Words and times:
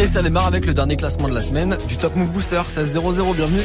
Et 0.00 0.06
ça 0.06 0.22
démarre 0.22 0.46
avec 0.46 0.64
le 0.64 0.74
dernier 0.74 0.96
classement 0.96 1.28
de 1.28 1.34
la 1.34 1.42
semaine 1.42 1.76
du 1.88 1.96
Top 1.96 2.14
Move 2.14 2.30
Booster. 2.30 2.62
16-0-0, 2.68 3.34
bienvenue. 3.34 3.62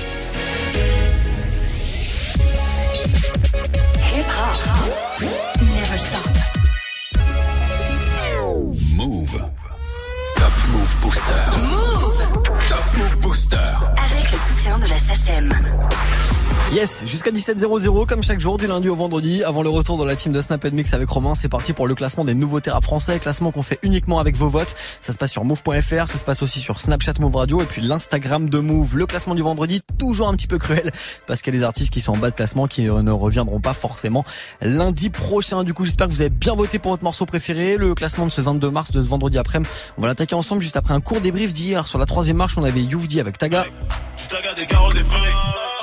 Yes, 16.73 17.03
jusqu'à 17.05 17.30
17.00 17.30 18.08
comme 18.08 18.23
chaque 18.23 18.39
jour 18.39 18.58
du 18.58 18.66
lundi 18.66 18.89
au 18.89 18.95
vendredi 18.95 19.44
avant 19.44 19.62
le 19.62 19.70
retour 19.70 19.99
de 19.99 20.03
la 20.03 20.16
team 20.16 20.31
de 20.31 20.41
Snap 20.41 20.66
Mix 20.71 20.91
avec 20.95 21.07
Romain. 21.07 21.35
C'est 21.35 21.48
parti 21.48 21.71
pour 21.71 21.85
le 21.85 21.94
classement 21.94 22.26
des 22.26 22.34
nouveaux 22.34 22.62
terrains 22.62 22.81
français, 22.81 23.20
classement 23.20 23.52
qu'on 23.52 23.62
fait 23.62 23.77
uniquement 23.84 24.17
avec 24.17 24.35
vos 24.35 24.48
votes. 24.48 24.75
Ça 24.99 25.13
se 25.13 25.20
passe 25.20 25.31
sur 25.31 25.43
move.fr, 25.43 26.07
ça 26.07 26.17
se 26.17 26.25
passe 26.25 26.41
aussi 26.41 26.62
sur 26.62 26.81
Snapchat 26.81 27.13
Move 27.20 27.35
Radio 27.35 27.62
et 27.62 27.65
puis 27.65 27.84
l'Instagram 27.84 28.49
de 28.49 28.57
Move. 28.57 28.98
Le 28.98 29.05
classement 29.05 29.35
du 29.35 29.43
vendredi 29.43 29.81
toujours 29.99 30.29
un 30.29 30.34
petit 30.34 30.48
peu 30.48 30.57
cruel 30.57 30.91
parce 31.27 31.43
qu'il 31.43 31.53
y 31.53 31.57
a 31.57 31.59
des 31.59 31.63
artistes 31.63 31.93
qui 31.93 32.01
sont 32.01 32.13
en 32.13 32.17
bas 32.17 32.31
de 32.31 32.35
classement 32.35 32.65
qui 32.65 32.81
ne 32.81 33.12
reviendront 33.12 33.59
pas 33.59 33.76
forcément 33.76 34.26
lundi 34.59 35.12
prochain. 35.12 35.63
Du 35.63 35.76
coup, 35.76 35.85
j'espère 35.85 36.07
que 36.07 36.12
vous 36.12 36.21
avez 36.21 36.31
bien 36.31 36.55
voté 36.55 36.79
pour 36.79 36.90
votre 36.90 37.03
morceau 37.03 37.27
préféré. 37.27 37.77
Le 37.77 37.93
classement 37.93 38.26
de 38.26 38.31
ce 38.31 38.41
22 38.41 38.71
mars 38.71 38.91
de 38.91 39.03
ce 39.03 39.07
vendredi 39.07 39.37
après, 39.37 39.59
on 39.99 40.01
va 40.01 40.07
l'attaquer 40.07 40.34
ensemble 40.34 40.63
juste 40.63 40.76
après 40.76 40.95
un 40.95 41.01
court 41.01 41.21
débrief 41.21 41.53
d'hier. 41.53 41.87
Sur 41.87 41.99
la 41.99 42.07
troisième 42.07 42.37
marche, 42.37 42.57
on 42.57 42.63
avait 42.63 42.81
Youvdi 42.81 43.20
avec 43.20 43.37
Taga. 43.37 43.63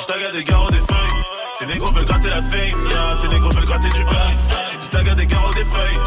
Je 0.00 0.06
taga 0.06 0.30
des 0.32 0.44
garros 0.44 0.70
des 0.70 0.76
feuilles. 0.76 1.22
C'est 1.58 1.66
négro 1.66 1.90
veulent 1.90 2.04
gratter 2.04 2.28
la 2.28 2.42
fame, 2.42 2.90
yeah. 2.90 3.16
c'est 3.20 3.28
négro 3.28 3.50
veulent 3.50 3.64
gratter 3.64 3.88
du 3.88 4.04
buzz. 4.04 4.38
Je 4.82 4.88
taga 4.88 5.14
des 5.14 5.26
garros 5.26 5.52
des 5.52 5.64
feuilles, 5.64 5.98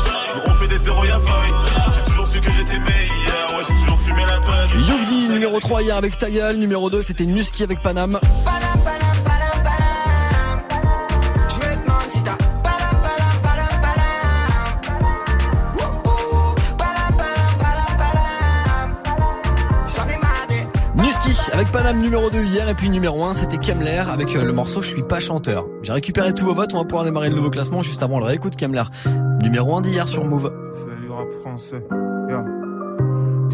on 0.48 0.54
fait 0.54 0.68
des 0.68 0.78
zéros 0.78 1.06
y'a 1.06 1.20
feuille. 1.20 1.54
J'ai 1.96 2.04
toujours 2.04 2.28
su 2.28 2.40
que 2.40 2.52
j'étais 2.52 2.80
meilleur, 2.80 3.58
ouais 3.58 3.64
j'ai 3.68 3.76
toujours 3.76 4.00
fumé 4.00 4.24
la 4.28 4.40
page. 4.40 4.74
Youvdi 4.74 5.28
numéro 5.28 5.60
3 5.60 5.84
hier 5.84 5.98
avec 5.98 6.18
Tagal, 6.18 6.58
numéro 6.58 6.90
2 6.90 7.02
c'était 7.04 7.26
Nuski 7.26 7.64
avec 7.64 7.82
Panam. 7.82 8.20
Nuski 8.46 8.93
avec 21.54 21.72
Panam 21.72 22.00
numéro 22.00 22.30
2 22.30 22.44
hier 22.44 22.68
et 22.68 22.74
puis 22.74 22.90
numéro 22.90 23.24
1 23.24 23.36
c'était 23.36 23.58
Kemler 23.58 24.04
avec 24.10 24.36
euh, 24.36 24.44
le 24.44 24.52
morceau 24.52 24.82
Je 24.82 24.90
suis 24.90 25.04
pas 25.04 25.20
chanteur. 25.20 25.68
J'ai 25.84 25.94
récupéré 25.94 26.34
tous 26.34 26.46
vos 26.46 26.54
votes, 26.54 26.74
on 26.74 26.80
va 26.80 26.86
pouvoir 26.86 27.06
démarrer 27.06 27.30
le 27.30 27.36
nouveau 27.36 27.52
classement 27.52 27.84
juste 27.84 28.02
avant 28.02 28.20
le 28.20 28.26
réécoute 28.26 28.56
Kemler. 28.56 28.84
Numéro 29.42 29.76
1 29.76 29.82
d'hier 29.82 30.10
sur 30.10 30.26
Move. 30.26 30.52
Fais 30.74 31.02
du 31.02 31.10
rap 31.10 31.32
français. 31.42 31.84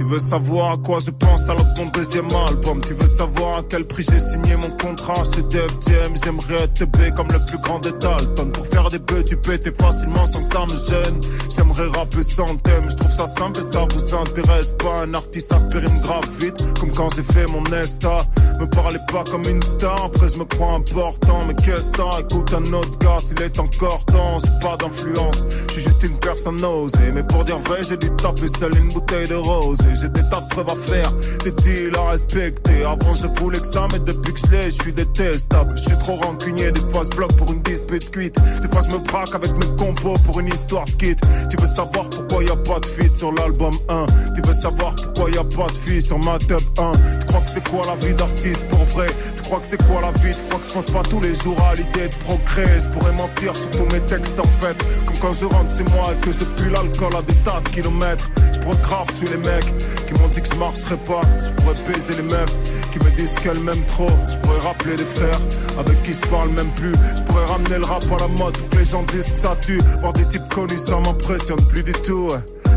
Tu 0.10 0.14
veux 0.14 0.20
savoir 0.20 0.72
à 0.72 0.78
quoi 0.78 0.98
je 0.98 1.12
pense 1.12 1.48
alors 1.52 1.68
mon 1.78 1.86
deuxième 1.92 2.26
album. 2.48 2.82
Tu 2.82 2.96
veux 2.96 3.06
savoir 3.06 3.60
à 3.60 3.62
quel 3.70 3.86
prix 3.86 4.02
j'ai 4.10 4.18
signé 4.18 4.56
mon 4.56 4.76
contrat 4.84 5.22
chez 5.36 5.44
Def 5.44 5.72
Jam 5.88 6.14
J'aimerais 6.24 6.64
être 6.64 6.84
B 6.86 7.16
comme 7.16 7.28
le 7.28 7.38
plus 7.48 7.60
grand 7.60 7.78
des 7.78 7.92
Dalton. 7.92 8.52
Pour 8.52 8.66
faire 8.66 8.90
des 8.90 8.98
bœufs 8.98 9.24
tu 9.24 9.38
pétais 9.38 9.72
facilement 9.72 10.26
sans 10.26 10.44
que 10.44 10.52
ça 10.52 10.66
me 10.66 10.76
gêne. 10.76 11.20
J'aimerais 11.56 11.88
rapper 11.96 12.24
sans 12.24 12.56
thème, 12.58 12.90
je 12.90 12.96
trouve 12.96 13.12
ça 13.12 13.28
simple 13.28 13.60
et 13.60 13.62
ça 13.62 13.86
vous 13.94 14.16
intéresse 14.16 14.74
pas. 14.80 15.04
Un 15.04 15.14
artiste 15.14 15.52
aspirine 15.52 16.02
grave 16.02 16.28
vite 16.40 16.58
comme 16.80 16.92
quand 16.92 17.14
j'ai 17.14 17.22
fait 17.22 17.46
mon 17.46 17.62
Nesta 17.70 18.18
Me 18.60 18.66
parlez 18.66 19.00
pas 19.12 19.24
comme 19.30 19.46
une 19.46 19.62
star, 19.62 20.06
après 20.06 20.28
je 20.28 20.40
me 20.40 20.46
crois 20.46 20.74
important. 20.74 21.46
Mais 21.48 21.54
qu'est-ce 21.54 21.92
que 21.92 22.22
écoute 22.22 22.52
un 22.56 22.74
autre 22.74 22.98
gars 22.98 23.20
s'il 23.20 23.40
est 23.44 23.60
encore 23.60 24.04
temps 24.06 24.38
J'ai 24.40 24.68
pas 24.68 24.76
d'influence, 24.76 25.46
je 25.68 25.74
suis 25.74 25.84
juste 25.84 26.02
une 26.02 26.18
personne 26.18 26.64
osée 26.66 27.12
Mais 27.14 27.22
pour 27.22 27.46
dire 27.46 27.60
vrai 27.60 27.82
j'ai 27.88 27.98
dû 27.98 28.10
taper 28.16 28.48
seul 28.58 28.76
une 28.76 28.88
bouteille 28.88 29.28
de 29.28 29.36
rose 29.36 29.78
j'ai 30.02 30.10
des 30.10 30.22
tas 30.30 30.42
de 30.42 30.48
preuves 30.50 30.70
à 30.70 30.76
faire, 30.76 31.12
des 31.44 31.52
deals 31.52 31.98
à 31.98 32.12
respecter. 32.12 32.84
Avant 32.84 33.14
je 33.14 33.28
voulais 33.40 33.60
que 33.60 33.68
ça 33.68 33.88
mais 33.92 34.00
depuis 34.00 34.34
que 34.34 34.40
je 34.40 34.52
l'ai 34.52 34.70
je 34.70 34.82
suis 34.82 34.94
détestable. 34.94 35.74
Je 35.78 35.84
suis 35.84 35.98
trop 36.00 36.16
rancunier, 36.16 36.72
des 36.72 36.82
fois 36.92 37.04
je 37.04 37.16
bloque 37.16 37.36
pour 37.38 37.52
une 37.52 37.62
dispute 37.62 38.10
cuite 38.12 38.36
Des 38.62 38.68
fois 38.70 38.82
je 38.88 38.96
me 38.96 39.00
braque 39.06 39.34
avec 39.36 39.52
mes 39.58 39.76
compos 39.78 40.16
pour 40.26 40.40
une 40.40 40.48
histoire 40.48 40.86
de 40.86 41.16
Tu 41.50 41.58
veux 41.58 41.68
savoir 41.68 42.10
pourquoi 42.10 42.44
y 42.44 42.50
a 42.50 42.56
pas 42.56 42.80
de 42.80 42.86
feat 42.86 43.16
sur 43.16 43.32
l'album 43.34 43.72
1 43.90 44.06
Tu 44.36 44.42
veux 44.46 44.54
savoir 44.54 44.96
pourquoi 44.96 45.30
y 45.32 45.38
a 45.38 45.44
pas 45.44 45.68
de 45.68 45.78
fille 45.86 46.02
sur 46.02 46.20
ma 46.20 46.38
tub 46.40 46.60
1 46.78 46.92
Tu 47.20 47.26
crois 47.28 47.42
que 47.42 47.50
c'est 47.50 47.70
quoi 47.70 47.86
la 47.86 47.96
vie 47.96 48.14
d'artiste 48.14 48.68
pour 48.68 48.84
vrai? 48.86 49.08
Tu 49.36 49.42
crois 49.44 49.60
que 49.60 49.66
c'est 49.66 49.84
quoi 49.88 50.02
la 50.02 50.12
vie? 50.12 50.34
Tu 50.34 50.50
crois 50.50 50.60
que 50.60 50.66
je 50.66 50.72
pense 50.72 50.86
pas 50.86 51.04
tous 51.04 51.20
les 51.20 51.36
jours 51.36 51.60
à 51.62 51.76
l'idée 51.76 52.08
de 52.08 52.16
progrès? 52.26 52.80
Je 52.80 52.88
pourrais 52.90 53.14
mentir 53.14 53.56
sur 53.56 53.70
tous 53.72 53.94
mes 53.94 54.02
textes 54.02 54.40
en 54.40 54.66
fait. 54.66 54.78
Comme 55.06 55.18
quand 55.20 55.34
je 55.34 55.46
rentre 55.46 55.76
chez 55.76 55.84
moi 55.84 56.12
et 56.14 56.26
que 56.26 56.32
je 56.32 56.46
pue 56.62 56.70
l'alcool 56.70 57.16
à 57.16 57.22
des 57.22 57.36
tas 57.46 57.62
de 57.64 57.70
kilomètres. 57.70 58.30
Je 58.54 58.60
grave 58.60 59.14
tuer 59.14 59.30
les 59.30 59.38
mecs 59.38 59.74
qui 60.06 60.14
m'ont 60.14 60.28
dit 60.28 60.42
que 60.42 60.48
je 60.54 60.60
marcherais 60.60 60.98
pas. 60.98 61.22
Je 61.44 61.52
pourrais 61.54 61.76
baiser 61.88 62.16
les 62.16 62.24
meufs 62.24 62.56
qui 62.92 63.00
me 63.00 63.12
disent 63.12 63.36
qu'elles 63.36 63.60
m'aiment 63.60 63.86
trop. 63.88 64.10
Je 64.30 64.38
pourrais 64.38 64.60
rappeler 64.60 64.96
les 64.98 65.06
frères 65.06 65.40
avec 65.78 66.02
qui 66.04 66.14
je 66.14 66.22
parle 66.30 66.50
même 66.50 66.72
plus. 66.76 66.94
Je 67.18 67.24
pourrais 67.24 67.46
ramener 67.46 67.78
le 67.78 67.86
rap 67.86 68.04
à 68.12 68.20
la 68.20 68.28
mode 68.28 68.58
pour 68.58 68.80
les 68.80 68.86
gens 68.86 69.04
disent 69.04 69.32
que 69.32 69.40
ça 69.40 69.56
tue. 69.62 69.82
Voir 70.00 70.14
des 70.14 70.26
types 70.26 70.48
connus 70.54 70.80
ça 70.80 71.00
m'impressionne 71.00 71.62
plus 71.68 71.84
du 71.84 71.92
tout. 71.92 72.30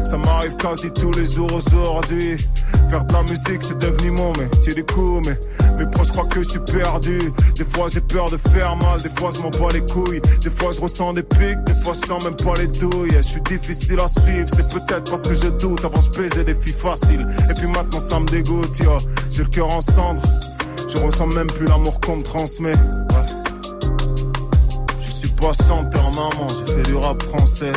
Ça 0.05 0.17
m'arrive 0.19 0.57
quasi 0.57 0.91
tous 0.93 1.13
les 1.13 1.25
jours 1.25 1.53
aujourd'hui 1.53 2.37
Faire 2.91 3.05
de 3.05 3.13
la 3.13 3.23
musique 3.23 3.63
c'est 3.63 3.79
devenu 3.79 4.11
mon 4.11 4.33
métier 4.33 4.75
du 4.75 4.85
coup 4.85 5.21
Mais 5.25 5.39
mes 5.79 5.91
proches 5.91 6.11
croient 6.11 6.27
que 6.27 6.43
je 6.43 6.49
suis 6.51 6.59
perdu. 6.61 7.19
Des 7.57 7.65
fois 7.65 7.89
j'ai 7.89 8.01
peur 8.01 8.31
de 8.31 8.37
faire 8.37 8.77
mal 8.77 9.01
Des 9.03 9.09
fois 9.09 9.31
je 9.35 9.41
m'en 9.41 9.51
bats 9.51 9.73
les 9.73 9.81
couilles. 9.81 10.21
Des 10.41 10.51
fois 10.51 10.73
je 10.73 10.81
ressens 10.81 11.13
des 11.13 11.23
pics 11.23 11.63
Des 11.65 11.75
fois 11.83 11.95
je 11.95 12.07
sens 12.07 12.23
même 12.25 12.37
pas 12.37 12.55
les 12.55 12.67
douilles. 12.67 13.13
Je 13.17 13.23
suis 13.23 13.41
difficile 13.43 14.01
à 14.01 14.09
suivre 14.09 14.49
C'est 14.49 14.69
peut-être 14.69 15.09
parce 15.11 15.23
que 15.23 15.35
je 15.35 15.49
doute. 15.49 15.85
Avant 15.85 16.01
je 16.01 16.43
des 16.43 16.55
filles 16.55 16.73
faciles. 16.75 17.27
Et 17.51 17.55
puis 17.55 17.67
maintenant 17.67 18.01
ça 18.01 18.21
me 18.21 18.27
dégoûte 18.27 18.79
yo. 18.79 18.99
J'ai 19.31 19.45
le 19.45 19.49
cœur 19.49 19.75
en 19.75 19.81
cendres 19.81 20.23
Je 20.89 20.99
ressens 20.99 21.29
même 21.29 21.47
plus 21.47 21.67
l'amour 21.67 21.99
qu'on 22.01 22.17
me 22.17 22.23
transmet. 22.23 22.73
Ouais. 22.73 23.89
Je 25.01 25.11
suis 25.11 25.29
pas 25.29 25.53
chanteur 25.53 26.11
maman 26.11 26.47
J'ai 26.49 26.75
fait 26.75 26.83
du 26.83 26.95
rap 26.97 27.23
français. 27.23 27.73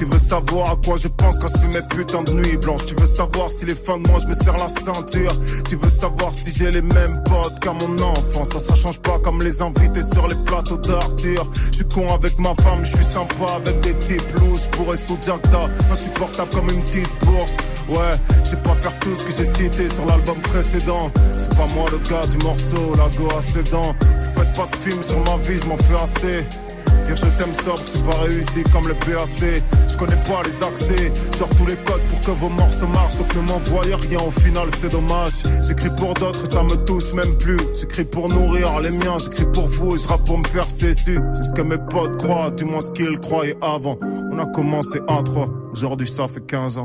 Tu 0.00 0.06
veux 0.06 0.18
savoir 0.18 0.70
à 0.70 0.76
quoi 0.82 0.96
je 0.96 1.08
pense 1.08 1.38
quand 1.38 1.48
je 1.48 1.58
fais 1.58 1.78
mes 1.78 1.86
putains 1.90 2.22
de 2.22 2.32
nuits 2.32 2.56
blanches. 2.56 2.86
Tu 2.86 2.94
veux 2.94 3.04
savoir 3.04 3.52
si 3.52 3.66
les 3.66 3.74
fins 3.74 3.98
de 3.98 4.08
mois 4.08 4.18
je 4.18 4.28
me 4.28 4.32
serre 4.32 4.56
la 4.56 4.70
ceinture. 4.70 5.38
Tu 5.68 5.76
veux 5.76 5.90
savoir 5.90 6.34
si 6.34 6.50
j'ai 6.50 6.70
les 6.70 6.80
mêmes 6.80 7.22
potes 7.24 7.60
qu'à 7.60 7.74
mon 7.74 7.98
enfance 7.98 8.48
Ça 8.48 8.60
ça 8.60 8.74
change 8.74 8.98
pas 9.00 9.18
comme 9.18 9.42
les 9.42 9.60
invités 9.60 10.00
sur 10.00 10.26
les 10.26 10.36
plateaux 10.46 10.78
d'Arthur. 10.78 11.46
Je 11.70 11.76
suis 11.76 11.84
con 11.84 12.06
avec 12.14 12.38
ma 12.38 12.54
femme, 12.62 12.82
je 12.82 12.96
suis 12.96 13.04
sympa 13.04 13.52
avec 13.56 13.78
des 13.82 13.92
types 13.98 14.22
louches. 14.38 14.62
Je 14.62 14.68
pourrais 14.70 14.96
sous 14.96 15.18
Jackda, 15.20 15.68
insupportable 15.92 16.48
comme 16.48 16.70
une 16.70 16.82
petite 16.82 17.26
bourse. 17.26 17.56
Ouais, 17.90 18.16
je 18.42 18.56
pas 18.56 18.72
faire 18.72 18.98
tout 19.00 19.14
ce 19.14 19.24
que 19.24 19.32
j'ai 19.36 19.44
cité 19.44 19.86
sur 19.90 20.06
l'album 20.06 20.40
précédent. 20.40 21.10
C'est 21.36 21.54
pas 21.54 21.66
moi 21.76 21.84
le 21.92 21.98
gars 22.08 22.26
du 22.26 22.38
morceau, 22.38 22.94
la 22.96 23.14
go 23.18 23.28
à 23.36 23.42
ses 23.42 23.64
dents. 23.64 23.94
Vous 24.00 24.40
faites 24.40 24.56
pas 24.56 24.66
de 24.66 24.76
film 24.76 25.02
sur 25.02 25.18
ma 25.26 25.36
vie, 25.42 25.58
je 25.58 25.66
m'en 25.66 25.76
fais 25.76 26.02
assez 26.02 26.69
Dire 27.04 27.16
je 27.16 27.26
t'aime 27.38 27.54
sobre, 27.64 27.82
c'est 27.84 28.02
pas 28.02 28.18
réussi 28.18 28.62
comme 28.72 28.86
le 28.88 28.94
PAC. 28.94 29.62
Je 29.88 29.96
connais 29.96 30.16
pas 30.28 30.42
les 30.44 30.62
accès, 30.62 31.12
genre 31.36 31.48
tous 31.56 31.66
les 31.66 31.76
codes 31.76 32.02
pour 32.08 32.20
que 32.20 32.30
vos 32.30 32.48
morceaux 32.48 32.86
marchent. 32.86 33.16
Donc 33.16 33.34
ne 33.36 33.42
m'envoyez 33.42 33.94
rien, 33.94 34.20
au 34.20 34.30
final 34.30 34.68
c'est 34.78 34.90
dommage. 34.90 35.42
J'écris 35.66 35.90
pour 35.98 36.14
d'autres, 36.14 36.46
ça 36.46 36.62
me 36.62 36.76
touche 36.84 37.12
même 37.12 37.36
plus. 37.38 37.58
J'écris 37.78 38.04
pour 38.04 38.28
nourrir 38.28 38.80
les 38.80 38.90
miens, 38.90 39.18
j'écris 39.18 39.46
pour 39.46 39.68
vous, 39.68 39.96
et 39.96 39.98
je 39.98 40.06
rappe 40.08 40.24
pour 40.24 40.38
me 40.38 40.44
faire 40.46 40.70
cesser. 40.70 41.18
C'est 41.34 41.42
ce 41.42 41.52
que 41.52 41.62
mes 41.62 41.78
potes 41.78 42.16
croient, 42.18 42.50
du 42.50 42.64
moins 42.64 42.80
ce 42.80 42.90
qu'ils 42.90 43.18
croyaient 43.18 43.58
avant. 43.60 43.98
On 44.32 44.38
a 44.38 44.46
commencé 44.46 45.00
à 45.08 45.22
3, 45.22 45.48
aujourd'hui 45.72 46.08
ça 46.08 46.28
fait 46.28 46.40
15 46.40 46.78
ans. 46.78 46.84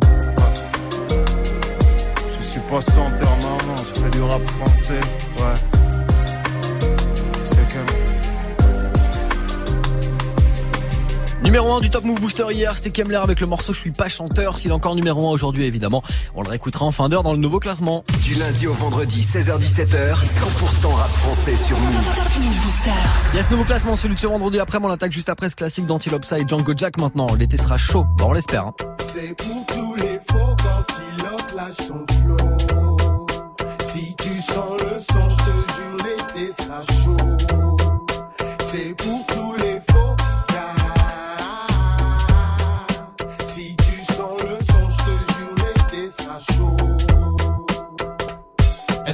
Je 2.38 2.44
suis 2.44 2.62
pas 2.62 2.80
chanteur, 2.80 3.30
maman, 3.42 3.76
je 3.78 4.02
fais 4.02 4.09
du 4.09 4.22
rap 4.22 4.44
français, 4.46 5.00
ouais. 5.38 5.75
Numéro 11.45 11.73
1 11.73 11.79
du 11.79 11.91
Top 11.91 12.03
Move 12.03 12.19
Booster 12.19 12.47
hier, 12.50 12.75
c'était 12.75 12.89
Kemler 12.89 13.17
avec 13.17 13.40
le 13.40 13.46
morceau 13.46 13.72
Je 13.72 13.79
suis 13.79 13.91
pas 13.91 14.09
chanteur. 14.09 14.58
S'il 14.58 14.72
est 14.72 14.73
encore 14.73 14.96
numéro 14.96 15.29
1 15.29 15.31
aujourd'hui, 15.31 15.64
évidemment, 15.66 16.02
on 16.34 16.41
le 16.41 16.49
réécoutera 16.49 16.85
en 16.85 16.91
fin 16.91 17.08
d'heure 17.08 17.22
dans 17.22 17.34
le 17.34 17.37
nouveau 17.37 17.59
classement. 17.59 18.03
Du 18.23 18.34
lundi 18.34 18.66
au 18.66 18.73
vendredi, 18.73 19.22
16h17h, 19.22 20.25
100% 20.25 20.87
rap 20.87 21.11
français 21.11 21.55
sur 21.55 21.78
Move. 21.78 22.16
Top 22.16 22.43
Move 22.43 22.64
Booster. 22.64 22.91
Il 23.34 23.37
y 23.37 23.40
a 23.40 23.43
ce 23.43 23.52
nouveau 23.52 23.64
classement, 23.64 23.96
celui 23.96 24.16
de 24.16 24.20
ce 24.20 24.25
vendredi 24.25 24.59
après, 24.59 24.79
on 24.81 24.90
attaque 24.90 25.11
juste 25.11 25.29
après 25.29 25.47
ce 25.49 25.55
classique 25.55 25.85
d'Antilope 25.85 26.25
et 26.35 26.47
Django 26.47 26.73
Jack 26.75 26.97
maintenant. 26.97 27.28
L'été 27.35 27.58
sera 27.58 27.78
chaud, 27.78 28.08
bon, 28.17 28.29
on 28.29 28.34
l'espère. 28.34 28.66
Hein. 28.66 28.73
C'est 29.14 29.35
pour 29.35 29.66
tous 29.67 29.96
les 29.97 30.20
faux 30.28 30.55
quand 30.58 30.96
il 31.16 31.25
offre 31.25 31.55
la 31.55 31.67
chanson. 31.67 32.97
Si 33.93 34.16
tu 34.16 34.41
sens 34.41 34.81
le 34.81 34.99
son, 34.99 35.29
je 35.29 35.35
te 35.35 35.73
jure, 35.75 35.97
l'été 36.37 36.64
sera 36.64 36.81
chaud. 36.81 37.54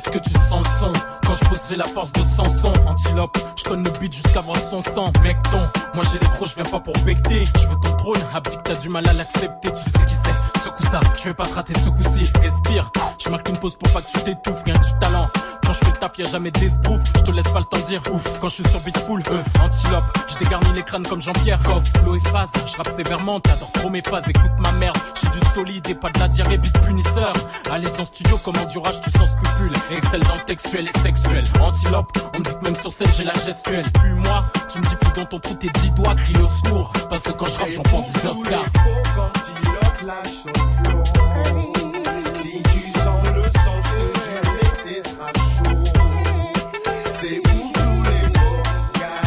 Est-ce 0.01 0.09
que 0.09 0.17
tu 0.17 0.31
sens 0.31 0.63
le 0.63 0.79
son 0.79 0.93
Quand 1.23 1.35
je 1.35 1.45
pose 1.47 1.61
j'ai 1.69 1.75
la 1.75 1.85
force 1.85 2.11
de 2.11 2.23
Samson? 2.23 2.73
Antilope, 2.87 3.37
je 3.55 3.63
connais 3.63 3.87
le 3.87 3.99
beat 3.99 4.11
jusqu'à 4.11 4.41
voir 4.41 4.57
son 4.57 4.81
sang. 4.81 5.13
Mec 5.21 5.37
ton, 5.43 5.61
moi 5.93 6.03
j'ai 6.11 6.17
les 6.17 6.25
crocs, 6.25 6.47
je 6.49 6.55
viens 6.55 6.63
pas 6.63 6.79
pour 6.79 6.95
becter. 7.05 7.45
Je 7.45 7.67
veux 7.67 7.75
ton 7.83 7.95
trône, 7.97 8.19
abdique 8.33 8.63
t'as 8.63 8.73
du 8.77 8.89
mal 8.89 9.07
à 9.07 9.13
l'accepter. 9.13 9.69
Tu 9.69 9.75
sais 9.79 10.03
qui 10.07 10.15
c'est 10.15 10.50
ça, 10.61 10.99
je 11.17 11.23
vais 11.25 11.33
pas 11.33 11.45
te 11.45 11.53
rater 11.53 11.73
ce 11.73 11.89
coup-ci. 11.89 12.29
Respire, 12.41 12.91
je 13.17 13.29
marque 13.29 13.49
une 13.49 13.57
pause 13.57 13.75
pour 13.75 13.91
pas 13.91 14.01
que 14.01 14.11
tu 14.11 14.19
t'étouffes, 14.23 14.63
rien 14.63 14.75
du 14.75 14.99
talent. 14.99 15.27
Quand 15.65 15.73
je 15.73 15.79
fais 15.79 15.91
le 15.91 15.97
taf, 15.97 16.17
y'a 16.17 16.25
jamais 16.25 16.51
d'esbrouf. 16.51 16.99
Je 17.15 17.21
te 17.21 17.31
laisse 17.31 17.47
pas 17.47 17.59
le 17.59 17.65
temps 17.65 17.77
de 17.77 17.83
dire 17.83 18.01
ouf. 18.11 18.39
Quand 18.39 18.49
je 18.49 18.55
suis 18.55 18.67
sur 18.67 18.79
Beach 18.81 18.99
Pool, 19.05 19.23
œuf, 19.31 19.47
antilope. 19.63 20.03
Je 20.27 20.37
dégarnis 20.37 20.73
les 20.73 20.83
crânes 20.83 21.07
comme 21.07 21.21
Jean-Pierre 21.21 21.61
Coff. 21.63 21.83
Flow 22.01 22.15
et 22.15 22.19
phase, 22.19 22.49
je 22.67 22.77
rappe 22.77 22.95
sévèrement. 22.95 23.39
T'adores 23.39 23.71
trop 23.71 23.89
mes 23.89 24.01
phases, 24.01 24.23
écoute 24.27 24.51
ma 24.59 24.71
merde. 24.73 24.97
J'ai 25.21 25.29
du 25.29 25.39
solide 25.53 25.89
et 25.89 25.95
pas 25.95 26.09
de 26.09 26.19
la 26.19 26.27
diarrhée, 26.27 26.57
beat 26.57 26.77
punisseur. 26.81 27.33
Allez 27.71 27.87
en 27.99 28.05
studio, 28.05 28.39
comment 28.43 28.65
du 28.65 28.77
rage, 28.79 28.99
tu 29.01 29.11
sens 29.11 29.31
scrupule. 29.31 29.71
Excel 29.91 30.21
dans 30.23 30.35
le 30.35 30.45
textuel 30.45 30.89
et 30.93 30.99
sexuel. 30.99 31.43
Antilope, 31.61 32.11
on 32.35 32.39
me 32.39 32.43
dit 32.43 32.53
que 32.53 32.63
même 32.65 32.75
sur 32.75 32.91
scène, 32.91 33.09
j'ai 33.15 33.23
la 33.23 33.33
gestuelle. 33.33 33.89
Plus 33.93 34.13
moi, 34.13 34.43
tu 34.71 34.79
me 34.79 34.85
dis 34.85 34.95
plus 34.95 35.11
dans 35.13 35.25
ton 35.25 35.39
trou 35.39 35.55
tes 35.55 35.69
dix 35.69 35.91
doigts, 35.91 36.15
crie 36.15 36.35
au 36.37 36.47
secours. 36.47 36.91
Parce 37.09 37.23
que 37.23 37.31
quand 37.31 37.45
je 37.45 37.59
rappe, 37.59 37.69
j'en 37.69 37.83
prends 37.83 38.01
10 38.01 38.25
Oscars. 38.25 39.70
Si 40.01 40.07
tu 42.63 42.81
sens 42.91 43.21
le 43.35 43.43
sang, 43.43 43.79
je 43.85 43.91
te 43.91 44.17
jure, 44.25 44.49
chaud. 45.35 45.83
C'est 47.13 47.39
pour 47.43 47.65
tous 47.71 48.01
les 48.09 48.25
faux 48.33 48.61
gars. 48.99 49.21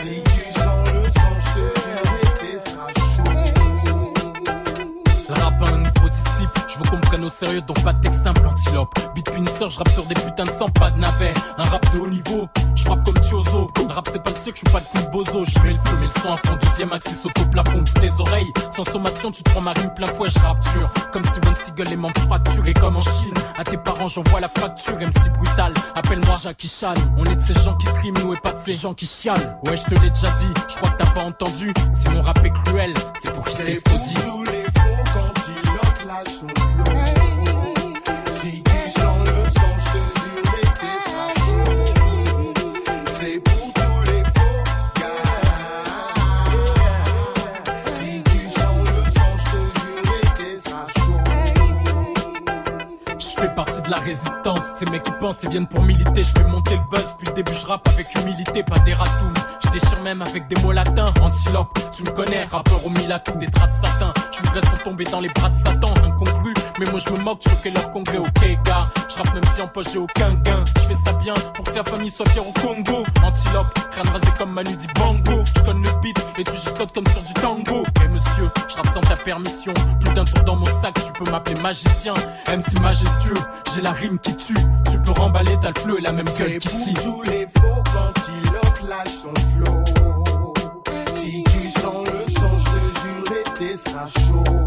Si 0.00 0.16
tu 0.20 0.42
sens 0.52 0.82
le 0.92 1.02
sang, 1.12 1.34
je 1.38 1.46
te 1.54 1.64
jure, 1.78 2.06
l'été 2.18 2.52
sera 2.68 2.88
chaud. 3.14 4.12
Rap 5.28 5.62
un 5.62 5.78
niveau 5.78 6.08
disciple, 6.08 6.60
je 6.66 6.74
veux 6.78 6.86
qu'on 6.90 6.96
me 6.96 7.02
prenne 7.02 7.24
au 7.24 7.28
sérieux, 7.28 7.60
donc 7.60 7.78
pas 7.84 7.92
de 7.92 8.00
texte 8.00 8.21
antilope. 8.72 8.94
Beat 9.14 9.30
punisseur, 9.30 9.70
je 9.70 9.78
rappe 9.78 9.90
sur 9.90 10.04
des 10.04 10.14
putains 10.14 10.44
de 10.44 10.50
sang, 10.50 10.68
pas 10.70 10.90
de 10.90 10.98
navet. 10.98 11.34
Un 11.58 11.64
rap 11.64 11.94
de 11.94 12.00
haut 12.00 12.08
niveau, 12.08 12.48
je 12.74 12.84
frappe 12.84 13.04
comme 13.04 13.18
Tiozo. 13.20 13.70
Rap 13.90 14.08
c'est 14.10 14.22
pas 14.22 14.30
le 14.30 14.36
cirque, 14.36 14.56
je 14.56 14.60
suis 14.60 14.72
pas 14.72 14.80
le 14.80 14.98
coup 14.98 15.06
de 15.06 15.10
bozo. 15.10 15.44
Je 15.44 15.58
mets 15.60 15.72
le 15.72 15.78
feu, 15.78 15.96
mais 16.00 16.06
le 16.06 16.20
son 16.20 16.32
à 16.32 16.36
fond, 16.36 16.56
deuxième 16.60 16.92
axis 16.92 17.26
au 17.26 17.48
plafond 17.50 17.82
de 17.82 18.00
tes 18.00 18.10
oreilles. 18.18 18.52
Sans 18.74 18.84
sommation, 18.84 19.30
tu 19.30 19.42
te 19.42 19.50
prends 19.50 19.60
ma 19.60 19.72
rime 19.72 19.92
plein 19.94 20.06
fouet, 20.06 20.28
je 20.30 20.38
rappe 20.38 20.60
dur. 20.72 20.90
Comme 21.12 21.24
Steven 21.24 21.56
Seagal, 21.56 21.88
les 21.88 21.96
membres 21.96 22.20
fracturés 22.20 22.74
comme 22.74 22.96
en 22.96 23.00
Chine. 23.00 23.34
À 23.58 23.64
tes 23.64 23.76
parents, 23.76 24.08
j'envoie 24.08 24.40
la 24.40 24.48
fracture, 24.48 24.94
MC 24.94 25.32
brutal. 25.34 25.74
Appelle-moi 25.94 26.34
Jackie 26.42 26.68
Chan. 26.68 26.94
On 27.18 27.24
est 27.24 27.36
de 27.36 27.42
ces 27.42 27.54
gens 27.54 27.76
qui 27.76 27.86
triment, 27.86 28.18
nous 28.22 28.34
et 28.34 28.38
pas 28.38 28.52
de 28.52 28.58
ces 28.64 28.74
gens 28.74 28.94
qui 28.94 29.06
chialent. 29.06 29.58
Ouais, 29.66 29.76
je 29.76 29.84
te 29.84 30.00
l'ai 30.00 30.10
déjà 30.10 30.28
dit, 30.28 30.52
je 30.68 30.76
crois 30.76 30.90
que 30.90 30.96
t'as 30.96 31.10
pas 31.10 31.22
entendu. 31.22 31.72
Si 31.92 32.08
mon 32.08 32.22
rap 32.22 32.42
est 32.44 32.50
cruel, 32.50 32.94
c'est 33.22 33.32
pour 33.32 33.44
qu'il 33.44 33.66
C'est 33.66 33.82
la 53.92 53.98
résistance. 53.98 54.62
Ces 54.78 54.86
mecs 54.86 55.02
qui 55.02 55.12
pensent, 55.20 55.42
ils 55.42 55.50
viennent 55.50 55.66
pour 55.66 55.82
militer. 55.82 56.22
Je 56.22 56.32
fais 56.32 56.44
monter 56.44 56.76
le 56.76 56.88
buzz. 56.90 57.12
Depuis 57.12 57.26
le 57.26 57.34
début, 57.34 57.52
je 57.52 57.66
rappe 57.66 57.86
avec 57.88 58.06
humilité, 58.14 58.62
pas 58.62 58.78
des 58.78 58.94
ratounes. 58.94 59.34
Je 59.62 59.68
déchire 59.68 60.02
même 60.02 60.22
avec 60.22 60.48
des 60.48 60.56
mots 60.62 60.72
latins. 60.72 61.12
Antilope, 61.20 61.78
tu 61.94 62.04
me 62.04 62.10
connais, 62.10 62.44
rappeur 62.44 62.84
au 62.86 62.88
milatou, 62.88 63.32
des 63.38 63.48
draps 63.48 63.68
de 63.68 63.86
satin. 63.86 64.14
Je 64.30 64.38
suis 64.38 64.46
sans 64.46 64.82
tomber 64.82 65.04
dans 65.04 65.20
les 65.20 65.28
bras 65.28 65.50
de 65.50 65.56
Satan, 65.56 65.92
inconclu. 66.04 66.54
Mais 66.78 66.86
moi, 66.86 66.98
je 66.98 67.12
me 67.12 67.18
moque, 67.22 67.42
choquer 67.42 67.70
leur 67.70 67.90
congrès, 67.90 68.16
ok, 68.16 68.58
gars. 68.64 68.88
Je 69.08 69.18
rappe 69.18 69.34
même 69.34 69.44
si 69.52 69.60
en 69.60 69.68
poche, 69.68 69.92
j'ai 69.92 69.98
aucun 69.98 70.34
gain. 70.36 70.64
Je 70.76 70.80
fais 70.80 70.94
ça 70.94 71.12
bien 71.14 71.34
pour 71.54 71.64
que 71.64 71.90
famille 71.90 72.10
soit 72.10 72.28
fière 72.30 72.48
au 72.48 72.52
Congo. 72.52 73.04
Antilope, 73.22 73.78
crâne 73.90 74.08
rasé 74.08 74.32
comme 74.38 74.52
Manu 74.52 74.74
dit 74.74 74.86
Bango. 74.98 75.44
Je 75.54 75.62
connais 75.64 75.86
le 75.86 76.00
beat 76.00 76.16
et 76.38 76.44
tu 76.44 76.56
gicotes 76.56 76.92
comme 76.94 77.06
sur 77.08 77.22
du 77.22 77.34
tango. 77.34 77.84
Eh 78.02 78.08
monsieur, 78.08 78.50
je 78.68 78.76
rappe 78.76 78.88
sans 78.88 79.02
ta 79.02 79.16
permission. 79.16 79.74
Plus 80.00 80.14
d'un 80.14 80.24
tour 80.24 80.42
dans 80.44 80.56
mon 80.56 80.66
sac, 80.80 80.94
tu 80.94 81.12
peux 81.12 81.30
m'appeler 81.30 81.60
magicien. 81.60 82.14
MC 82.48 82.80
majestueux, 82.80 83.38
j'ai 83.74 83.81
la 83.82 83.92
rime 83.92 84.18
qui 84.18 84.36
tue. 84.36 84.54
Tu 84.90 84.98
peux 85.04 85.12
remballer, 85.20 85.56
t'as 85.60 85.68
le 85.68 85.80
fleu 85.80 85.98
et 85.98 86.02
la 86.02 86.12
même 86.12 86.26
gueule 86.38 86.52
C'est 86.52 86.58
qui 86.58 86.68
pour 86.68 86.80
tire. 86.80 87.02
tous 87.02 87.22
les 87.30 87.46
faux 87.46 87.82
antilope 87.98 88.80
lâche 88.88 89.08
son 89.22 89.34
flow. 89.52 89.84
Si 91.14 91.44
tu 91.44 91.70
sens 91.80 92.06
le 92.06 92.30
sang, 92.32 92.58
je 92.58 92.64
te 92.64 92.80
jure, 93.00 93.24
l'été 93.30 93.76
sera 93.76 94.06
chaud. 94.06 94.64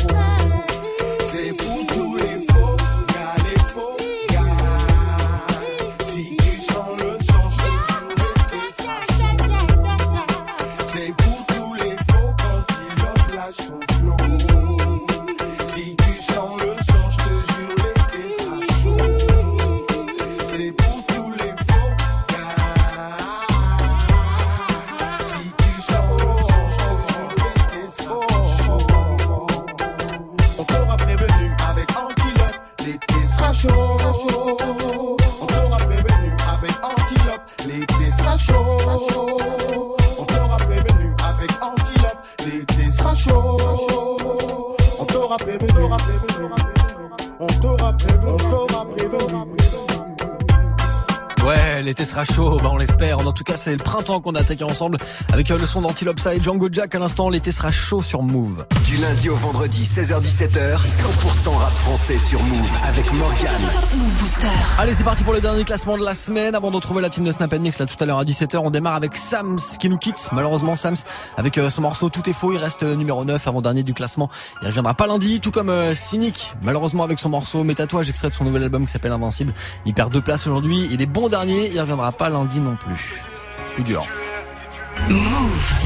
C'est 1.31 1.53
pour 1.53 1.87
tous 1.87 2.15
les 2.17 2.39
faux 2.51 2.75
gars, 3.13 3.35
les 3.45 3.59
faux 3.73 3.97
gars. 4.31 4.57
Si 6.07 6.35
tu 6.37 6.59
sens 6.59 6.91
le 6.99 7.11
sang, 7.23 7.49
je 7.49 7.57
te 7.57 7.69
jure, 7.87 8.09
l'été 8.17 8.63
sera 8.77 8.99
chaud. 9.15 9.37
C'est 10.93 11.11
pour 11.15 11.39
tous 11.47 11.73
les 11.83 11.95
faux 12.09 12.31
antilope 12.51 13.27
lâche 13.35 13.61
son 13.67 13.79
flow. 13.95 14.17
Si 15.67 15.95
tu 15.95 16.13
sens 16.33 16.53
le 16.61 16.73
sang, 16.83 16.94
sera 52.15 52.33
chaud, 52.33 52.57
bah 52.63 52.69
on 52.71 52.77
l'espère. 52.77 53.19
En 53.19 53.31
tout 53.33 53.43
cas, 53.43 53.57
c'est 53.57 53.71
le 53.71 53.77
printemps 53.77 54.21
qu'on 54.21 54.35
a 54.35 54.39
attaqué 54.39 54.63
ensemble 54.63 54.97
avec 55.33 55.51
euh, 55.51 55.57
le 55.57 55.65
son 55.65 55.81
d'Antilope 55.81 56.17
et 56.33 56.41
Django 56.41 56.69
Jack 56.71 56.95
à 56.95 56.99
l'instant. 56.99 57.29
L'été 57.29 57.51
sera 57.51 57.71
chaud 57.71 58.01
sur 58.01 58.21
Move. 58.21 58.65
Du 58.85 58.95
lundi 58.95 59.27
au 59.27 59.35
vendredi, 59.35 59.83
16h17h, 59.83 60.77
100% 60.77 61.49
rap 61.57 61.73
français 61.73 62.17
sur 62.17 62.41
Move 62.41 62.71
avec 62.87 63.11
Morgan. 63.11 63.61
Allez, 64.77 64.93
c'est 64.93 65.03
parti 65.03 65.25
pour 65.25 65.33
le 65.33 65.41
dernier 65.41 65.65
classement 65.65 65.97
de 65.97 66.05
la 66.05 66.13
semaine. 66.13 66.55
Avant 66.55 66.71
de 66.71 66.77
retrouver 66.77 67.01
la 67.01 67.09
team 67.09 67.25
de 67.25 67.33
Snap 67.33 67.53
Mix 67.55 67.79
là 67.79 67.85
tout 67.85 68.01
à 68.01 68.05
l'heure 68.05 68.19
à 68.19 68.23
17h, 68.23 68.59
on 68.63 68.71
démarre 68.71 68.95
avec 68.95 69.17
Sams 69.17 69.59
qui 69.77 69.89
nous 69.89 69.97
quitte. 69.97 70.29
Malheureusement, 70.31 70.77
Sams 70.77 70.95
avec 71.35 71.57
euh, 71.57 71.69
son 71.69 71.81
morceau 71.81 72.09
Tout 72.09 72.29
est 72.29 72.33
faux, 72.33 72.53
il 72.53 72.57
reste 72.57 72.83
euh, 72.83 72.95
numéro 72.95 73.25
9 73.25 73.45
avant 73.45 73.59
dernier 73.59 73.83
du 73.83 73.93
classement. 73.93 74.29
Il 74.61 74.67
reviendra 74.67 74.93
pas 74.93 75.07
lundi, 75.07 75.41
tout 75.41 75.51
comme 75.51 75.71
Cynic. 75.93 76.53
Malheureusement 76.61 77.03
avec 77.03 77.19
son 77.19 77.27
morceau 77.27 77.65
Mes 77.65 77.75
tatouages 77.75 78.07
extrait 78.07 78.29
de 78.29 78.33
son 78.33 78.45
nouvel 78.45 78.63
album 78.63 78.85
qui 78.85 78.93
s'appelle 78.93 79.11
Invincible. 79.11 79.53
Il 79.85 79.93
perd 79.93 80.13
deux 80.13 80.21
places 80.21 80.47
aujourd'hui. 80.47 80.87
Il 80.91 81.01
est 81.01 81.07
bon 81.07 81.27
dernier, 81.27 81.71
il 81.73 81.81
reviendra 81.81 82.04
pas 82.11 82.29
lundi 82.29 82.59
non 82.59 82.75
plus. 82.75 83.21
Coup 83.75 83.83
dur. 83.83 84.05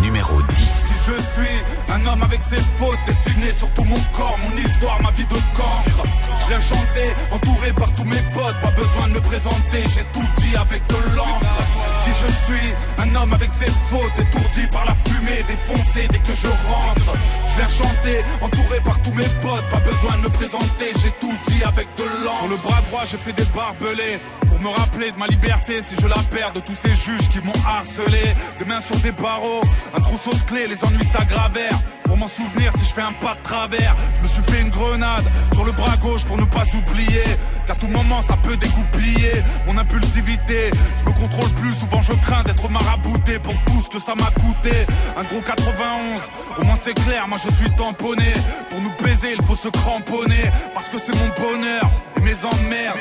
Numéro 0.01 0.41
10. 0.41 1.03
Je 1.07 1.21
suis 1.21 1.91
un 1.91 2.05
homme 2.05 2.21
avec 2.21 2.41
ses 2.43 2.61
fautes 2.77 2.99
dessinées 3.05 3.53
sur 3.53 3.69
tout 3.73 3.83
mon 3.83 3.99
corps, 4.15 4.37
mon 4.37 4.57
histoire, 4.57 5.01
ma 5.01 5.11
vie 5.11 5.25
de 5.25 5.33
cancre. 5.57 6.03
Je 6.39 6.47
viens 6.47 6.61
chanter, 6.61 7.09
entouré 7.31 7.73
par 7.73 7.91
tous 7.91 8.05
mes 8.05 8.21
potes, 8.33 8.59
pas 8.59 8.71
besoin 8.71 9.07
de 9.07 9.13
me 9.13 9.21
présenter, 9.21 9.83
j'ai 9.87 10.03
tout 10.13 10.25
dit 10.37 10.55
avec 10.55 10.85
de 10.87 11.15
l'encre. 11.15 11.88
Je 12.09 12.27
suis, 12.45 12.73
un 12.97 13.15
homme 13.15 13.33
avec 13.33 13.51
ses 13.51 13.69
fautes, 13.89 14.11
étourdi 14.19 14.67
par 14.71 14.83
la 14.85 14.93
fumée, 14.93 15.43
défoncé 15.47 16.07
dès 16.11 16.19
que 16.19 16.33
je 16.33 16.47
rentre. 16.47 17.17
Je 17.47 17.55
viens 17.55 17.69
chanter, 17.69 18.23
entouré 18.41 18.81
par 18.83 19.01
tous 19.01 19.13
mes 19.13 19.27
potes, 19.41 19.69
pas 19.69 19.79
besoin 19.79 20.17
de 20.17 20.23
me 20.23 20.29
présenter, 20.29 20.91
j'ai 21.01 21.11
tout 21.19 21.31
dit 21.47 21.63
avec 21.63 21.87
de 21.97 22.03
l'encre. 22.25 22.39
Sur 22.39 22.47
le 22.49 22.57
bras 22.57 22.81
droit, 22.89 23.03
j'ai 23.09 23.17
fait 23.17 23.33
des 23.33 23.45
barbelés 23.55 24.19
pour 24.47 24.59
me 24.61 24.69
rappeler 24.69 25.11
de 25.11 25.17
ma 25.17 25.27
liberté 25.27 25.81
si 25.81 25.95
je 26.01 26.07
la 26.07 26.21
perds, 26.29 26.53
de 26.53 26.59
tous 26.59 26.75
ces 26.75 26.95
juges 26.95 27.29
qui 27.29 27.39
m'ont 27.39 27.53
harcelé. 27.65 28.33
Des 28.57 28.65
mains 28.65 28.81
sur 28.81 28.97
des 28.97 29.11
barreaux, 29.11 29.61
un 29.95 30.01
trousseau 30.01 30.31
de 30.31 30.41
clés, 30.41 30.67
les 30.67 30.83
ennuis 30.83 31.05
s'aggravèrent. 31.05 31.79
Pour 32.03 32.17
m'en 32.17 32.27
souvenir, 32.27 32.71
si 32.75 32.85
je 32.85 32.89
fais 32.91 33.03
un 33.03 33.13
pas 33.13 33.35
de 33.35 33.43
travers, 33.43 33.93
je 34.17 34.23
me 34.23 34.27
suis 34.27 34.41
fait 34.41 34.61
une 34.61 34.69
grenade 34.69 35.29
sur 35.53 35.63
le 35.63 35.71
bras 35.71 35.95
gauche 35.97 36.25
pour 36.25 36.37
ne 36.37 36.45
pas 36.45 36.63
oublier 36.75 37.23
qu'à 37.67 37.75
tout 37.75 37.87
moment 37.87 38.19
ça 38.23 38.35
peut 38.35 38.57
dégoupiller 38.57 39.43
mon 39.67 39.77
impulsivité. 39.77 40.71
Je 40.97 41.05
me 41.07 41.13
contrôle 41.15 41.49
plus, 41.51 41.68
souvent 41.73 42.01
je 42.01 42.13
crains 42.13 42.43
d'être 42.43 42.69
marabouté 42.69 43.39
pour 43.39 43.53
tout 43.65 43.79
ce 43.79 43.89
que 43.89 43.99
ça 43.99 44.15
m'a 44.15 44.31
coûté. 44.31 44.71
Un 45.15 45.23
gros 45.23 45.41
91, 45.41 46.21
au 46.59 46.63
moins 46.63 46.75
c'est 46.75 46.93
clair, 46.93 47.27
moi 47.27 47.37
je 47.43 47.49
suis 47.53 47.69
tamponné. 47.75 48.33
Pour 48.69 48.81
nous 48.81 48.91
baiser, 49.03 49.33
il 49.37 49.43
faut 49.43 49.55
se 49.55 49.69
cramponner 49.69 50.51
parce 50.73 50.89
que 50.89 50.97
c'est 50.97 51.15
mon 51.15 51.29
bonheur 51.29 51.89
et 52.17 52.21
mes 52.21 52.45
emmerdes. 52.45 52.99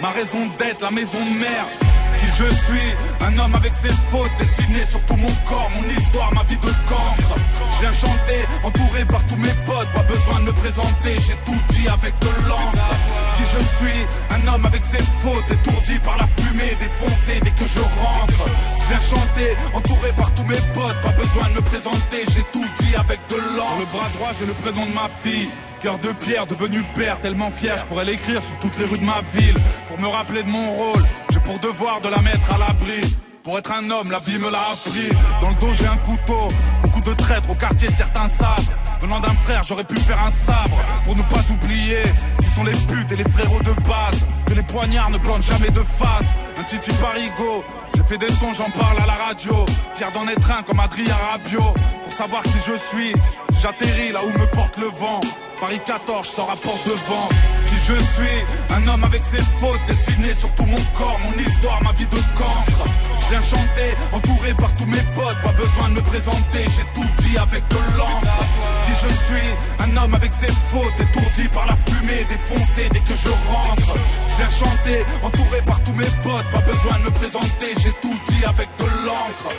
Ma 0.00 0.10
raison 0.10 0.48
d'être, 0.58 0.82
la 0.82 0.90
maison 0.90 1.18
de 1.18 1.38
mère. 1.38 1.91
Qui 2.22 2.28
je 2.38 2.54
suis, 2.54 2.88
un 3.20 3.36
homme 3.36 3.54
avec 3.56 3.74
ses 3.74 3.92
fautes 4.10 4.30
dessinées 4.38 4.84
sur 4.84 5.02
tout 5.06 5.16
mon 5.16 5.34
corps, 5.48 5.68
mon 5.74 5.82
histoire, 5.90 6.32
ma 6.32 6.44
vie 6.44 6.56
de 6.56 6.70
cancre. 6.88 7.34
Je 7.74 7.80
viens 7.80 7.92
chanter, 7.92 8.46
entouré 8.62 9.04
par 9.04 9.24
tous 9.24 9.36
mes 9.36 9.52
potes, 9.66 9.90
pas 9.90 10.04
besoin 10.04 10.38
de 10.38 10.44
me 10.44 10.52
présenter, 10.52 11.16
j'ai 11.18 11.34
tout 11.44 11.58
dit 11.70 11.88
avec 11.88 12.16
de 12.20 12.28
l'encre. 12.48 12.94
Qui 13.36 13.42
je 13.42 13.64
suis, 13.76 14.06
un 14.30 14.54
homme 14.54 14.64
avec 14.64 14.84
ses 14.84 15.02
fautes, 15.20 15.50
étourdi 15.50 15.98
par 15.98 16.16
la 16.16 16.26
fumée, 16.28 16.76
défoncé 16.78 17.40
dès 17.42 17.50
que 17.50 17.66
je 17.66 17.80
rentre. 17.80 18.44
Je 18.78 18.86
viens 18.86 19.00
chanter, 19.00 19.56
entouré 19.74 20.12
par 20.12 20.32
tous 20.34 20.44
mes 20.44 20.62
potes, 20.74 21.00
pas 21.02 21.12
besoin 21.12 21.48
de 21.48 21.54
me 21.54 21.62
présenter, 21.62 22.24
j'ai 22.28 22.44
tout 22.52 22.66
dit 22.78 22.94
avec 22.94 23.18
de 23.30 23.36
l'encre. 23.56 23.80
Le 23.80 23.86
bras 23.86 24.08
droit, 24.14 24.30
j'ai 24.38 24.46
le 24.46 24.54
prénom 24.54 24.86
de 24.86 24.94
ma 24.94 25.08
fille. 25.08 25.50
Cœur 25.82 25.98
de 25.98 26.12
pierre, 26.12 26.46
devenu 26.46 26.84
père, 26.94 27.20
tellement 27.20 27.50
fier, 27.50 27.76
je 27.76 27.84
pourrais 27.86 28.04
l'écrire 28.04 28.40
sur 28.40 28.56
toutes 28.60 28.78
les 28.78 28.84
rues 28.84 28.98
de 28.98 29.04
ma 29.04 29.20
ville. 29.34 29.60
Pour 29.88 29.98
me 29.98 30.06
rappeler 30.06 30.44
de 30.44 30.48
mon 30.48 30.70
rôle, 30.74 31.04
j'ai 31.32 31.40
pour 31.40 31.58
devoir 31.58 32.00
de 32.00 32.08
la 32.08 32.22
mettre 32.22 32.54
à 32.54 32.58
l'abri. 32.58 33.00
Pour 33.42 33.58
être 33.58 33.72
un 33.72 33.90
homme, 33.90 34.12
la 34.12 34.20
vie 34.20 34.38
me 34.38 34.48
l'a 34.48 34.60
appris. 34.70 35.08
Dans 35.40 35.48
le 35.48 35.56
dos, 35.56 35.72
j'ai 35.72 35.88
un 35.88 35.96
couteau. 35.96 36.54
Beaucoup 36.84 37.00
de 37.00 37.12
traîtres 37.14 37.50
au 37.50 37.56
quartier, 37.56 37.90
certains 37.90 38.28
savent. 38.28 38.72
Venant 39.00 39.18
d'un 39.18 39.34
frère, 39.34 39.64
j'aurais 39.64 39.82
pu 39.82 39.96
faire 39.96 40.22
un 40.22 40.30
sabre. 40.30 40.80
Pour 41.04 41.16
ne 41.16 41.22
pas 41.22 41.42
oublier 41.52 42.02
qui 42.40 42.48
sont 42.48 42.62
les 42.62 42.78
putes 42.86 43.10
et 43.10 43.16
les 43.16 43.28
frérots 43.28 43.62
de 43.64 43.72
base. 43.82 44.24
Que 44.46 44.54
les 44.54 44.62
poignards 44.62 45.10
ne 45.10 45.18
plantent 45.18 45.42
jamais 45.42 45.70
de 45.70 45.80
face. 45.80 46.36
Un 46.58 46.62
titi 46.62 46.92
parigo. 46.92 47.64
J'ai 47.96 48.04
fait 48.04 48.18
des 48.18 48.30
sons, 48.30 48.52
j'en 48.52 48.70
parle 48.70 49.02
à 49.02 49.06
la 49.06 49.14
radio. 49.14 49.66
Fier 49.96 50.12
d'en 50.12 50.28
être 50.28 50.48
un 50.48 50.62
comme 50.62 50.78
Adrien 50.78 51.16
Rabiot. 51.32 51.74
Pour 52.04 52.12
savoir 52.12 52.44
qui 52.44 52.58
je 52.64 52.76
suis, 52.76 53.12
si 53.50 53.60
j'atterris 53.60 54.12
là 54.12 54.20
où 54.24 54.38
me 54.38 54.46
porte 54.46 54.76
le 54.76 54.86
vent. 54.86 55.18
Paris 55.62 55.80
14, 55.86 56.26
je 56.26 56.32
sors 56.32 56.50
à 56.50 56.56
porte 56.56 56.84
devant. 56.88 57.28
Qui 57.68 57.76
je 57.86 57.94
suis, 57.94 58.38
un 58.68 58.84
homme 58.88 59.04
avec 59.04 59.22
ses 59.22 59.38
fautes 59.60 59.78
dessinées 59.86 60.34
sur 60.34 60.50
tout 60.56 60.66
mon 60.66 60.82
corps, 60.98 61.20
mon 61.20 61.40
histoire, 61.40 61.80
ma 61.84 61.92
vie 61.92 62.06
de 62.06 62.16
cancre. 62.36 62.82
Viens 63.30 63.42
chanter, 63.42 63.94
entouré 64.12 64.54
par 64.54 64.74
tous 64.74 64.86
mes 64.86 65.04
potes, 65.14 65.40
pas 65.40 65.52
besoin 65.52 65.88
de 65.90 65.94
me 65.94 66.02
présenter, 66.02 66.64
j'ai 66.64 67.00
tout 67.00 67.08
dit 67.22 67.38
avec 67.38 67.62
de 67.68 67.76
l'encre. 67.96 68.44
Qui 68.86 69.06
je 69.06 69.14
suis, 69.14 69.50
un 69.78 69.96
homme 70.02 70.14
avec 70.14 70.32
ses 70.32 70.50
fautes, 70.50 70.98
étourdi 70.98 71.46
par 71.46 71.66
la 71.66 71.76
fumée, 71.76 72.24
défoncé 72.28 72.88
dès 72.92 72.98
que 72.98 73.14
je 73.14 73.28
rentre. 73.28 73.94
Je 74.30 74.36
viens 74.38 74.50
chanter, 74.50 75.04
entouré 75.22 75.62
par 75.64 75.80
tous 75.84 75.94
mes 75.94 76.10
potes, 76.24 76.50
pas 76.50 76.62
besoin 76.62 76.98
de 76.98 77.04
me 77.04 77.10
présenter, 77.12 77.72
j'ai 77.78 77.92
tout 78.02 78.18
dit 78.28 78.44
avec 78.44 78.68
de 78.78 79.06
l'encre. 79.06 79.54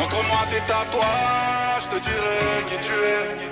Montre-moi 0.00 0.38
tes 0.48 0.60
tatouages, 0.60 1.82
je 1.82 1.88
te 1.88 2.02
dirai 2.02 2.64
qui 2.68 2.86
tu 2.86 2.92
es. 2.92 3.50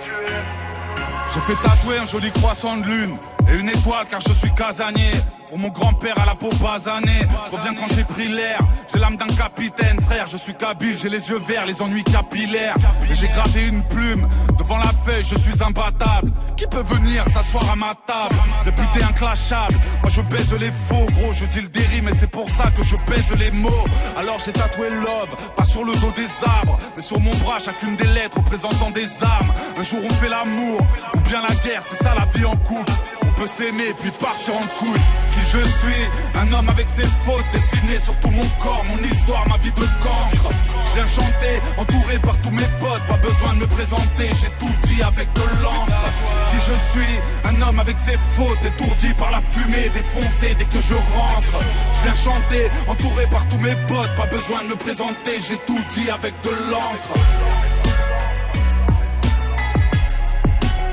J'ai 1.34 1.40
fait 1.40 1.62
tatouer 1.62 1.98
un 1.98 2.06
joli 2.06 2.32
croissant 2.32 2.78
de 2.78 2.84
lune 2.84 3.18
et 3.50 3.58
une 3.58 3.68
étoile 3.68 4.06
car 4.10 4.20
je 4.20 4.32
suis 4.32 4.52
casanier. 4.54 5.10
Pour 5.48 5.58
mon 5.58 5.68
grand-père 5.68 6.20
à 6.20 6.26
la 6.26 6.34
peau 6.34 6.50
basanée, 6.60 7.26
reviens 7.50 7.72
quand 7.72 7.88
j'ai 7.96 8.04
pris 8.04 8.28
l'air. 8.28 8.58
J'ai 8.92 8.98
l'âme 8.98 9.16
d'un 9.16 9.28
capitaine, 9.28 9.98
frère, 9.98 10.26
je 10.26 10.36
suis 10.36 10.54
kabyle, 10.54 10.94
j'ai 10.98 11.08
les 11.08 11.30
yeux 11.30 11.38
verts, 11.38 11.64
les 11.64 11.80
ennuis 11.80 12.04
capillaires. 12.04 12.74
Et 13.10 13.14
j'ai 13.14 13.28
gravé 13.28 13.68
une 13.68 13.82
plume 13.84 14.28
devant 14.58 14.76
la 14.76 14.92
feuille, 15.04 15.24
je 15.24 15.36
suis 15.36 15.62
imbattable. 15.62 16.32
Qui 16.54 16.66
peut 16.66 16.82
venir 16.82 17.26
s'asseoir 17.28 17.70
à 17.70 17.76
ma 17.76 17.94
table? 18.06 18.36
Réputé 18.62 19.02
inclashable, 19.02 19.78
moi 20.02 20.10
je 20.10 20.20
baise 20.20 20.52
les 20.52 20.70
faux, 20.70 21.06
gros, 21.14 21.32
je 21.32 21.46
dis 21.46 21.62
le 21.62 21.68
déri, 21.68 22.02
mais 22.02 22.12
c'est 22.12 22.30
pour 22.30 22.50
ça 22.50 22.70
que 22.70 22.84
je 22.84 22.96
baise 23.10 23.34
les 23.38 23.50
mots. 23.50 23.86
Alors 24.18 24.38
j'ai 24.44 24.52
tatoué 24.52 24.90
love, 24.90 25.34
pas 25.56 25.64
sur 25.64 25.82
le 25.82 25.94
dos 25.94 26.12
des 26.14 26.28
arbres, 26.44 26.76
mais 26.94 27.02
sur 27.02 27.18
mon 27.20 27.34
bras, 27.36 27.58
chacune 27.58 27.96
des 27.96 28.06
lettres 28.06 28.36
représentant 28.36 28.90
des 28.90 29.22
armes. 29.22 29.50
Un 29.78 29.82
jour 29.82 30.00
on 30.04 30.12
fait 30.14 30.28
l'amour, 30.28 30.78
ou 31.14 31.20
bien 31.20 31.40
la 31.40 31.54
guerre, 31.64 31.82
c'est 31.82 31.96
ça 31.96 32.14
la 32.14 32.26
vie 32.26 32.44
en 32.44 32.56
couple. 32.56 32.92
Peut 33.38 33.46
s'aimer 33.46 33.94
puis 34.00 34.10
partir 34.10 34.52
en 34.56 34.66
couille. 34.78 34.98
Qui 35.32 35.40
je 35.52 35.62
suis, 35.62 36.04
un 36.34 36.52
homme 36.52 36.68
avec 36.68 36.88
ses 36.88 37.04
fautes 37.24 37.46
dessinées 37.52 38.00
sur 38.00 38.16
tout 38.16 38.30
mon 38.30 38.48
corps, 38.60 38.84
mon 38.84 38.98
histoire, 39.08 39.46
ma 39.48 39.56
vie 39.58 39.70
de 39.70 39.86
cancre. 40.02 40.50
Je 40.86 40.94
viens 40.94 41.06
chanter, 41.06 41.60
entouré 41.76 42.18
par 42.18 42.36
tous 42.38 42.50
mes 42.50 42.66
potes, 42.80 43.06
pas 43.06 43.16
besoin 43.18 43.54
de 43.54 43.60
me 43.60 43.66
présenter, 43.68 44.30
j'ai 44.40 44.50
tout 44.58 44.74
dit 44.88 45.02
avec 45.04 45.32
de 45.34 45.42
l'encre. 45.62 46.02
Qui 46.50 46.56
je 46.66 46.74
suis, 46.90 47.14
un 47.44 47.62
homme 47.62 47.78
avec 47.78 47.96
ses 48.00 48.18
fautes, 48.34 48.64
étourdi 48.64 49.14
par 49.14 49.30
la 49.30 49.40
fumée, 49.40 49.88
défoncé 49.90 50.56
dès 50.58 50.64
que 50.64 50.80
je 50.80 50.94
rentre. 50.94 51.62
Je 51.94 52.02
viens 52.02 52.16
chanter, 52.16 52.68
entouré 52.88 53.28
par 53.28 53.46
tous 53.46 53.60
mes 53.60 53.76
potes, 53.86 54.16
pas 54.16 54.26
besoin 54.26 54.64
de 54.64 54.70
me 54.70 54.76
présenter, 54.76 55.40
j'ai 55.48 55.58
tout 55.58 55.78
dit 55.90 56.10
avec 56.10 56.34
de 56.42 56.50
l'encre. 56.72 57.14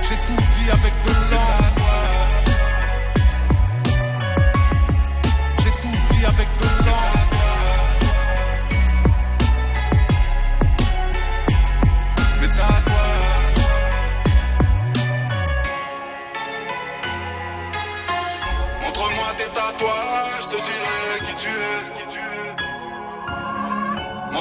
J'ai 0.03 0.17
tout 0.27 0.43
dit 0.61 0.69
avec 0.69 0.93
de 1.07 1.14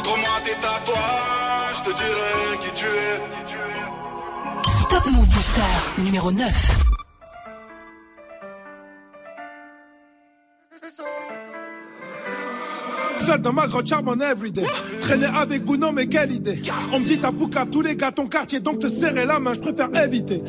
Montre-moi 0.04 0.40
tes 0.44 0.54
tatouages, 0.61 1.78
je 1.78 1.82
te 1.82 1.96
dirai 1.96 2.58
qui 2.61 2.73
tu 2.75 2.84
es. 2.84 3.20
Top 4.90 5.06
Move 5.06 5.28
Booster 5.28 6.02
numéro 6.04 6.30
9. 6.30 6.84
Seul 13.25 13.40
dans 13.40 13.52
ma 13.52 13.66
grotte 13.66 13.87
charbonne 13.87 14.21
everyday. 14.21 14.66
Traîner 15.00 15.26
avec 15.26 15.64
vous, 15.64 15.76
non 15.76 15.93
mais 15.93 16.07
quelle 16.07 16.33
idée. 16.33 16.61
On 16.93 17.00
me 17.00 17.07
dit 17.07 17.19
t'as 17.19 17.31
boucave 17.31 17.71
tous 17.71 17.81
les 17.81 17.97
gars 17.97 18.12
ton 18.12 18.26
quartier, 18.26 18.61
donc 18.61 18.81
te 18.81 18.87
serrer 18.87 19.25
la 19.25 19.40
main, 19.40 19.54
je 19.54 19.61
préfère 19.61 19.88
éviter. 20.04 20.43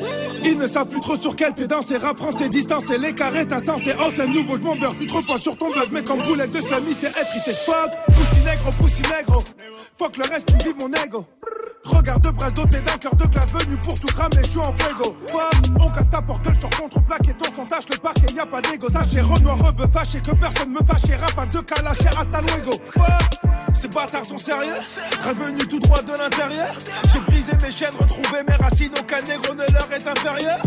Ils 0.44 0.58
ne 0.58 0.66
savent 0.66 0.86
plus 0.86 1.00
trop 1.00 1.16
sur 1.16 1.34
quel 1.34 1.54
pied 1.54 1.66
danser, 1.66 1.96
rap 1.96 2.18
français, 2.18 2.48
distance 2.48 2.90
et 2.90 3.14
t'as 3.46 3.58
sens, 3.58 3.82
c'est 3.82 3.94
oh 3.98 4.10
c'est 4.12 4.26
nouveau, 4.26 4.56
je 4.56 4.62
m'en 4.62 4.76
beurre, 4.76 4.94
tu 4.94 5.06
trop 5.06 5.22
pas 5.22 5.38
sur 5.38 5.56
ton 5.56 5.70
buzz, 5.72 5.88
mais 5.90 6.02
comme 6.02 6.22
boulette 6.22 6.50
de 6.52 6.60
semi, 6.60 6.92
c'est 6.92 7.08
effrité. 7.08 7.52
Fuck, 7.64 7.90
poussi 8.14 8.40
négro, 8.44 8.70
poussi 8.78 9.02
négro. 9.02 9.42
Fuck 9.96 10.16
le 10.18 10.24
reste, 10.30 10.46
tu 10.46 10.54
me 10.54 10.72
dis 10.72 10.78
mon 10.78 10.92
ego. 11.04 11.24
Regarde 11.84 12.22
de 12.24 12.30
brasse 12.30 12.54
doté 12.54 12.80
d'un 12.80 12.96
cœur 12.98 13.14
de 13.14 13.24
glace 13.26 13.52
venu 13.52 13.76
pour 13.78 13.98
tout 13.98 14.08
cramer, 14.08 14.42
je 14.42 14.50
suis 14.50 14.58
en 14.58 14.74
fuego. 14.76 15.16
Fuck, 15.28 15.80
on 15.80 15.90
casse 15.90 16.10
ta 16.10 16.20
porte 16.20 16.46
sur 16.58 16.70
contre-plaque 16.70 17.28
et 17.28 17.34
ton 17.34 17.54
son 17.54 17.64
tâche 17.66 17.84
le 17.90 17.98
parquet, 17.98 18.26
y 18.34 18.40
a 18.40 18.46
pas 18.46 18.60
d'égo. 18.60 18.88
Sachez, 18.90 19.20
Renoir, 19.20 19.58
rebeu, 19.58 19.86
fâché, 19.92 20.20
que 20.20 20.32
personne 20.32 20.70
me 20.70 20.84
fâche, 20.84 21.08
et 21.10 21.14
rafale 21.14 21.50
de 21.50 21.60
luego. 22.46 22.65
Fuck, 22.72 23.74
ces 23.74 23.88
bâtards 23.88 24.24
sont 24.24 24.38
sérieux, 24.38 24.74
revenu 25.22 25.66
tout 25.66 25.78
droit 25.80 26.02
de 26.02 26.12
l'intérieur. 26.12 26.76
J'ai 27.12 27.20
brisé 27.20 27.52
mes 27.62 27.70
chaînes, 27.70 27.94
retrouvé 27.98 28.42
mes 28.48 28.54
racines, 28.54 28.92
aucun 28.98 29.20
négro 29.22 29.54
ne 29.54 29.72
leur 29.72 29.92
est 29.92 30.06
inférieur. 30.06 30.58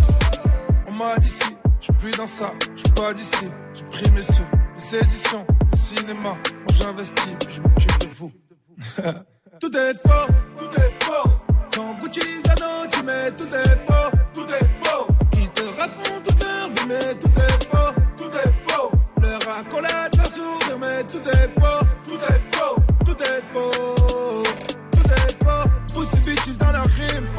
On 0.87 0.91
m'a 0.91 1.17
dit 1.17 1.29
si, 1.29 1.57
je 1.79 1.85
suis 1.85 1.93
plus 1.93 2.11
dans 2.11 2.27
ça, 2.27 2.53
je 2.75 2.81
suis 2.81 2.91
pas 2.91 3.13
d'ici. 3.13 3.47
J'ai 3.73 3.83
pris 3.85 4.11
mes 4.11 4.21
sous, 4.21 4.43
les 4.77 4.95
éditions, 4.99 5.45
le 5.71 5.77
cinéma, 5.77 6.19
moi 6.23 6.39
j'investis, 6.73 7.35
puis 7.45 7.55
je 7.55 7.61
m'occupe 7.61 7.99
de 7.99 8.07
vous. 8.15 8.31
tout 9.59 9.77
est 9.77 9.93
faux, 9.93 10.33
tout 10.57 10.81
est 10.81 11.03
faux. 11.03 11.29
Quand 11.73 11.93
Gucci 11.99 12.21
Zano, 12.45 12.87
tu 12.91 13.03
mets 13.03 13.31
tout 13.31 13.43
est 13.43 13.77
faux, 13.87 14.17
tout 14.33 14.45
est 14.45 14.67
faux. 14.83 15.07
Ils 15.33 15.49
te 15.49 15.61
racontent 15.79 16.21
toute 16.23 16.43
leur 16.43 16.69
vie, 16.69 16.87
mais 16.87 17.15
tout 17.15 17.27
est 17.27 17.63
faux, 17.69 17.93
tout 18.17 18.29
est 18.29 18.71
faux. 18.71 18.91
Leur 19.21 19.57
accolade, 19.57 20.15
leur 20.15 20.25
sourire, 20.25 20.77
mais 20.79 21.03
tout 21.03 21.29
est 21.29 21.59
faux, 21.59 21.78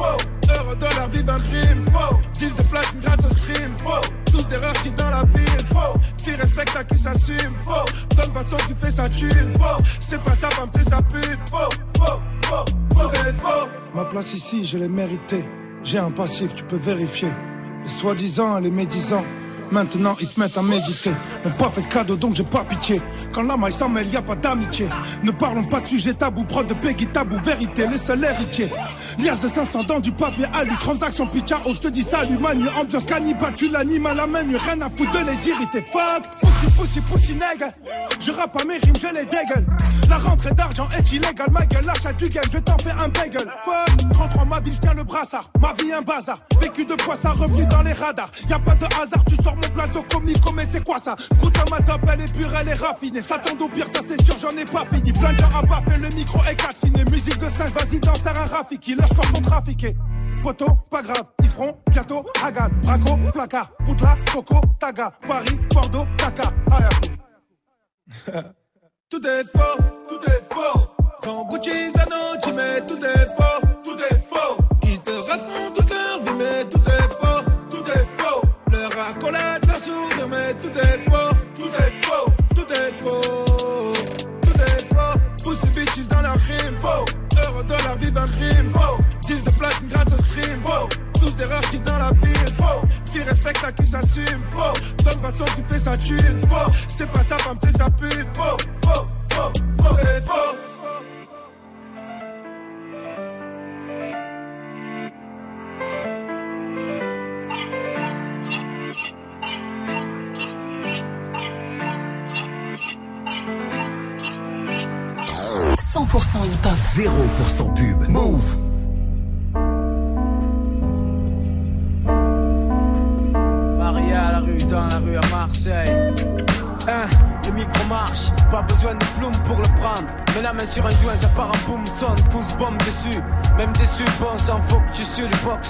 Heureux 0.01 0.75
de 0.75 0.95
leur 0.95 1.07
vie, 1.09 1.23
un 1.27 1.39
faux. 1.91 2.15
Deal 2.33 2.53
de 2.55 2.63
platine 2.63 2.99
grâce 3.01 3.25
au 3.25 3.29
stream. 3.37 3.75
Tous 4.31 4.47
des 4.47 4.55
rêves 4.55 4.81
qui 4.83 4.91
dans 4.91 5.09
la 5.09 5.23
ville, 5.23 5.67
faux. 5.71 5.99
Qui 6.17 6.31
respecte 6.31 6.75
à 6.75 6.83
qui 6.83 6.97
s'assume, 6.97 7.53
faux. 7.63 8.15
Donne 8.15 8.31
façon 8.31 8.57
qui 8.67 8.75
fait 8.81 8.91
sa 8.91 9.09
thune. 9.09 9.53
C'est 9.99 10.23
pas 10.23 10.33
sa 10.33 10.49
femme, 10.49 10.69
c'est 10.73 10.89
sa 10.89 11.01
pute, 11.01 11.39
faux, 11.49 11.69
tout 12.89 13.09
est 13.13 13.33
faux. 13.41 13.67
Ma 13.93 14.05
place 14.05 14.33
ici, 14.33 14.65
je 14.65 14.77
l'ai 14.77 14.89
méritée. 14.89 15.47
J'ai 15.83 15.97
un 15.97 16.11
passif, 16.11 16.53
tu 16.53 16.63
peux 16.63 16.77
vérifier. 16.77 17.29
Les 17.83 17.89
soi-disant, 17.89 18.59
les 18.59 18.71
médisants. 18.71 19.25
Maintenant 19.71 20.15
ils 20.19 20.27
se 20.27 20.39
mettent 20.39 20.57
à 20.57 20.61
méditer. 20.61 21.11
M'ont 21.45 21.51
pas 21.51 21.69
fait 21.69 21.81
de 21.81 21.87
cadeau 21.87 22.15
donc 22.15 22.35
j'ai 22.35 22.43
pas 22.43 22.63
pitié. 22.63 23.01
Quand 23.31 23.43
la 23.43 23.57
maille 23.57 23.71
s'en 23.71 23.89
mêle, 23.89 24.07
y 24.09 24.17
a 24.17 24.21
pas 24.21 24.35
d'amitié. 24.35 24.89
Ne 25.23 25.31
parlons 25.31 25.63
pas 25.63 25.79
de 25.79 25.87
sujet 25.87 26.13
tabou, 26.13 26.43
prod 26.43 26.67
de 26.67 26.73
Peggy 26.73 27.07
tabou, 27.07 27.37
vérité, 27.39 27.87
les 27.87 27.97
seuls 27.97 28.23
héritiers. 28.23 28.69
Lias 29.19 29.39
de 29.41 29.47
500 29.47 29.83
dans 29.83 29.99
du 29.99 30.11
papier 30.11 30.45
alu, 30.53 30.75
transaction 30.77 31.27
pitcha, 31.27 31.61
oh 31.65 31.71
je 31.73 31.79
te 31.79 31.87
dis 31.87 32.03
salut 32.03 32.37
manu, 32.37 32.67
ambiance 32.69 33.05
cannibale, 33.05 33.53
tu 33.55 33.69
l'animes 33.69 34.05
à 34.05 34.13
la 34.13 34.27
main, 34.27 34.41
rien 34.41 34.81
à 34.81 34.89
foutre 34.89 35.11
de 35.11 35.29
les 35.29 35.47
irriter. 35.47 35.85
Fuck, 35.91 36.23
pussy, 36.41 36.71
pussy, 36.77 37.01
pussy, 37.01 37.33
nègre. 37.33 37.71
Je 38.19 38.31
rappe 38.31 38.61
à 38.61 38.65
mes 38.65 38.77
rimes, 38.77 38.93
je 38.95 39.07
les 39.07 39.25
dégueule. 39.25 39.65
La 40.11 40.17
rentrée 40.17 40.51
d'argent 40.51 40.89
est 40.97 41.09
illégale, 41.13 41.49
ma 41.51 41.65
gueule, 41.65 41.85
l'achat 41.85 42.11
du 42.11 42.27
game, 42.27 42.43
je 42.51 42.57
t'en 42.57 42.77
fais 42.79 42.91
un 42.91 43.07
bagel. 43.07 43.47
Fuck, 43.63 44.11
33 44.11 44.43
ma 44.43 44.59
ville, 44.59 44.73
je 44.73 44.79
tiens 44.79 44.93
le 44.93 45.05
brassard. 45.05 45.49
Ma 45.61 45.71
vie 45.81 45.93
un 45.93 46.01
bazar, 46.01 46.37
vécu 46.59 46.83
de 46.83 47.01
quoi 47.01 47.15
ça, 47.15 47.31
revenu 47.31 47.65
dans 47.67 47.81
les 47.81 47.93
radars. 47.93 48.29
Y 48.49 48.51
a 48.51 48.59
pas 48.59 48.75
de 48.75 48.83
hasard, 49.01 49.23
tu 49.23 49.35
sors 49.41 49.55
mon 49.55 49.73
blason 49.73 50.03
comico, 50.11 50.51
mais 50.53 50.65
c'est 50.65 50.83
quoi 50.83 50.97
ça? 50.99 51.15
Écoute 51.31 51.57
ma 51.71 51.79
top, 51.79 52.01
elle 52.11 52.19
est 52.19 52.33
pure, 52.37 52.53
elle 52.59 52.67
est 52.67 52.73
raffinée. 52.73 53.21
Ça 53.21 53.37
tombe 53.37 53.61
au 53.61 53.69
pire, 53.69 53.87
ça 53.87 54.01
c'est 54.05 54.21
sûr, 54.21 54.35
j'en 54.41 54.49
ai 54.49 54.65
pas 54.65 54.83
fini. 54.91 55.13
Plein 55.13 55.31
de 55.31 55.37
gens 55.37 55.57
à 55.57 55.65
pas 55.65 55.81
fait 55.89 55.97
le 55.97 56.09
micro 56.13 56.41
est 56.43 56.57
calciné. 56.57 57.05
Musique 57.09 57.37
de 57.37 57.47
singe, 57.47 57.71
vas-y, 57.71 58.01
danse 58.01 58.21
terrain 58.21 58.47
Rafiki. 58.47 58.95
Leurs 58.95 59.07
corps 59.15 59.25
sont 59.33 59.41
trafiqués. 59.41 59.95
Poto, 60.43 60.67
pas 60.89 61.03
grave, 61.03 61.23
ils 61.39 61.47
se 61.47 61.53
feront 61.53 61.77
bientôt 61.89 62.25
Hagan, 62.43 62.67
Braco, 62.81 63.17
placard, 63.31 63.71
Poutla, 63.85 64.17
Coco, 64.33 64.59
Taga, 64.77 65.13
Paris, 65.25 65.57
Bordeaux. 65.73 66.05
Ah, 66.69 66.79
yeah. 68.27 68.51
Tout 69.11 69.27
est 69.27 69.43
faux, 69.43 69.83
tout 70.07 70.19
est 70.25 70.53
faux. 70.53 70.79
Quand 71.21 71.45
Gucci, 71.49 71.91
Zano, 71.91 72.39
est 72.41 72.53
faux, 72.53 72.87
tout 72.87 73.05
est 73.05 73.35
faux. 73.35 73.70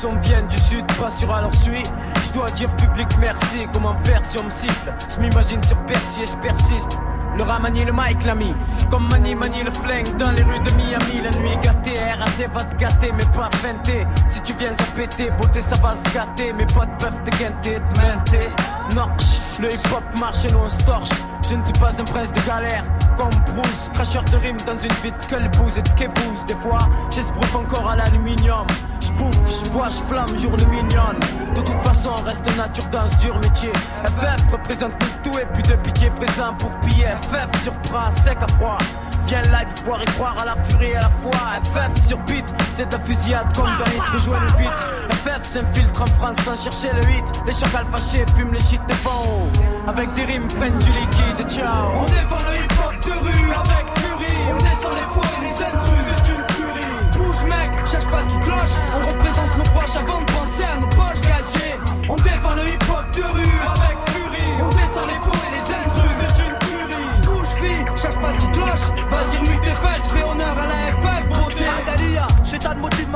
Box, 0.01 0.05
on 0.05 0.19
vient 0.19 0.41
du 0.43 0.57
sud, 0.57 0.85
pas 0.99 1.09
sur 1.09 1.31
alors 1.31 1.53
suis. 1.53 1.83
Je 2.25 2.33
dois 2.33 2.49
dire 2.51 2.69
public 2.75 3.07
merci, 3.19 3.67
comment 3.73 3.95
faire 4.03 4.23
si 4.23 4.37
on 4.37 4.43
me 4.43 4.49
siffle? 4.49 4.93
Je 5.13 5.19
m'imagine 5.19 5.63
sur 5.63 5.77
Percy 5.85 6.21
et 6.21 6.25
je 6.25 6.35
persiste. 6.37 6.99
Le 7.37 7.43
rat 7.43 7.59
manie 7.59 7.85
le 7.85 7.93
mic 7.93 8.23
l'ami. 8.25 8.53
Comme 8.89 9.07
manie 9.09 9.35
manie 9.35 9.63
le 9.63 9.71
flingue 9.71 10.17
dans 10.17 10.31
les 10.31 10.43
rues 10.43 10.59
de 10.59 10.71
Miami. 10.71 11.21
La 11.23 11.31
nuit 11.39 11.57
gâtée, 11.61 11.97
RAT 11.97 12.47
va 12.53 12.63
te 12.65 12.75
gâter 12.75 13.11
mais 13.15 13.25
pas 13.35 13.49
feinter. 13.53 14.05
Si 14.27 14.41
tu 14.41 14.53
viens 14.59 14.73
à 14.73 14.95
péter, 14.95 15.29
beauté 15.31 15.61
ça 15.61 15.75
va 15.77 15.95
se 15.95 16.13
gâter. 16.13 16.51
Mes 16.53 16.65
potes 16.65 16.89
peuvent 16.99 17.23
te 17.23 17.29
guinter, 17.37 17.79
te 17.93 17.99
menter. 18.01 18.49
Nox, 18.95 19.39
le 19.59 19.73
hip 19.73 19.79
hop 19.93 20.03
marche 20.19 20.45
et 20.45 20.51
nous 20.51 20.59
on 20.59 20.67
se 20.67 20.83
torche. 20.83 21.09
Je 21.49 21.55
ne 21.55 21.63
suis 21.63 21.73
pas 21.73 21.89
un 21.99 22.03
prince 22.03 22.31
de 22.33 22.41
galère 22.45 22.83
Comme 23.17 23.29
Bruce, 23.53 23.89
cracheur 23.93 24.23
de 24.25 24.37
rimes 24.37 24.57
dans 24.65 24.77
une 24.77 24.93
vie 25.03 25.11
de 25.11 25.25
quelle 25.29 25.45
et 25.45 25.81
de 25.81 25.89
kébouse 25.89 26.45
Des 26.47 26.55
fois, 26.55 26.79
j'esbrouffe 27.13 27.55
encore 27.55 27.89
à 27.89 27.95
l'aluminium. 27.95 28.65
J'bouffe, 28.99 29.65
j'bois, 29.65 29.89
j'flamme, 29.89 30.37
jour 30.37 30.51
le 30.57 30.65
mignon 30.65 31.13
De 31.55 31.61
toute 31.61 31.79
façon, 31.79 32.13
reste 32.25 32.45
nature 32.57 32.85
dans 32.87 33.07
ce 33.07 33.17
dur 33.17 33.37
métier. 33.39 33.71
FF 34.05 34.51
représente 34.51 34.93
tout 35.23 35.37
et 35.37 35.45
puis 35.53 35.63
de 35.63 35.75
pitié 35.77 36.09
présent 36.11 36.53
pour 36.57 36.71
piller. 36.79 37.07
FF 37.21 37.63
surprend, 37.63 38.09
sec 38.11 38.37
à 38.41 38.47
froid. 38.53 38.77
Viens 39.27 39.41
live, 39.43 39.67
voir 39.85 40.01
et 40.01 40.05
croire 40.05 40.35
à 40.41 40.45
la 40.45 40.55
furie 40.55 40.95
à 40.95 41.01
la 41.01 41.09
fois 41.09 41.31
FF 41.63 42.07
sur 42.07 42.17
beat, 42.25 42.45
c'est 42.73 42.87
de 42.87 42.91
la 42.91 42.99
fusillade 42.99 43.53
comme 43.55 43.65
dans 43.65 43.91
les 43.91 43.99
rejoignent 44.13 44.57
vite. 44.57 44.89
FF 45.11 45.43
s'infiltre 45.43 46.01
en 46.01 46.05
France 46.07 46.37
sans 46.43 46.61
chercher 46.61 46.93
le 46.93 47.01
hit. 47.09 47.41
Les 47.45 47.53
chacals 47.53 47.85
fâchés 47.85 48.25
fument 48.35 48.53
les 48.53 48.59
shit 48.59 48.81
de 48.87 48.93
fond. 48.93 49.47
Avec 49.87 50.13
des 50.13 50.23
rimes 50.23 50.47
prennent 50.47 50.77
du 50.79 50.91
liquide, 50.91 51.47
ciao 51.47 52.00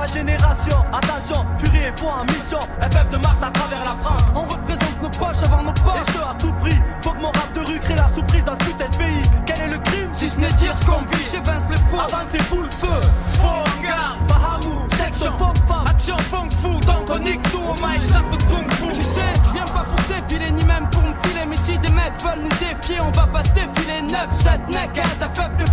ma 0.06 0.14
génération. 0.14 0.78
Attention, 0.94 1.46
furie 1.58 1.86
et 1.88 1.92
foi 1.98 2.14
en 2.22 2.26
mission. 2.26 2.60
FF 2.82 3.10
de 3.10 3.18
Mars 3.18 3.40
à 3.42 3.52
travers 3.52 3.84
la 3.84 3.96
France. 4.02 4.24
On 4.36 4.44
représente 4.44 5.02
nos 5.02 5.10
proches 5.10 5.44
avant 5.44 5.64
nos 5.64 5.74
poches 5.74 6.08
Et 6.08 6.12
ce 6.12 6.18
à 6.18 6.36
tout 6.38 6.54
prix, 6.54 6.78
faut 7.02 7.12
que 7.12 7.22
mon 7.22 7.28
rap 7.28 7.54
de 7.54 7.62
rue 7.62 7.80
crée 7.80 7.96
la 7.96 8.08
surprise 8.08 8.44
dans 8.46 8.56
ce 8.56 8.66
putain 8.66 8.90
de 8.90 8.96
pays. 8.98 9.22
Quel 9.46 9.62
est 9.62 9.68
le 9.68 9.78
crime? 9.80 10.10
Si 10.14 10.30
ce 10.30 10.40
n'est 10.40 10.54
dire 10.54 10.76
ce 10.76 10.86
qu'on 10.86 11.02
vit, 11.02 11.26
j'évince 11.32 11.64
le 11.70 11.78
fou 11.78 11.98
Avancez 12.00 12.40
full 12.40 12.66
le 12.66 12.72
feu. 12.72 13.02
Faux 13.40 13.84
garde, 13.84 14.20
Bahamou, 14.28 14.88
section 14.96 15.32
funk 15.38 15.54
femme. 15.68 15.86
Action 15.90 16.18
funk 16.18 16.50
fou, 16.62 16.80
donc 16.82 17.10
on 17.10 17.20
nique 17.20 17.42
tout 17.52 17.58
au 17.58 17.74
mic, 17.74 18.08
ça 18.08 18.20
coup 18.20 18.38
de 18.38 18.44
kung 18.44 18.72
fu. 18.74 18.94
Tu 18.94 19.04
sais, 19.04 19.34
je 19.44 19.54
viens 19.54 19.66
pas 19.66 19.86
pour 19.86 20.02
défiler 20.08 20.52
ni 20.52 20.64
même 20.66 20.90
pour 20.90 21.04
me 21.04 21.14
filer. 21.24 21.46
Mais 21.48 21.58
si 21.58 21.78
des 21.80 21.90
mecs 21.90 22.22
veulent 22.22 22.44
nous 22.44 22.50
défier, 22.50 23.00
on 23.02 23.12
va 23.12 23.28
pas 23.28 23.44
se 23.44 23.52
défiler. 23.52 24.02
9, 24.02 24.32
7 24.32 24.70
naked, 24.70 25.20
ta 25.20 25.30
faible 25.30 25.56
de 25.58 25.66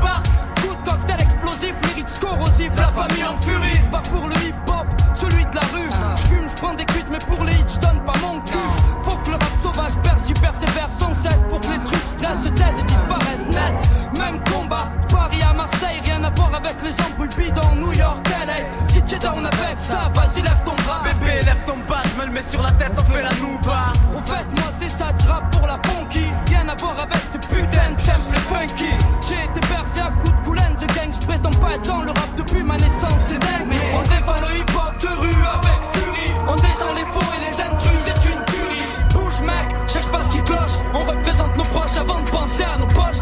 cocktail 0.84 1.20
explosif, 1.20 1.74
lyrics 1.88 2.20
corrosifs, 2.20 2.76
la 2.76 2.88
famille 2.88 3.24
en 3.24 3.36
furie. 3.40 3.78
Pas 3.90 4.02
pour 4.02 4.28
le 4.28 4.34
hip 4.36 4.54
hop, 4.68 4.86
celui 5.14 5.44
de 5.44 5.54
la 5.54 5.66
rue. 5.72 6.16
J'fume, 6.16 6.48
j'prends 6.48 6.74
des 6.74 6.84
cuites 6.84 7.08
mais 7.10 7.18
pour 7.18 7.44
les 7.44 7.52
hits 7.52 7.74
j'donne 7.74 8.00
pas 8.04 8.18
mon 8.22 8.40
cul. 8.40 8.58
Faut 9.02 9.16
que 9.18 9.30
le 9.30 9.34
rap 9.34 9.52
sauvage 9.62 9.96
perce, 10.02 10.26
j'y 10.26 10.34
persévère 10.34 10.90
sans 10.90 11.14
cesse 11.14 11.42
Pour 11.48 11.60
que 11.60 11.68
les 11.68 11.78
trucs 11.78 11.96
stressent, 11.96 12.42
se 12.44 12.48
taisent 12.48 12.78
et 12.78 12.82
disparaissent 12.84 13.46
net. 13.48 13.74
Même 14.18 14.40
combat, 14.44 14.88
Paris 15.10 15.40
à 15.48 15.52
Marseille, 15.52 16.00
rien 16.04 16.22
à 16.24 16.30
voir 16.30 16.54
avec 16.54 16.76
les 16.82 16.94
embrouilles 17.04 17.28
bidons 17.36 17.76
New 17.76 17.92
York, 17.92 18.26
LA, 18.46 18.56
si 18.88 19.02
t'es 19.02 19.18
down 19.18 19.44
avec 19.44 19.78
ça, 19.78 20.10
vas-y 20.14 20.42
lève 20.42 20.62
ton 20.64 20.74
bras. 20.84 21.02
Bébé 21.04 21.40
lève 21.44 21.62
ton 21.64 21.78
bas, 21.88 22.02
je 22.04 22.20
me 22.20 22.26
le 22.26 22.32
mets 22.32 22.42
sur 22.42 22.62
la 22.62 22.70
tête, 22.72 22.92
on 22.96 23.04
fait 23.04 23.22
la 23.22 23.34
nouba. 23.40 23.92
Au 24.14 24.20
fait 24.20 24.46
moi 24.60 24.70
c'est 24.78 24.88
ça, 24.88 25.06
rap 25.28 25.50
pour 25.56 25.66
la 25.66 25.78
funky. 25.86 26.26
Rien 26.48 26.68
à 26.68 26.74
voir 26.76 26.98
avec 26.98 27.22
ce 27.32 27.38
putain 27.38 27.92
de 27.92 28.00
simple 28.00 28.36
funky. 28.48 28.90
J'ai 29.26 29.44
été 29.44 29.60
bercé 29.68 30.00
à 30.00 30.10
coups 30.20 30.34
de 30.34 30.46
coulaine, 30.46 30.71
je 31.12 31.26
prétends 31.26 31.50
pas 31.60 31.74
être 31.74 31.86
dans 31.88 32.02
le 32.02 32.08
rap 32.08 32.30
depuis 32.36 32.62
ma 32.62 32.76
naissance, 32.76 33.14
c'est 33.18 33.38
dingue. 33.38 33.66
Mais 33.68 33.80
on 33.94 34.02
défend 34.02 34.34
le 34.46 34.58
hip 34.58 34.72
hop 34.74 35.00
de 35.00 35.08
rue 35.08 35.44
avec 35.58 35.80
furie. 35.92 36.32
On 36.48 36.54
descend 36.56 36.94
les 36.96 37.04
faux 37.12 37.32
et 37.36 37.50
les 37.50 37.60
intrus, 37.60 37.98
c'est 38.04 38.28
une 38.30 38.44
tuerie. 38.44 38.88
Bouge 39.12 39.40
mec, 39.40 39.68
cherche 39.88 40.10
pas 40.10 40.22
ce 40.24 40.30
qui 40.36 40.42
cloche. 40.42 40.76
On 40.94 41.00
représente 41.00 41.56
nos 41.56 41.64
proches 41.64 41.96
avant 41.98 42.20
de 42.20 42.30
penser 42.30 42.64
à 42.64 42.78
nos 42.78 42.86
poches 42.86 43.18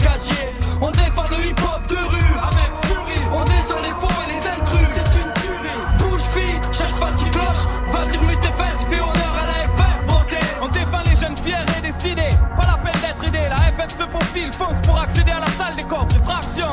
Faufile 14.30 14.52
Fonce 14.52 14.80
pour 14.84 14.96
accéder 14.96 15.32
à 15.32 15.40
la 15.40 15.46
salle 15.48 15.74
des 15.76 15.82
coffres, 15.82 16.06
les 16.12 16.24
fractions 16.24 16.70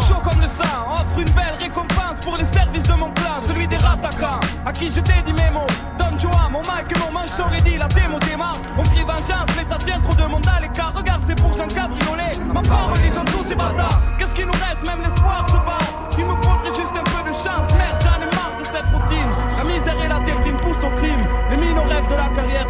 Chaud 0.00 0.22
comme 0.22 0.40
le 0.40 0.46
sang, 0.46 0.62
offre 0.92 1.18
une 1.18 1.30
belle 1.30 1.56
récompense 1.58 2.20
Pour 2.22 2.36
les 2.36 2.44
services 2.44 2.84
de 2.84 2.92
mon 2.92 3.10
clan, 3.10 3.34
celui 3.48 3.66
des 3.66 3.78
rattaquants 3.78 4.38
À 4.64 4.72
qui 4.72 4.92
je 4.92 5.00
t'ai 5.00 5.20
dit 5.26 5.32
mes 5.32 5.50
mots. 5.50 5.66
Donne 5.98 6.18
joie, 6.20 6.48
mon 6.52 6.60
mic 6.60 6.86
et 6.94 6.98
mon 7.00 7.10
manche 7.10 7.30
sont 7.30 7.48
ready 7.48 7.78
La 7.78 7.88
démo 7.88 8.18
démarre, 8.20 8.58
on 8.78 8.82
crie 8.84 9.02
vengeance 9.02 9.56
L'état 9.58 9.78
tient 9.78 10.00
trop 10.00 10.14
de 10.14 10.24
monde 10.24 10.46
à 10.46 10.60
l'écart 10.60 10.92
Regarde 10.94 11.22
c'est 11.26 11.40
pour 11.40 11.56
Jean 11.56 11.66
Cabriolet. 11.66 12.38
Ma 12.52 12.62
parole 12.62 12.98
ils 13.04 13.12
sont 13.12 13.24
tous 13.24 13.44
ces 13.48 13.56
bâtards 13.56 14.00
Qu'est-ce 14.18 14.32
qu'il 14.32 14.46
nous 14.46 14.52
reste, 14.52 14.86
même 14.86 15.02
l'espoir 15.02 15.48
se 15.48 15.56
bat. 15.56 15.78
Il 16.16 16.24
me 16.24 16.36
faudrait 16.36 16.74
juste 16.74 16.94
un 16.94 17.02
peu 17.02 17.28
de 17.28 17.34
chance. 17.34 17.74
Merde 17.74 17.98
j'en 18.02 18.22
ai 18.22 18.30
marre 18.36 18.54
de 18.56 18.64
cette 18.64 18.86
routine. 18.94 19.30
La 19.58 19.64
misère 19.64 19.96
et 20.04 20.08
la 20.08 20.20
déprime 20.20 20.56
poussent 20.58 20.84
au 20.84 20.94
crime 20.94 21.33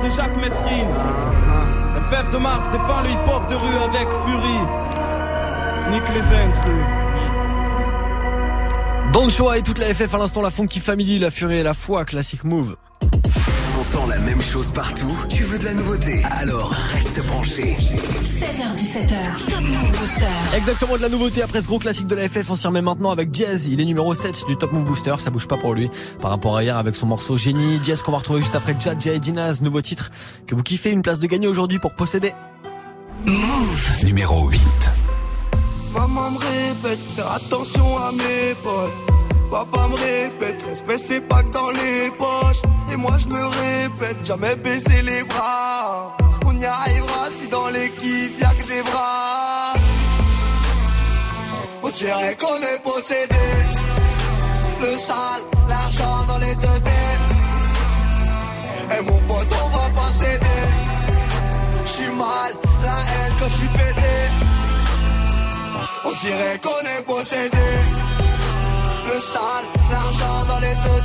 de 0.04 0.10
Jacques 0.10 0.36
Messrine 0.36 0.88
FF 2.10 2.30
de 2.30 2.38
Mars 2.38 2.68
défend 2.70 3.00
le 3.00 3.10
hip-hop 3.10 3.48
de 3.48 3.54
rue 3.54 3.76
avec 3.76 4.08
furie. 4.24 4.64
Nique 5.90 6.08
les 6.14 6.36
intrus. 6.36 6.84
Don 9.12 9.30
Chua 9.30 9.58
et 9.58 9.62
toute 9.62 9.78
la 9.78 9.94
FF 9.94 10.12
à 10.14 10.18
l'instant, 10.18 10.42
la 10.42 10.50
Funky 10.50 10.80
Family, 10.80 11.18
la 11.18 11.30
Furie 11.30 11.58
et 11.58 11.62
la 11.62 11.72
Foi, 11.72 12.04
classic 12.04 12.44
move. 12.44 12.76
T'entends 13.72 14.06
la 14.08 14.18
même 14.18 14.40
chose 14.40 14.70
partout. 14.70 15.16
Tu 15.30 15.44
veux 15.44 15.58
de 15.58 15.64
la 15.64 15.74
nouveauté? 15.74 16.22
Alors 16.40 16.74
reste 16.92 17.24
branché. 17.26 17.76
16h17h, 18.44 19.48
Top 19.48 19.60
Move 19.62 19.98
Booster. 19.98 20.26
Exactement 20.54 20.96
de 20.98 21.02
la 21.02 21.08
nouveauté 21.08 21.40
après 21.40 21.62
ce 21.62 21.66
gros 21.66 21.78
classique 21.78 22.06
de 22.06 22.14
la 22.14 22.28
FF. 22.28 22.50
On 22.50 22.56
s'y 22.56 22.66
remet 22.66 22.82
maintenant 22.82 23.10
avec 23.10 23.30
Diaz. 23.30 23.68
Il 23.68 23.80
est 23.80 23.86
numéro 23.86 24.12
7 24.14 24.44
du 24.46 24.56
Top 24.58 24.70
Move 24.72 24.84
Booster. 24.84 25.14
Ça 25.18 25.30
bouge 25.30 25.48
pas 25.48 25.56
pour 25.56 25.72
lui 25.72 25.90
par 26.20 26.30
rapport 26.30 26.54
à 26.54 26.62
hier 26.62 26.76
avec 26.76 26.94
son 26.94 27.06
morceau 27.06 27.38
Génie. 27.38 27.78
Diaz 27.78 28.02
qu'on 28.02 28.12
va 28.12 28.18
retrouver 28.18 28.40
juste 28.40 28.54
après 28.54 28.76
Jadja 28.78 29.14
et 29.14 29.18
Dinaz. 29.18 29.62
Nouveau 29.62 29.80
titre 29.80 30.10
que 30.46 30.54
vous 30.54 30.62
kiffez. 30.62 30.90
Une 30.90 31.00
place 31.00 31.20
de 31.20 31.26
gagner 31.26 31.48
aujourd'hui 31.48 31.78
pour 31.78 31.94
posséder. 31.94 32.32
Move. 33.24 33.92
Numéro 34.02 34.46
8. 34.50 34.60
Maman 35.94 36.30
me 36.32 36.38
répète, 36.38 37.00
faire 37.00 37.32
attention 37.32 37.96
à 37.96 38.12
mes 38.12 38.54
potes. 38.62 38.92
Papa 39.50 39.88
me 39.88 39.94
répète, 39.94 40.62
respect 40.68 40.98
c'est 40.98 41.20
pas 41.22 41.42
que 41.42 41.50
dans 41.50 41.70
les 41.70 42.10
poches. 42.18 42.60
Et 42.92 42.96
moi 42.96 43.16
je 43.16 43.26
me 43.26 43.42
répète, 43.42 44.26
jamais 44.26 44.54
baisser 44.56 45.00
les 45.00 45.22
bras. 45.22 46.16
Si 47.30 47.48
dans 47.48 47.68
l'équipe 47.68 48.38
y'a 48.40 48.54
que 48.54 48.66
des 48.68 48.82
bras. 48.82 49.74
On 51.82 51.90
dirait 51.90 52.36
qu'on 52.36 52.60
est 52.60 52.78
possédé. 52.82 53.46
Le 54.80 54.96
sale, 54.96 55.42
l'argent 55.68 56.24
dans 56.28 56.38
les 56.38 56.54
deux 56.54 56.80
têtes. 56.86 57.26
Et 58.96 59.00
mon 59.02 59.18
pote, 59.26 59.52
on 59.64 59.68
va 59.76 59.88
pas 60.00 60.12
céder. 60.12 60.62
J'suis 61.86 62.10
mal, 62.10 62.52
la 62.82 62.98
haine 63.10 63.34
quand 63.38 63.48
j'suis 63.48 63.68
pété. 63.68 64.14
On 66.04 66.12
dirait 66.12 66.60
qu'on 66.62 66.84
est 66.94 67.02
possédé. 67.02 67.68
Le 69.06 69.20
sale, 69.20 69.66
l'argent 69.90 70.44
dans 70.46 70.60
les 70.60 70.74
deux 70.84 71.00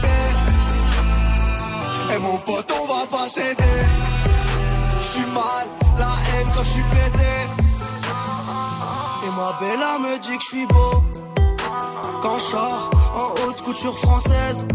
Et 2.13 2.19
mon 2.19 2.37
pote, 2.37 2.71
on 2.81 2.85
va 2.85 3.05
pas 3.07 3.29
céder. 3.29 4.18
J'suis 5.11 5.25
mal, 5.33 5.67
la 5.97 6.05
haine 6.05 6.47
quand 6.55 6.63
j'suis 6.63 6.83
pété. 6.83 7.33
Et 9.25 9.31
ma 9.35 9.57
bella 9.59 9.97
me 9.99 10.19
dit 10.19 10.37
que 10.37 10.43
j'suis 10.43 10.67
beau. 10.67 11.03
Quand 12.21 12.37
j'sors 12.37 12.89
en 13.15 13.47
haute 13.47 13.61
couture 13.63 13.97
française. 13.97 14.67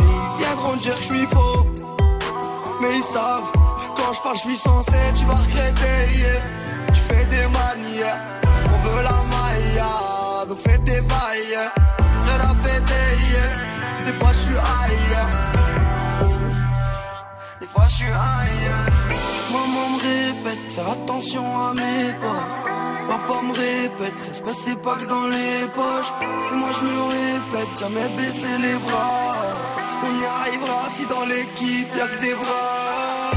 Ils 0.00 0.44
viendront 0.44 0.76
dire 0.76 0.96
que 0.96 1.02
j'suis 1.02 1.26
faux. 1.26 1.64
Mais 2.82 2.96
ils 2.96 3.02
savent, 3.02 3.50
quand 3.96 4.12
je 4.12 4.20
parle, 4.20 4.36
je 4.36 4.40
suis 4.40 4.56
censé, 4.56 4.92
tu 5.16 5.24
vas 5.24 5.36
regretter. 5.36 6.18
yeah. 6.18 6.60
Tu 6.92 7.00
fais 7.00 7.24
des 7.26 7.46
manières, 7.46 8.20
faire 20.70 20.88
attention 20.90 21.42
à 21.42 21.74
mes 21.74 22.12
pas. 22.22 22.42
Papa 23.08 23.42
me 23.42 23.52
répète, 23.52 24.18
respect 24.28 24.52
c'est 24.52 24.80
pas 24.80 24.94
que 24.94 25.06
dans 25.06 25.26
les 25.26 25.66
poches. 25.74 26.12
Et 26.50 26.54
moi 26.54 26.70
je 26.76 26.82
me 26.88 26.98
répète, 27.16 27.72
jamais 27.80 28.08
baisser 28.16 28.56
les 28.58 28.78
bras. 28.78 29.30
On 30.06 30.12
y 30.20 30.24
arrivera 30.24 30.80
si 30.86 31.04
dans 31.06 31.24
l'équipe 31.32 31.94
y'a 31.96 32.08
que 32.08 32.18
des 32.20 32.34
bras. 32.34 33.30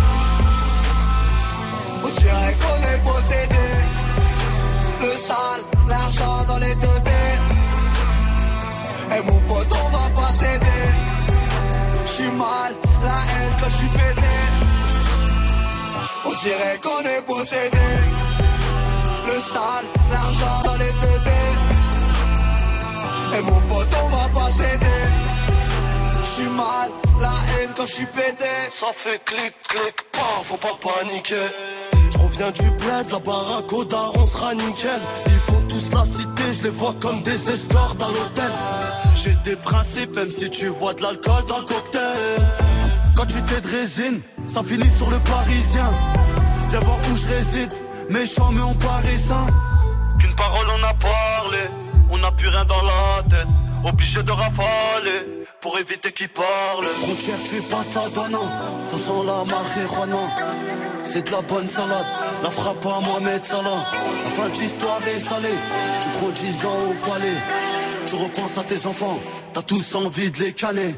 On 2.06 2.10
dirait 2.22 2.56
qu'on 2.62 2.80
est 2.92 3.02
possédé. 3.10 3.68
Le 5.02 5.18
sale, 5.28 5.64
l'argent 5.90 6.38
dans 6.48 6.60
les 6.66 6.76
deux 6.84 7.00
têtes. 7.08 7.48
Et 9.16 9.22
mon 9.30 9.40
pote, 9.48 9.72
on 9.84 9.90
va 9.98 10.06
pas 10.22 10.32
céder. 10.34 10.84
J'suis 12.06 12.32
mal, 12.32 12.72
la 13.04 13.18
haine 13.32 13.54
quand 13.60 13.70
j'suis 13.70 13.90
pété. 13.98 14.23
On 16.26 16.34
dirait 16.34 16.80
qu'on 16.82 17.02
est 17.02 17.22
possédé. 17.26 17.78
Le 19.28 19.40
sale, 19.40 19.86
l'argent 20.12 20.60
dans 20.64 20.76
les 20.76 20.86
têtes. 20.86 21.34
Et 23.38 23.42
mon 23.42 23.62
pote, 23.62 23.88
on 24.04 24.10
va 24.10 24.30
pas 24.30 24.52
céder. 24.52 24.86
J'suis 26.24 26.50
mal, 26.50 26.90
la 27.20 27.28
haine 27.28 27.70
quand 27.76 27.86
j'suis 27.86 28.06
pété. 28.06 28.46
Ça 28.70 28.88
fait 28.94 29.24
clic, 29.26 29.54
clic, 29.68 29.96
pas, 30.12 30.42
faut 30.46 30.58
pas 30.58 30.78
paniquer. 30.82 31.48
Je 32.12 32.18
reviens 32.20 32.52
du 32.52 32.70
bled, 32.72 33.12
la 33.12 33.20
baraque 33.20 33.74
au 33.74 33.86
daron 33.86 34.26
sera 34.26 34.54
nickel. 34.54 35.02
Ils 35.26 35.32
font 35.32 35.62
tous 35.68 35.92
la 35.94 36.06
cité, 36.06 36.44
je 36.52 36.64
les 36.64 36.70
vois 36.70 36.94
comme 37.02 37.22
des 37.24 37.50
escorts 37.50 37.96
à 38.00 38.08
l'hôtel. 38.08 38.52
J'ai 39.16 39.36
des 39.44 39.56
principes, 39.56 40.16
même 40.16 40.32
si 40.32 40.50
tu 40.50 40.68
vois 40.68 40.94
de 40.94 41.02
l'alcool 41.02 41.44
dans 41.48 41.60
le 41.60 41.66
cocktail. 41.66 42.83
Quand 43.16 43.26
tu 43.26 43.42
t'es 43.42 43.62
de 43.62 43.68
résine, 43.68 44.22
ça 44.48 44.64
finit 44.64 44.90
sur 44.90 45.10
le 45.10 45.20
parisien. 45.20 45.90
Viens 46.70 46.80
voir 46.80 46.98
où 47.12 47.16
je 47.16 47.28
réside, 47.28 47.74
méchant 48.10 48.52
mais 48.52 48.62
on 48.62 48.74
paraît 48.74 49.18
sain. 49.18 49.46
Qu'une 50.20 50.36
parole 50.36 50.66
on 50.80 50.84
a 50.84 50.94
parlé, 50.94 51.60
on 52.10 52.18
n'a 52.18 52.32
plus 52.32 52.48
rien 52.48 52.66
dans 52.66 52.82
la 52.82 53.24
tête. 53.30 53.48
Obligé 53.86 54.24
de 54.24 54.32
rafaler 54.32 55.46
pour 55.62 55.78
éviter 55.78 56.12
qu'ils 56.12 56.30
parlent. 56.30 56.86
Frontière, 57.04 57.38
tu 57.44 57.62
passes 57.64 57.94
la 57.94 58.10
donnant, 58.10 58.50
ça 58.86 58.98
sent 58.98 59.22
la 59.26 59.44
marijuana. 59.46 61.04
C'est 61.04 61.28
de 61.28 61.32
la 61.32 61.42
bonne 61.42 61.70
salade, 61.70 62.06
la 62.42 62.50
frappe 62.50 62.86
à 62.86 63.00
Mohamed 63.02 63.44
Salah. 63.44 63.86
La 64.24 64.30
fin 64.32 64.50
de 64.50 64.58
l'histoire 64.58 65.02
est 65.08 65.20
salée, 65.20 65.60
tu 66.02 66.10
prends 66.18 66.30
10 66.30 66.66
ans 66.66 66.80
au 66.90 67.10
palais. 67.10 67.38
Tu 68.06 68.16
repenses 68.16 68.58
à 68.58 68.64
tes 68.64 68.86
enfants, 68.88 69.20
t'as 69.54 69.62
tous 69.62 69.96
envie 69.96 70.32
de 70.32 70.40
les 70.40 70.54
caler. 70.54 70.96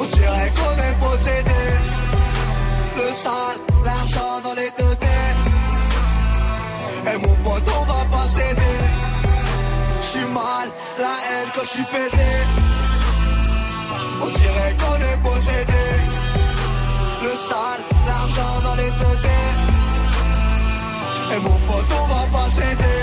On 0.00 0.04
dirait 0.04 0.50
qu'on 0.56 0.76
est 0.88 0.96
possédé. 0.98 1.62
Le 2.96 3.12
sale, 3.12 3.58
l'argent 3.84 4.40
dans 4.42 4.54
les 4.54 4.70
deux. 4.78 4.96
Et 7.12 7.16
mon 7.16 7.34
pote, 7.44 7.68
on 7.80 7.84
va 7.84 8.04
pas 8.10 8.28
céder. 8.28 8.76
J'suis 10.00 10.28
mal, 10.32 10.68
la 10.98 11.14
haine 11.28 11.48
quand 11.54 11.64
j'suis 11.64 11.84
pété. 11.84 12.30
On 14.22 14.26
dirait 14.26 14.74
qu'on 14.80 14.96
est 15.10 15.20
possédé. 15.22 15.84
Le 17.24 17.36
sale, 17.36 17.82
l'argent 18.06 18.60
dans 18.64 18.76
les 18.76 18.90
deux. 19.00 19.18
Et 21.34 21.40
mon 21.40 21.58
pote, 21.66 21.92
on 22.00 22.06
va 22.14 22.38
pas 22.38 22.50
céder. 22.50 23.00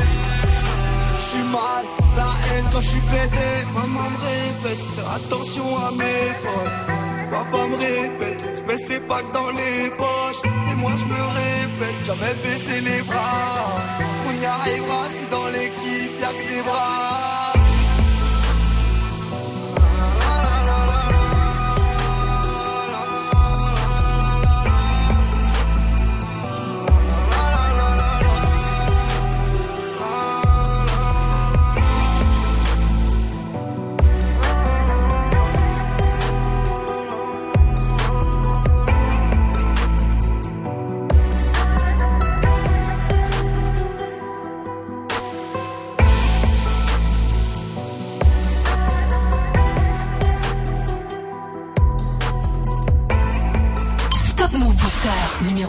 J'suis 1.20 1.44
mal, 1.44 1.84
la 2.16 2.24
haine 2.24 2.66
quand 2.72 2.82
j'suis 2.82 3.02
pété. 3.02 3.48
Maman 3.74 4.10
me 4.10 4.20
répète, 4.28 4.86
attention 5.16 5.78
à 5.78 5.92
mes 5.92 6.34
potes. 6.44 6.87
Papa 7.32 7.68
me 7.68 7.76
répète, 7.76 8.42
respect 8.42 8.78
c'est 8.78 9.08
pas 9.08 9.22
que 9.24 9.32
dans 9.34 9.52
les 9.52 9.90
poches. 9.92 10.42
Et 10.72 10.76
moi 10.76 10.92
je 10.98 11.06
me 11.06 11.22
répète, 11.42 12.06
jamais 12.06 12.34
baisser 12.44 12.82
les 12.82 13.02
bras. 13.04 13.76
On 14.28 14.42
y 14.42 14.46
arrivera 14.46 15.10
si 15.10 15.26
dans 15.28 15.48
l'équipe 15.48 16.20
y'a 16.22 16.34
que 16.34 16.48
des 16.48 16.62
bras. 16.62 17.07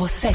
7. 0.09 0.35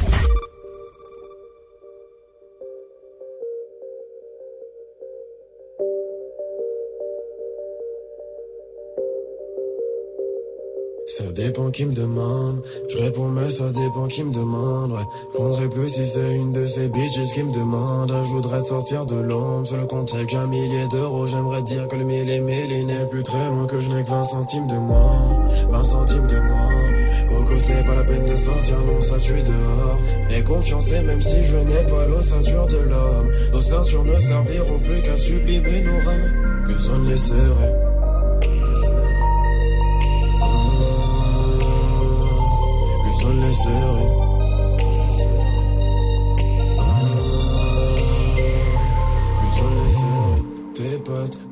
Ça 11.07 11.31
dépend 11.31 11.69
qui 11.71 11.86
me 11.86 11.93
demande. 11.93 12.62
Je 12.89 12.97
réponds 12.97 13.29
mais 13.29 13.49
ça 13.49 13.69
dépend 13.71 14.07
qui 14.07 14.23
me 14.23 14.31
demande. 14.31 14.91
Ouais, 14.91 14.99
je 15.31 15.38
prendrais 15.38 15.69
plus 15.69 15.89
si 15.89 16.07
c'est 16.07 16.36
une 16.36 16.51
de 16.51 16.65
ces 16.67 16.88
bitches 16.89 17.33
qui 17.33 17.43
me 17.43 17.51
demande. 17.51 18.09
Je 18.09 18.29
voudrais 18.29 18.62
te 18.62 18.67
sortir 18.67 19.05
de 19.05 19.15
l'ombre. 19.15 19.67
Sur 19.67 19.77
le 19.77 19.86
compte 19.86 20.13
y'a 20.13 20.23
qu'un 20.25 20.47
millier 20.47 20.88
d'euros. 20.88 21.25
J'aimerais 21.25 21.63
dire 21.63 21.88
que 21.88 21.95
le 21.95 22.03
mille 22.03 22.29
et 22.29 22.39
mille 22.39 22.71
il 22.71 22.86
n'est 22.86 23.07
plus 23.07 23.23
très 23.23 23.49
loin. 23.49 23.65
Que 23.65 23.79
je 23.79 23.89
n'ai 23.89 24.03
que 24.03 24.09
20 24.09 24.23
centimes 24.23 24.67
de 24.67 24.77
moins. 24.77 25.47
20 25.69 25.83
centimes 25.83 26.27
de 26.27 26.39
moins. 26.39 26.92
Poco, 27.33 27.57
ce 27.57 27.67
n'est 27.67 27.83
pas 27.83 27.95
la 27.95 28.03
peine 28.03 28.25
de 28.25 28.35
sortir, 28.35 28.77
non, 28.85 29.01
ça 29.01 29.17
tue 29.17 29.41
dehors. 29.41 29.99
N'aie 30.29 30.43
confiance 30.43 30.91
même 30.91 31.21
si 31.21 31.43
je 31.43 31.57
n'ai 31.57 31.83
pas 31.83 32.05
l'ossature 32.07 32.67
de 32.67 32.77
l'homme, 32.77 33.31
nos 33.51 33.61
ceintures 33.61 34.03
ne 34.03 34.19
serviront 34.19 34.79
plus 34.79 35.01
qu'à 35.01 35.17
sublimer 35.17 35.81
nos 35.81 35.97
reins. 35.99 36.29
Plus 36.63 36.89
on 36.89 37.03
les 37.03 37.17
serait. 37.17 37.75
Plus 43.01 43.25
on 43.25 43.33
les. 43.41 44.32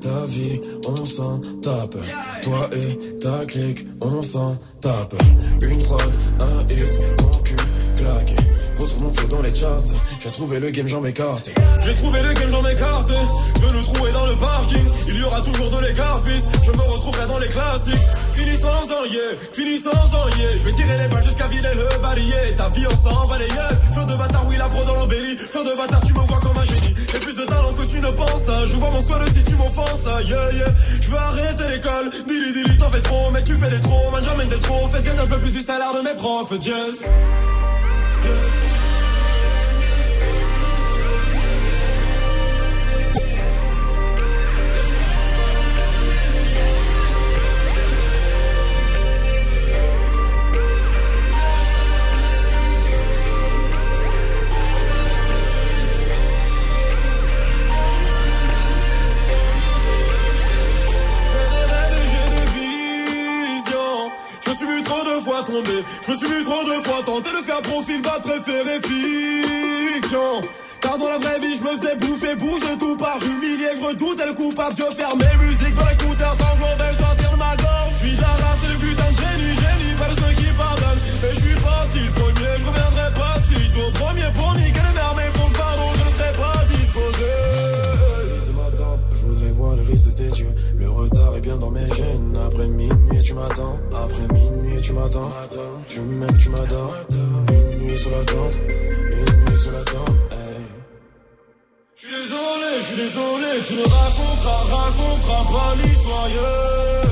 Ta 0.01 0.25
vie, 0.27 0.61
on 0.87 1.05
s'en 1.05 1.39
tape. 1.61 1.95
Toi 2.43 2.69
et 2.73 3.19
ta 3.19 3.45
clique, 3.45 3.85
on 4.01 4.21
s'en 4.23 4.57
tape. 4.81 5.15
Une 5.61 5.83
prod, 5.83 6.11
un 6.39 6.73
hit, 6.73 7.17
ton 7.17 7.37
cul 7.43 7.55
claqué. 7.97 8.35
Retrouve 8.77 9.03
mon 9.03 9.09
flow 9.11 9.27
dans 9.27 9.41
les 9.41 9.53
charts. 9.53 9.93
J'ai 10.19 10.31
trouvé 10.31 10.59
le 10.59 10.69
game, 10.71 10.87
j'en 10.87 11.01
m'écarte. 11.01 11.51
J'ai 11.83 11.93
trouvé 11.93 12.21
le 12.21 12.33
game, 12.33 12.49
j'en 12.49 12.61
m'écarte. 12.63 13.11
Je 13.61 13.77
le 13.77 13.81
trouvais 13.83 14.11
dans 14.11 14.25
le 14.25 14.35
parking. 14.35 14.85
Il 15.07 15.17
y 15.17 15.23
aura 15.23 15.41
toujours 15.41 15.69
de 15.69 15.85
l'écart, 15.85 16.21
fils. 16.25 16.43
Je 16.63 16.71
me 16.71 16.81
retrouverai 16.93 17.27
dans 17.27 17.37
les 17.37 17.47
classiques. 17.47 18.07
Fini 18.33 18.57
sans 18.57 18.67
en 18.69 19.05
yeah, 19.05 19.37
fini 19.51 19.77
sans 19.77 19.91
en 19.91 20.29
yeah. 20.29 20.57
Je 20.57 20.63
vais 20.63 20.73
tirer 20.73 20.97
les 20.97 21.07
balles 21.09 21.23
jusqu'à 21.23 21.47
vider 21.47 21.73
le 21.75 22.01
barillet. 22.01 22.55
Ta 22.57 22.69
vie, 22.69 22.85
on 22.87 23.09
s'en 23.09 23.27
balayette. 23.27 23.77
Flot 23.93 24.05
de 24.05 24.15
bâtard, 24.15 24.47
oui, 24.47 24.57
la 24.57 24.67
pro 24.67 24.83
dans 24.83 24.95
l'embellie. 24.95 25.37
Flot 25.37 25.63
de 25.63 25.77
bâtard, 25.77 26.01
tu 26.01 26.13
me 26.13 26.19
vois 26.19 26.39
comme 26.39 26.50
de 27.41 27.45
talent 27.45 27.73
que 27.73 27.83
tu 27.83 27.99
ne 27.99 28.11
penses. 28.11 28.67
Je 28.67 28.75
vois 28.75 28.91
mon 28.91 29.01
squad 29.01 29.27
si 29.33 29.43
tu 29.43 29.55
m'offenses. 29.55 30.05
Yeah, 30.27 30.51
yeah. 30.53 30.65
Je 31.01 31.09
veux 31.09 31.17
arrêter 31.17 31.63
l'école. 31.69 32.09
Dili, 32.27 32.53
dili, 32.53 32.77
t'en 32.77 32.89
fais 32.89 33.01
trop. 33.01 33.31
Mais 33.31 33.43
tu 33.43 33.55
fais 33.57 33.69
des 33.69 33.81
trop. 33.81 34.11
Man, 34.11 34.23
j'emmène 34.23 34.49
des 34.49 34.59
trop. 34.59 34.87
Fais 34.89 35.03
gagner 35.03 35.19
un 35.19 35.27
peu 35.27 35.39
plus 35.39 35.51
du 35.51 35.61
salaire 35.61 35.93
de 35.93 36.01
mes 36.01 36.13
profs. 36.15 36.53
Jazz. 36.61 37.05
Je 65.65 66.11
me 66.11 66.17
suis 66.17 66.27
vu 66.27 66.43
trop 66.43 66.63
de 66.63 66.81
fois 66.83 67.01
tenter 67.05 67.29
de 67.31 67.43
faire 67.45 67.61
profil 67.61 68.01
bas 68.01 68.19
préféré 68.23 68.79
fiction. 68.81 70.41
Car 70.81 70.97
dans 70.97 71.09
la 71.09 71.19
vraie 71.19 71.39
vie, 71.39 71.55
je 71.55 71.63
me 71.63 71.77
faisais 71.77 71.95
bouffer, 71.95 72.35
bouge 72.35 72.61
de 72.61 72.79
tout 72.79 72.97
part, 72.97 73.19
humilié, 73.23 73.67
je 73.75 73.85
redoutais 73.85 74.25
le 74.25 74.33
coupable, 74.33 74.73
je 74.75 74.95
ferme 74.95 75.19
mes 75.19 75.45
musiques 75.45 75.75
dans 75.75 75.85
l'écouteur, 75.85 76.35
veulent 76.35 76.99
sortir 76.99 77.31
de 77.31 77.37
ma 77.37 77.55
gorge? 77.55 77.91
Je 77.91 78.07
suis 78.07 78.15
la 78.17 78.27
race, 78.27 78.65
le 78.67 78.77
putain 78.79 79.11
de 79.11 79.17
génie, 79.17 79.53
génie, 79.53 79.95
pas 79.95 80.09
de 80.09 80.19
ceux 80.19 80.33
qui 80.41 80.49
pardonnent. 80.57 81.01
Et 81.23 81.33
je 81.33 81.39
suis 81.39 81.55
parti 81.61 81.99
le 81.99 82.11
premier, 82.11 82.51
je 82.57 82.65
reviendrai 82.65 83.13
pas 83.13 83.37
si. 83.47 83.61
Premier 83.93 84.31
pour 84.33 84.55
niquer 84.55 84.81
les 84.87 84.93
mères, 84.93 85.13
mais 85.15 85.29
pour 85.33 85.47
le 85.47 85.53
pardon, 85.53 85.91
je 85.93 86.03
ne 86.09 86.15
serai 86.15 86.31
pas 86.33 86.65
disposé. 86.65 87.31
de 88.47 88.51
ma 88.51 88.67
je 89.13 89.21
voudrais 89.25 89.51
voir 89.51 89.75
le 89.75 89.81
risque 89.83 90.05
de 90.05 90.11
tes 90.11 90.23
yeux. 90.23 90.55
Le 90.77 90.89
retard 90.89 91.35
est 91.35 91.41
bien 91.41 91.57
dans 91.57 91.71
mes 91.71 91.87
gènes. 91.89 92.37
Après 92.43 92.67
minuit, 92.67 92.97
tu 93.31 93.35
m'attends. 93.35 93.79
Après 93.93 94.27
minuit, 94.33 94.81
tu 94.81 94.93
m'attends. 94.93 95.31
Tu 95.87 96.01
m'aimes, 96.01 96.37
tu 96.37 96.49
m'adores. 96.49 96.95
Une 97.09 97.77
nuit 97.79 97.97
sur 97.97 98.11
la 98.11 98.23
tente. 98.25 98.55
Une 98.67 99.39
nuit 99.39 99.57
sur 99.57 99.71
la 99.71 99.83
tente. 99.85 100.15
Hey. 100.31 100.65
Je 101.95 102.07
suis 102.07 102.15
désolé, 102.15 102.69
je 102.77 102.83
suis 102.83 102.95
désolé, 102.95 103.61
tu 103.67 103.73
ne 103.75 103.83
raconteras, 103.83 104.63
raconteras 104.75 105.43
pas 105.51 105.75
l'histoire. 105.75 107.10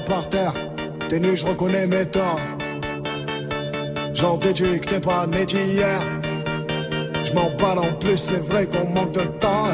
Par 0.00 0.28
terre, 0.28 0.52
t'es 1.08 1.18
nu, 1.18 1.36
je 1.36 1.46
reconnais 1.46 1.86
mes 1.86 2.06
torts. 2.06 2.40
J'en 4.14 4.36
déduis 4.36 4.80
que 4.80 4.86
t'es 4.86 5.00
pas 5.00 5.26
né 5.26 5.44
d'hier. 5.44 6.00
Je 7.24 7.32
m'en 7.32 7.50
parle 7.56 7.80
en 7.80 7.92
plus, 7.94 8.16
c'est 8.16 8.38
vrai 8.38 8.66
qu'on 8.66 8.88
manque 8.88 9.12
de 9.12 9.24
temps. 9.24 9.68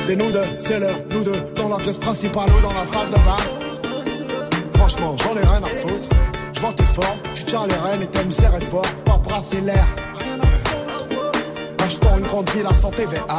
C'est 0.00 0.16
nous 0.16 0.30
deux, 0.30 0.44
c'est 0.58 0.78
l'heure, 0.78 1.00
nous 1.10 1.24
deux, 1.24 1.40
dans 1.56 1.68
la 1.68 1.76
pièce 1.76 1.98
principale 1.98 2.48
ou 2.56 2.62
dans 2.62 2.72
la 2.72 2.86
salle 2.86 3.08
de 3.08 3.16
bain. 3.16 3.36
Franchement, 4.74 5.16
j'en 5.18 5.36
ai 5.36 5.44
rien 5.44 5.62
à 5.62 5.68
foutre. 5.68 6.08
Je 6.52 6.60
que 6.60 6.72
t'es 6.72 6.84
fort, 6.84 7.16
tu 7.34 7.44
tiens 7.44 7.66
les 7.66 7.74
rênes 7.74 8.02
et 8.02 8.06
t'aimes 8.06 8.32
serrer 8.32 8.60
fort, 8.60 8.86
pas 9.04 9.18
brasser 9.18 9.60
l'air. 9.60 9.86
Achetons 11.84 12.18
une 12.18 12.26
grande 12.26 12.50
ville 12.50 12.66
à 12.66 12.74
santé 12.74 13.04
VA. 13.04 13.38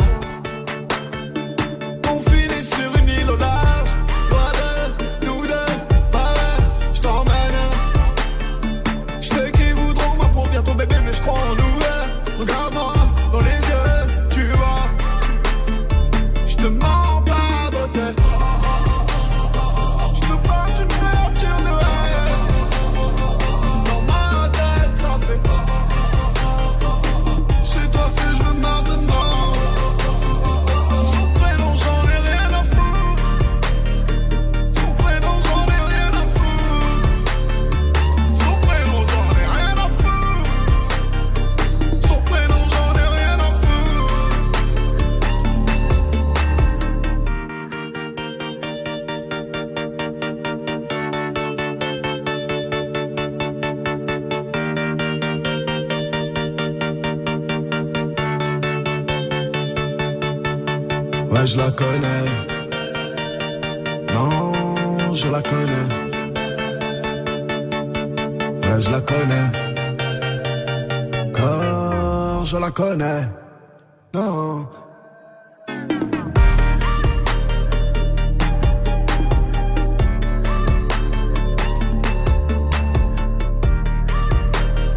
Car 72.80 73.49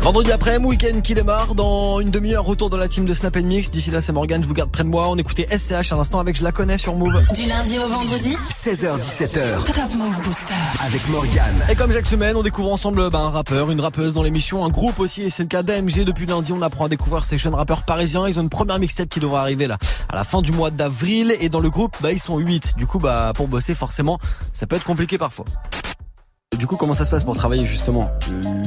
Vendredi 0.03 0.33
après, 0.33 0.59
week-end 0.59 1.01
qui 1.01 1.15
démarre. 1.15 1.55
Dans 1.55 2.01
une 2.01 2.11
demi-heure, 2.11 2.45
retour 2.45 2.71
de 2.71 2.77
la 2.77 2.89
team 2.89 3.05
de 3.05 3.15
Snap 3.15 3.37
Mix. 3.37 3.71
D'ici 3.71 3.93
là, 3.93 4.01
c'est 4.01 4.11
Morgan, 4.11 4.43
je 4.43 4.49
vous 4.49 4.53
garde 4.53 4.69
près 4.69 4.83
de 4.83 4.89
moi. 4.89 5.09
On 5.09 5.17
écoutait 5.17 5.47
SCH 5.57 5.93
à 5.93 5.97
l'instant 5.97 6.19
avec 6.19 6.37
Je 6.37 6.43
la 6.43 6.51
connais 6.51 6.77
sur 6.77 6.97
Move. 6.97 7.23
Du 7.37 7.47
lundi 7.47 7.79
au 7.79 7.87
vendredi 7.87 8.37
16h17h. 8.51 9.63
Top 9.63 9.95
Move 9.97 10.21
Booster. 10.25 10.55
Avec 10.85 11.09
Morgan. 11.09 11.55
Et 11.71 11.77
comme 11.77 11.93
chaque 11.93 12.09
semaine, 12.09 12.35
on 12.35 12.43
découvre 12.43 12.73
ensemble 12.73 13.11
bah, 13.11 13.21
un 13.21 13.31
rappeur, 13.31 13.71
une 13.71 13.81
rappeuse 13.81 14.13
dans 14.13 14.25
l'émission, 14.25 14.65
un 14.65 14.71
groupe 14.71 14.99
aussi, 14.99 15.23
et 15.23 15.31
c'est 15.31 15.45
le 15.45 15.49
cas 15.49 15.63
d'AMG. 15.63 16.03
Depuis 16.03 16.27
lundi, 16.27 16.53
on 16.53 16.63
apprend 16.63 16.87
à 16.87 16.89
découvrir 16.89 17.25
ces 17.25 17.39
jeunes 17.39 17.55
rappeurs 17.55 17.85
parisiens. 17.85 18.27
Ils 18.27 18.41
ont 18.41 18.43
une 18.43 18.51
première 18.51 18.81
mixtape 18.81 19.09
qui 19.09 19.21
devrait 19.21 19.43
arriver 19.43 19.69
là 19.69 19.79
à 20.09 20.17
la 20.17 20.25
fin 20.25 20.43
du 20.43 20.51
mois 20.51 20.73
d'avril. 20.73 21.37
Et 21.39 21.49
dans 21.49 21.61
le 21.61 21.71
groupe, 21.71 21.97
bah, 22.01 22.11
ils 22.11 22.19
sont 22.19 22.39
8. 22.39 22.75
Du 22.77 22.89
coup, 22.89 22.99
bah, 22.99 23.31
pour 23.37 23.47
bosser, 23.47 23.77
forcément, 23.77 24.19
ça 24.53 24.67
peut 24.67 24.75
être 24.75 24.85
compliqué 24.85 25.17
parfois. 25.17 25.45
Du 26.63 26.69
coup, 26.69 26.77
comment 26.77 26.95
ça 26.95 27.05
se 27.05 27.11
passe 27.11 27.25
pour 27.25 27.35
travailler 27.35 27.65
justement 27.65 28.09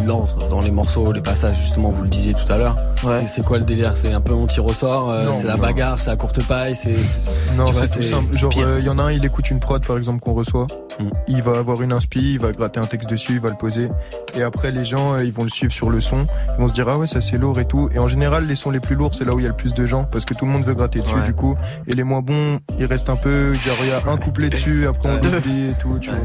l'ordre 0.06 0.50
dans 0.50 0.60
les 0.60 0.70
morceaux, 0.70 1.14
les 1.14 1.22
passages 1.22 1.56
justement, 1.62 1.88
vous 1.92 2.02
le 2.04 2.10
disiez 2.10 2.34
tout 2.34 2.52
à 2.52 2.58
l'heure. 2.58 2.76
C'est- 3.02 3.26
C'est 3.28 3.42
quoi 3.46 3.58
le 3.58 3.64
délire? 3.64 3.96
C'est 3.96 4.12
un 4.12 4.20
peu 4.20 4.34
on 4.34 4.48
tire 4.48 4.66
au 4.66 4.74
sort, 4.74 5.10
euh, 5.12 5.32
c'est 5.32 5.48
la 5.48 5.56
non. 5.56 5.62
bagarre, 5.62 5.98
c'est 5.98 6.10
à 6.10 6.18
courte 6.18 6.44
paille, 6.46 6.76
c'est 6.76 6.94
Non, 7.56 7.72
c'est 7.72 7.88
tout 8.00 8.04
simple. 8.04 8.36
Genre, 8.36 8.50
pire. 8.50 8.80
il 8.80 8.86
y 8.86 8.90
en 8.90 9.00
a 9.00 9.04
un, 9.04 9.12
il 9.14 9.24
écoute 9.24 9.50
une 9.50 9.62
prod, 9.62 9.86
par 9.86 9.98
exemple, 9.98 10.20
qu'on 10.20 10.34
reçoit. 10.34 10.68
Mm. 11.00 11.04
Il 11.30 11.42
va 11.42 11.58
avoir 11.58 11.82
une 11.82 11.94
inspi, 11.94 12.34
il 12.34 12.40
va 12.40 12.52
gratter 12.52 12.82
un 12.82 12.86
texte 12.86 13.10
dessus, 13.10 13.34
il 13.34 13.40
va 13.40 13.50
le 13.50 13.56
poser. 13.56 13.88
Et 14.36 14.44
après, 14.44 14.72
les 14.72 14.84
gens, 14.84 15.14
euh, 15.14 15.24
ils 15.24 15.32
vont 15.32 15.44
le 15.44 15.50
suivre 15.50 15.72
sur 15.72 15.90
le 15.90 16.02
son. 16.02 16.28
Ils 16.58 16.62
vont 16.62 16.68
se 16.68 16.74
dire, 16.74 16.90
ah 16.90 16.98
ouais, 16.98 17.08
ça 17.08 17.22
c'est 17.22 17.38
lourd 17.38 17.58
et 17.60 17.66
tout. 17.66 17.90
Et 17.94 18.00
en 18.00 18.10
général, 18.10 18.46
les 18.46 18.58
sons 18.58 18.72
les 18.72 18.82
plus 18.82 18.96
lourds, 18.96 19.16
c'est 19.16 19.24
là 19.24 19.34
où 19.34 19.40
il 19.40 19.44
y 19.44 19.46
a 19.46 19.50
le 19.52 19.56
plus 19.56 19.74
de 19.74 19.86
gens. 19.86 20.04
Parce 20.04 20.26
que 20.26 20.34
tout 20.34 20.44
le 20.46 20.52
monde 20.52 20.66
veut 20.66 20.74
gratter 20.76 21.00
dessus, 21.00 21.16
Ouais. 21.16 21.24
du 21.26 21.34
coup. 21.34 21.56
Et 21.88 21.94
les 21.94 22.04
moins 22.04 22.22
bons, 22.22 22.60
ils 22.78 22.86
restent 22.86 23.10
un 23.10 23.16
peu, 23.16 23.54
genre, 23.54 23.76
il 23.84 23.88
y 23.88 23.92
a 23.92 24.12
un 24.12 24.18
couplet 24.18 24.50
dessus, 24.50 24.86
après 24.88 25.10
on 25.10 25.16
l'oublie 25.16 25.68
et 25.70 25.74
tout, 25.80 25.98
tu 26.02 26.10
vois. 26.10 26.20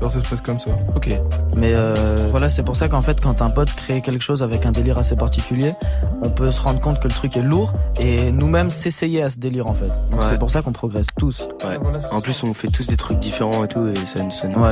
Genre, 0.00 0.10
ça 0.10 0.22
se 0.24 0.28
passe 0.28 0.40
comme 0.40 0.58
ça. 0.58 0.70
Ok. 0.96 1.11
Mais 1.56 1.72
euh, 1.74 1.94
voilà, 2.30 2.48
c'est 2.48 2.62
pour 2.62 2.76
ça 2.76 2.88
qu'en 2.88 3.02
fait, 3.02 3.20
quand 3.20 3.42
un 3.42 3.50
pote 3.50 3.72
crée 3.74 4.00
quelque 4.00 4.22
chose 4.22 4.42
avec 4.42 4.64
un 4.66 4.72
délire 4.72 4.98
assez 4.98 5.16
particulier, 5.16 5.74
on 6.22 6.30
peut 6.30 6.50
se 6.50 6.60
rendre 6.62 6.80
compte 6.80 6.98
que 7.00 7.08
le 7.08 7.14
truc 7.14 7.36
est 7.36 7.42
lourd 7.42 7.72
et 8.00 8.32
nous-mêmes 8.32 8.70
s'essayer 8.70 9.22
à 9.22 9.28
ce 9.30 9.38
délire 9.38 9.66
en 9.66 9.74
fait. 9.74 9.88
Donc 10.10 10.20
Ouais. 10.20 10.26
c'est 10.28 10.38
pour 10.38 10.50
ça 10.50 10.62
qu'on 10.62 10.72
progresse 10.72 11.06
tous. 11.18 11.48
Ouais. 11.64 11.78
En 12.10 12.20
plus, 12.20 12.42
on 12.44 12.54
fait 12.54 12.68
tous 12.68 12.86
des 12.86 12.96
trucs 12.96 13.18
différents 13.18 13.64
et 13.64 13.68
tout, 13.68 13.86
et 13.86 13.94
ça, 14.06 14.18
ça 14.30 14.48
nous 14.48 14.60
Ouais. 14.62 14.70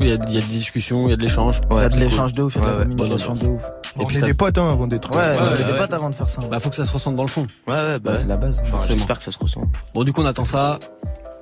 Il 0.00 0.08
y, 0.08 0.12
a, 0.12 0.14
il 0.28 0.34
y 0.34 0.38
a 0.38 0.40
des 0.40 0.46
discussions, 0.46 1.06
il 1.06 1.10
y 1.10 1.12
a 1.12 1.16
de 1.16 1.22
l'échange. 1.22 1.60
Il 1.70 1.76
y 1.76 1.80
a 1.80 1.88
de 1.88 1.96
l'échange 1.96 2.32
cool. 2.32 2.38
de 2.38 2.42
ouf, 2.42 2.56
il 2.56 2.62
y 2.62 2.64
a 2.64 2.72
de 2.72 2.78
la 2.78 2.84
communication 2.84 3.34
de 3.34 3.46
ouf. 3.46 3.62
Et 3.98 4.02
on 4.02 4.04
puis 4.04 4.16
est 4.16 4.20
ça- 4.20 4.26
des 4.26 4.34
potes, 4.34 4.58
hein, 4.58 4.70
avant 4.70 4.86
d'être. 4.86 5.10
Ouais, 5.12 5.16
Ouais, 5.18 5.32
on 5.40 5.54
est 5.54 5.64
des 5.72 5.78
potes 5.78 5.92
avant 5.94 6.10
de 6.10 6.14
faire 6.14 6.28
ça. 6.28 6.40
Bah, 6.50 6.58
faut 6.58 6.68
que 6.70 6.74
ça 6.76 6.84
se 6.84 6.92
ressente 6.92 7.16
dans 7.16 7.22
le 7.22 7.28
son. 7.28 7.42
Ouais, 7.42 7.46
ouais, 7.68 7.98
bah, 7.98 8.10
Bah, 8.10 8.14
c'est 8.14 8.26
la 8.26 8.36
base. 8.36 8.60
enfin, 8.62 8.78
j'espère 8.86 9.18
que 9.18 9.24
ça 9.24 9.30
se 9.30 9.38
ressent. 9.38 9.62
Bon, 9.94 10.04
du 10.04 10.12
coup, 10.12 10.20
on 10.22 10.26
attend 10.26 10.44
ça 10.44 10.78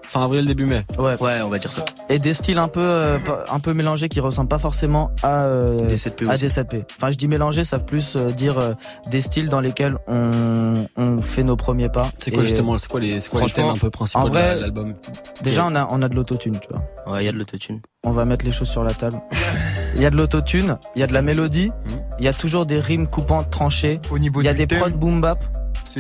fin 0.07 0.23
avril, 0.25 0.45
début 0.47 0.65
mai. 0.67 0.85
Ouais. 0.99 1.21
Ouais, 1.21 1.41
on 1.45 1.49
va 1.49 1.59
dire 1.59 1.71
ça. 1.71 1.85
Et 2.09 2.19
des 2.19 2.35
styles 2.35 2.59
un 2.59 2.69
peu, 2.69 2.81
euh, 2.83 3.19
pas- 3.19 3.45
un 3.53 3.59
peu 3.61 3.73
mélangés 3.75 4.09
qui 4.09 4.21
ressemblent 4.21 4.49
pas 4.49 4.59
forcément 4.59 5.11
à, 5.23 5.43
euh, 5.45 5.79
Des 5.87 5.97
7P 5.97 6.27
à 6.29 6.33
aussi. 6.35 6.43
des 6.43 6.49
7P. 6.49 6.85
Enfin, 6.97 7.11
je 7.11 7.17
dis 7.17 7.29
mélangés, 7.29 7.65
ça 7.65 7.79
veut 7.79 7.85
plus 7.85 8.17
euh, 8.17 8.27
dire 8.31 8.59
euh, 8.59 8.75
des 9.09 9.21
styles 9.21 9.49
dans 9.49 9.61
lesquels 9.61 9.97
on, 10.07 10.87
on 10.97 11.23
fait 11.23 11.43
nos 11.45 11.57
premiers 11.57 11.89
pas. 11.89 12.07
C'est 12.19 12.31
quoi 12.31 12.43
Et 12.43 12.47
justement, 12.47 12.77
c'est 12.79 12.89
quoi 12.89 13.01
les, 13.01 13.21
c'est 13.21 13.31
quoi 13.31 13.43
les 13.43 13.51
thèmes 13.51 13.67
un 13.67 13.75
peu 13.75 13.91
principaux 13.91 14.25
en 14.27 14.29
de 14.31 14.35
l'album 14.37 14.95
Déjà, 15.43 15.67
on 15.69 15.75
a, 15.75 15.87
on 15.91 16.03
a 16.03 16.09
de 16.09 16.15
l'autotune, 16.15 16.59
tu 16.61 16.69
vois. 16.71 17.13
Ouais, 17.15 17.23
il 17.23 17.27
y 17.27 17.29
a 17.29 17.33
de 17.33 17.39
l'autotune. 17.39 17.81
On 18.05 18.11
va 18.11 18.25
mettre 18.25 18.45
les 18.45 18.53
choses 18.53 18.69
sur 18.69 18.85
la 18.85 18.93
table. 18.93 19.21
Il 19.97 20.03
y 20.03 20.07
a 20.07 20.11
de 20.11 20.17
l'autotune, 20.17 20.77
il 20.97 21.01
y 21.01 21.03
a 21.03 21.07
de 21.07 21.13
la 21.13 21.23
mélodie, 21.23 21.71
il 22.19 22.25
y 22.25 22.29
a 22.29 22.33
toujours 22.33 22.67
des 22.67 22.79
rimes 22.81 23.07
coupantes, 23.07 23.51
tranchées. 23.51 23.99
Au 24.11 24.19
niveau 24.19 24.41
Il 24.41 24.45
y 24.45 24.49
a 24.49 24.55
des 24.55 24.67
prods 24.67 24.91
boom 24.91 25.21
bap. 25.21 25.43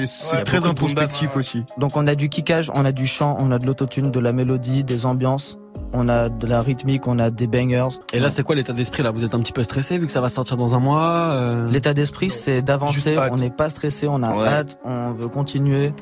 C'est 0.07 0.37
Ouais, 0.37 0.45
très 0.45 0.67
introspectif 0.67 1.37
aussi. 1.37 1.65
Donc 1.79 1.97
on 1.97 2.07
a 2.07 2.15
du 2.15 2.29
kickage, 2.29 2.71
on 2.75 2.85
a 2.85 2.93
du 2.93 3.07
chant, 3.07 3.37
on 3.39 3.51
a 3.53 3.59
de 3.59 3.67
l'autotune, 3.67 4.11
de 4.11 4.21
la 4.21 4.33
mélodie, 4.33 4.85
des 4.85 5.07
ambiances, 5.07 5.59
on 5.93 6.09
a 6.09 6.29
de 6.29 6.47
la 6.47 6.61
rythmique, 6.61 7.07
on 7.07 7.19
a 7.19 7.31
des 7.31 7.47
bangers. 7.47 7.97
Et 8.13 8.21
là, 8.21 8.29
c'est 8.31 8.43
quoi 8.43 8.55
l'état 8.57 8.73
d'esprit 8.73 9.03
là? 9.03 9.11
Vous 9.11 9.25
êtes 9.25 9.35
un 9.35 9.41
petit 9.41 9.53
peu 9.53 9.63
stressé 9.63 9.99
vu 9.99 10.07
que 10.07 10.13
ça 10.13 10.21
va 10.21 10.29
sortir 10.29 10.57
dans 10.57 10.75
un 10.75 10.81
mois 10.81 11.03
euh, 11.33 11.69
L'état 11.71 11.95
d'esprit, 11.95 12.31
c'est 12.31 12.63
d'avancer, 12.63 13.17
on 13.31 13.37
n'est 13.37 13.51
pas 13.51 13.71
stressé, 13.71 14.07
on 14.09 14.23
a 14.23 14.35
Ouais. 14.37 14.47
hâte, 14.49 14.79
on 14.85 15.13
veut 15.13 15.29
continuer, 15.29 15.93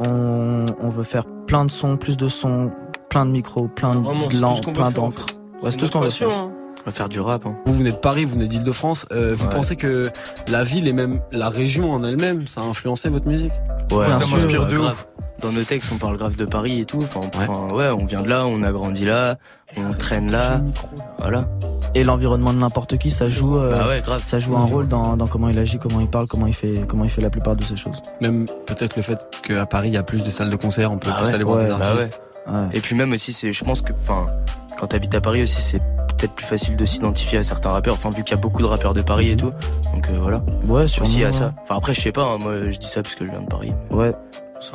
on, 0.00 0.66
on 0.80 0.88
veut 0.88 1.02
faire 1.02 1.24
plein 1.46 1.64
de 1.64 1.70
sons, 1.70 1.96
plus 1.96 2.16
de 2.16 2.28
sons, 2.28 2.70
plein 3.10 3.26
de 3.26 3.30
micros, 3.30 3.68
plein 3.68 3.94
de 3.96 4.00
c'est 4.30 4.36
tout 4.36 4.40
langues, 4.42 4.54
ce 4.56 4.62
qu'on 4.62 4.70
veut 4.70 4.74
plein 4.74 4.90
faire, 4.90 5.02
en 5.02 5.06
d'encre. 5.08 5.26
fait. 5.28 5.64
Ouais, 5.64 5.70
c'est 5.70 5.76
tout 5.76 5.86
ce 5.86 5.92
qu'on 5.92 6.00
veut 6.00 6.08
faire. 6.10 6.28
On 6.84 6.90
va 6.90 6.92
faire 6.92 7.08
du 7.08 7.20
rap. 7.20 7.46
Hein. 7.46 7.54
Vous 7.66 7.74
venez 7.74 7.92
de 7.92 7.96
Paris, 7.96 8.24
vous 8.24 8.34
venez 8.34 8.48
d'Île-de-France. 8.48 9.06
euh, 9.12 9.32
vous 9.36 9.44
Ouais. 9.44 9.50
pensez 9.50 9.76
que 9.76 10.10
la 10.48 10.64
ville 10.64 10.88
et 10.88 10.92
même 10.92 11.20
la 11.32 11.48
région 11.48 11.92
en 11.92 12.02
elle-même, 12.02 12.46
ça 12.46 12.60
a 12.62 12.64
influencé 12.64 13.08
votre 13.08 13.26
musique 13.28 13.52
Ouais, 13.92 14.10
ça 14.10 14.18
m'inspire 14.20 14.66
de 14.66 14.76
grave. 14.76 14.92
ouf. 14.92 15.06
Dans 15.40 15.50
nos 15.52 15.62
textes, 15.62 15.90
on 15.92 15.98
parle 15.98 16.16
grave 16.18 16.36
de 16.36 16.44
Paris 16.44 16.80
et 16.80 16.84
tout. 16.84 16.98
Enfin, 17.02 17.20
on- 17.22 17.38
Ouais. 17.38 17.46
enfin, 17.48 17.74
ouais, 17.74 17.88
on 17.88 18.04
vient 18.04 18.22
de 18.22 18.28
là, 18.28 18.46
on 18.46 18.62
a 18.62 18.70
grandi 18.72 19.04
là, 19.04 19.36
on 19.76 19.92
traîne 19.92 20.30
là. 20.30 20.60
Voilà. 21.18 21.48
Et 21.94 22.04
l'environnement 22.04 22.52
de 22.52 22.58
n'importe 22.58 22.96
qui, 22.98 23.10
ça 23.10 23.28
joue, 23.28 23.58
euh, 23.58 23.70
Bah 23.76 23.88
ouais, 23.88 24.00
grave. 24.02 24.22
ça 24.26 24.38
joue 24.38 24.56
un 24.56 24.64
rôle 24.64 24.88
dans, 24.88 25.16
dans 25.16 25.26
comment 25.26 25.48
il 25.48 25.58
agit, 25.58 25.78
comment 25.78 26.00
il 26.00 26.08
parle, 26.08 26.26
comment 26.26 26.46
il 26.46 26.54
fait, 26.54 26.84
comment 26.88 27.04
il 27.04 27.10
fait 27.10 27.20
la 27.22 27.30
plupart 27.30 27.54
de 27.56 27.62
ces 27.64 27.76
choses. 27.76 28.00
Même 28.20 28.46
peut-être 28.66 28.96
le 28.96 29.02
fait 29.02 29.18
qu'à 29.46 29.66
Paris, 29.66 29.88
il 29.88 29.94
y 29.94 29.98
a 29.98 30.02
plus 30.02 30.22
de 30.22 30.30
salles 30.30 30.50
de 30.50 30.56
concert, 30.56 30.90
on 30.92 30.98
peut 30.98 31.10
Bah 31.10 31.16
plus 31.18 31.28
ouais, 31.28 31.34
aller 31.34 31.44
voir 31.44 31.58
ouais, 31.58 31.64
des 31.64 31.70
Bah 31.70 31.76
artistes. 31.86 32.20
ouais. 32.46 32.52
Ouais. 32.54 32.66
Et 32.72 32.80
puis 32.80 32.94
même 32.96 33.12
aussi, 33.12 33.32
c'est, 33.32 33.52
je 33.52 33.64
pense 33.64 33.82
que, 33.82 33.92
enfin, 33.92 34.26
quand 34.80 34.86
t'habites 34.88 35.14
à 35.14 35.20
Paris 35.20 35.42
aussi, 35.42 35.60
c'est 35.60 35.80
peut-être 36.22 36.34
plus 36.34 36.46
facile 36.46 36.76
de 36.76 36.84
s'identifier 36.84 37.38
à 37.38 37.44
certains 37.44 37.70
rappeurs. 37.70 37.94
Enfin, 37.94 38.10
vu 38.10 38.22
qu'il 38.24 38.34
y 38.36 38.38
a 38.38 38.40
beaucoup 38.40 38.62
de 38.62 38.66
rappeurs 38.66 38.94
de 38.94 39.02
Paris 39.02 39.30
et 39.30 39.36
tout. 39.36 39.52
Donc 39.94 40.08
euh, 40.08 40.18
voilà. 40.20 40.42
Ouais, 40.66 40.82
Aussi 40.84 41.06
sûrement, 41.06 41.26
à 41.28 41.32
ça. 41.32 41.54
Enfin 41.62 41.76
après, 41.76 41.94
je 41.94 42.00
sais 42.00 42.12
pas. 42.12 42.24
hein, 42.24 42.38
moi, 42.40 42.70
je 42.70 42.76
dis 42.78 42.86
ça 42.88 43.02
parce 43.02 43.14
que 43.14 43.24
je 43.26 43.30
viens 43.30 43.40
de 43.42 43.46
Paris. 43.48 43.72
Ouais. 43.90 44.12
Ça. 44.60 44.72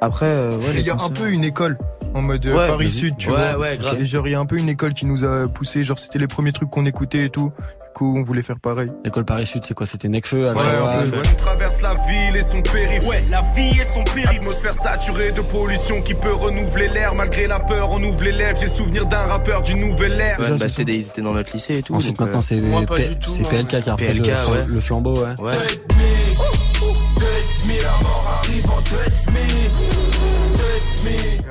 Après, 0.00 0.26
euh, 0.26 0.50
ouais, 0.56 0.64
Il 0.74 0.80
y 0.80 0.90
a 0.90 0.94
un 1.00 1.10
peu 1.10 1.30
une 1.30 1.44
école 1.44 1.78
en 2.14 2.22
mode 2.22 2.44
euh, 2.46 2.56
Ouais, 2.56 2.66
Paris. 2.66 2.90
Sud, 2.90 3.16
tu 3.18 3.30
Ouais, 3.30 3.36
vois. 3.52 3.58
ouais, 3.58 3.76
grave. 3.76 4.00
Et 4.00 4.06
genre, 4.06 4.26
il 4.26 4.30
y 4.30 4.34
a 4.34 4.40
un 4.40 4.46
peu 4.46 4.56
une 4.56 4.68
école 4.68 4.94
qui 4.94 5.06
nous 5.06 5.24
a 5.24 5.46
poussé. 5.46 5.84
Genre, 5.84 5.98
c'était 5.98 6.18
les 6.18 6.26
premiers 6.26 6.52
trucs 6.52 6.70
qu'on 6.70 6.86
écoutait 6.86 7.26
et 7.26 7.30
tout. 7.30 7.52
Coup, 8.00 8.14
on 8.16 8.22
voulait 8.22 8.40
faire 8.40 8.58
pareil. 8.58 8.88
L'école 9.04 9.26
Paris 9.26 9.44
Sud, 9.46 9.62
c'est 9.62 9.74
quoi? 9.74 9.84
C'était 9.84 10.08
Necfeu, 10.08 10.40
Ouais. 10.54 10.54
On 10.56 11.36
traverse 11.36 11.82
la 11.82 11.92
ville 12.08 12.34
et 12.34 12.40
son 12.40 12.62
périph. 12.62 13.06
Ouais, 13.06 13.20
la 13.30 13.42
vie 13.54 13.78
et 13.78 13.84
son 13.84 14.02
périph. 14.04 14.38
Atmosphère 14.38 14.72
saturée 14.74 15.32
de 15.32 15.42
pollution 15.42 16.00
qui 16.00 16.14
peut 16.14 16.32
renouveler 16.32 16.88
l'air. 16.88 17.14
Malgré 17.14 17.46
la 17.46 17.60
peur, 17.60 17.90
on 17.90 18.02
ouvre 18.02 18.24
les 18.24 18.32
lèvres. 18.32 18.58
J'ai 18.58 18.68
souvenir 18.68 19.04
d'un 19.04 19.26
rappeur 19.26 19.60
du 19.60 19.74
nouvel 19.74 20.18
air. 20.18 20.40
Ouais, 20.40 20.48
bah, 20.58 20.66
c'était 20.70 20.86
des- 20.86 20.94
ils 20.96 21.06
étaient 21.08 21.20
dans 21.20 21.34
notre 21.34 21.52
lycée 21.52 21.76
et 21.76 21.82
tout. 21.82 21.94
Ensuite, 21.94 22.16
donc, 22.16 22.28
maintenant, 22.28 22.38
euh, 22.38 22.40
c'est 22.40 22.56
Moi, 22.56 22.86
pas 22.86 22.96
P- 22.96 23.08
du 23.08 23.18
tout, 23.18 23.28
c'est. 23.28 23.42
PLK 23.46 23.82
qui 23.82 23.90
a 23.90 23.92
repris 23.92 24.06
PLK, 24.06 24.26
le, 24.28 24.32
ouais. 24.32 24.64
le 24.66 24.80
flambeau, 24.80 25.16
ouais. 25.22 25.34
Ouais. 25.38 25.52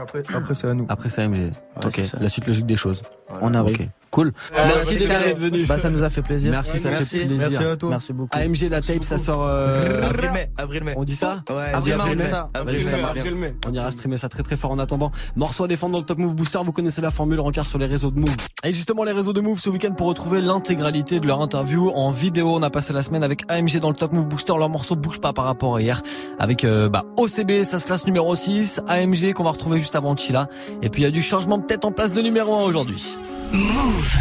Après, 0.01 0.21
après 0.33 0.53
c'est 0.53 0.67
à 0.67 0.73
nous. 0.73 0.85
Après 0.89 1.09
ça, 1.09 1.27
MG. 1.27 1.51
ok, 1.83 1.91
c'est 1.93 2.19
la 2.19 2.29
suite 2.29 2.47
logique 2.47 2.65
des 2.65 2.77
choses. 2.77 3.01
On 3.41 3.53
arrive. 3.53 3.75
Ok, 3.81 3.87
cool. 4.11 4.31
Merci 4.53 4.95
c'est 4.95 5.07
d'être 5.07 5.19
carré. 5.19 5.33
venu. 5.33 5.65
Bah, 5.65 5.77
ça 5.77 5.89
nous 5.89 6.03
a 6.03 6.09
fait 6.09 6.21
plaisir. 6.21 6.51
Merci, 6.51 6.79
ça 6.79 6.89
Merci. 6.89 7.19
fait 7.19 7.25
plaisir. 7.25 7.49
Merci 7.51 7.63
à 7.65 7.75
toi. 7.75 7.89
Merci 7.91 8.13
beaucoup. 8.13 8.37
AMG, 8.37 8.69
la 8.69 8.81
tape, 8.81 9.03
ça 9.03 9.17
sort. 9.17 9.45
euh, 9.45 10.01
Avril-mai, 10.01 10.51
avril-mai. 10.57 10.93
On 10.97 11.03
dit 11.03 11.15
ça 11.15 11.43
Ouais, 11.49 11.71
Avril, 11.73 11.95
mai, 11.95 12.01
on 12.03 12.15
dit 12.15 12.23
avril-mai. 12.53 13.03
Après 13.03 13.31
mai. 13.31 13.55
On 13.67 13.73
ira 13.73 13.91
streamer 13.91 14.17
ça 14.17 14.29
très 14.29 14.41
très 14.43 14.57
fort 14.57 14.71
en 14.71 14.79
attendant. 14.79 15.11
Morceau 15.35 15.65
à 15.65 15.67
défendre 15.67 15.93
dans 15.93 15.99
le 15.99 16.05
Top 16.05 16.17
Move 16.17 16.35
Booster, 16.35 16.59
vous 16.63 16.71
connaissez 16.71 17.01
la 17.01 17.11
formule, 17.11 17.39
rencard 17.39 17.67
sur 17.67 17.77
les 17.77 17.85
réseaux 17.85 18.09
de 18.11 18.19
Move. 18.19 18.35
Et 18.63 18.73
justement 18.73 19.03
les 19.03 19.11
réseaux 19.11 19.33
de 19.33 19.41
Move 19.41 19.59
ce 19.59 19.69
week-end 19.69 19.93
pour 19.93 20.07
retrouver 20.07 20.41
l'intégralité 20.41 21.19
de 21.19 21.27
leur 21.27 21.41
interview 21.41 21.89
en 21.91 22.09
vidéo. 22.11 22.55
On 22.55 22.63
a 22.63 22.69
passé 22.69 22.93
la 22.93 23.03
semaine 23.03 23.23
avec 23.23 23.43
AMG 23.47 23.79
dans 23.79 23.89
le 23.89 23.95
Top 23.95 24.11
Move 24.11 24.27
Booster, 24.27 24.53
leur 24.57 24.69
morceau 24.69 24.95
bouge 24.95 25.19
pas 25.19 25.33
par 25.33 25.45
rapport 25.45 25.75
à 25.75 25.81
hier. 25.81 26.01
Avec 26.39 26.63
euh, 26.63 26.89
bah, 26.89 27.03
OCB, 27.17 27.63
ça 27.63 27.77
se 27.79 27.85
classe 27.85 28.05
numéro 28.05 28.35
6, 28.35 28.81
AMG 28.87 29.33
qu'on 29.33 29.43
va 29.43 29.51
retrouver 29.51 29.79
juste 29.79 29.95
avant 29.99 30.15
Chila. 30.15 30.47
Et 30.81 30.89
puis 30.89 31.03
il 31.03 31.05
y 31.05 31.07
a 31.07 31.11
du 31.11 31.21
changement 31.21 31.59
peut-être 31.59 31.85
en 31.85 31.91
place 31.91 32.13
de 32.13 32.21
numéro 32.21 32.55
1 32.55 32.63
aujourd'hui. 32.63 33.17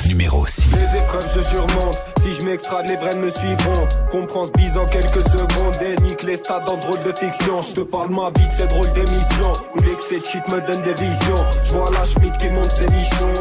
Numéro 0.06 0.46
6. 0.46 0.70
Les 0.72 1.00
épreuves 1.00 1.32
je 1.36 1.42
surmonte, 1.42 1.98
si 2.22 2.32
je 2.32 2.46
m'extrade 2.46 2.88
les 2.88 2.96
vrais 2.96 3.18
me 3.18 3.28
suivront. 3.28 3.86
Comprends 4.10 4.46
ce 4.46 4.52
bise 4.52 4.76
en 4.76 4.86
quelques 4.86 5.20
secondes 5.20 5.76
et 5.82 6.00
nique 6.02 6.22
les 6.22 6.36
stades 6.36 6.66
en 6.66 6.76
drôle 6.78 7.02
de 7.04 7.12
fiction. 7.12 7.60
Je 7.60 7.74
te 7.74 7.80
parle 7.82 8.08
ma 8.10 8.30
vie 8.30 8.48
de 8.48 8.52
ces 8.52 8.66
drôles 8.66 8.90
d'émissions 8.92 9.52
Où 9.76 9.82
l'excès 9.82 10.20
de 10.20 10.24
shit 10.24 10.42
me 10.50 10.60
donne 10.60 10.80
des 10.80 10.94
visions. 10.94 11.44
Je 11.62 11.72
vois 11.72 11.90
la 11.92 12.04
Schmidt 12.04 12.38
qui 12.38 12.48
monte 12.48 12.70
ses 12.70 12.88
nichons. 12.88 13.32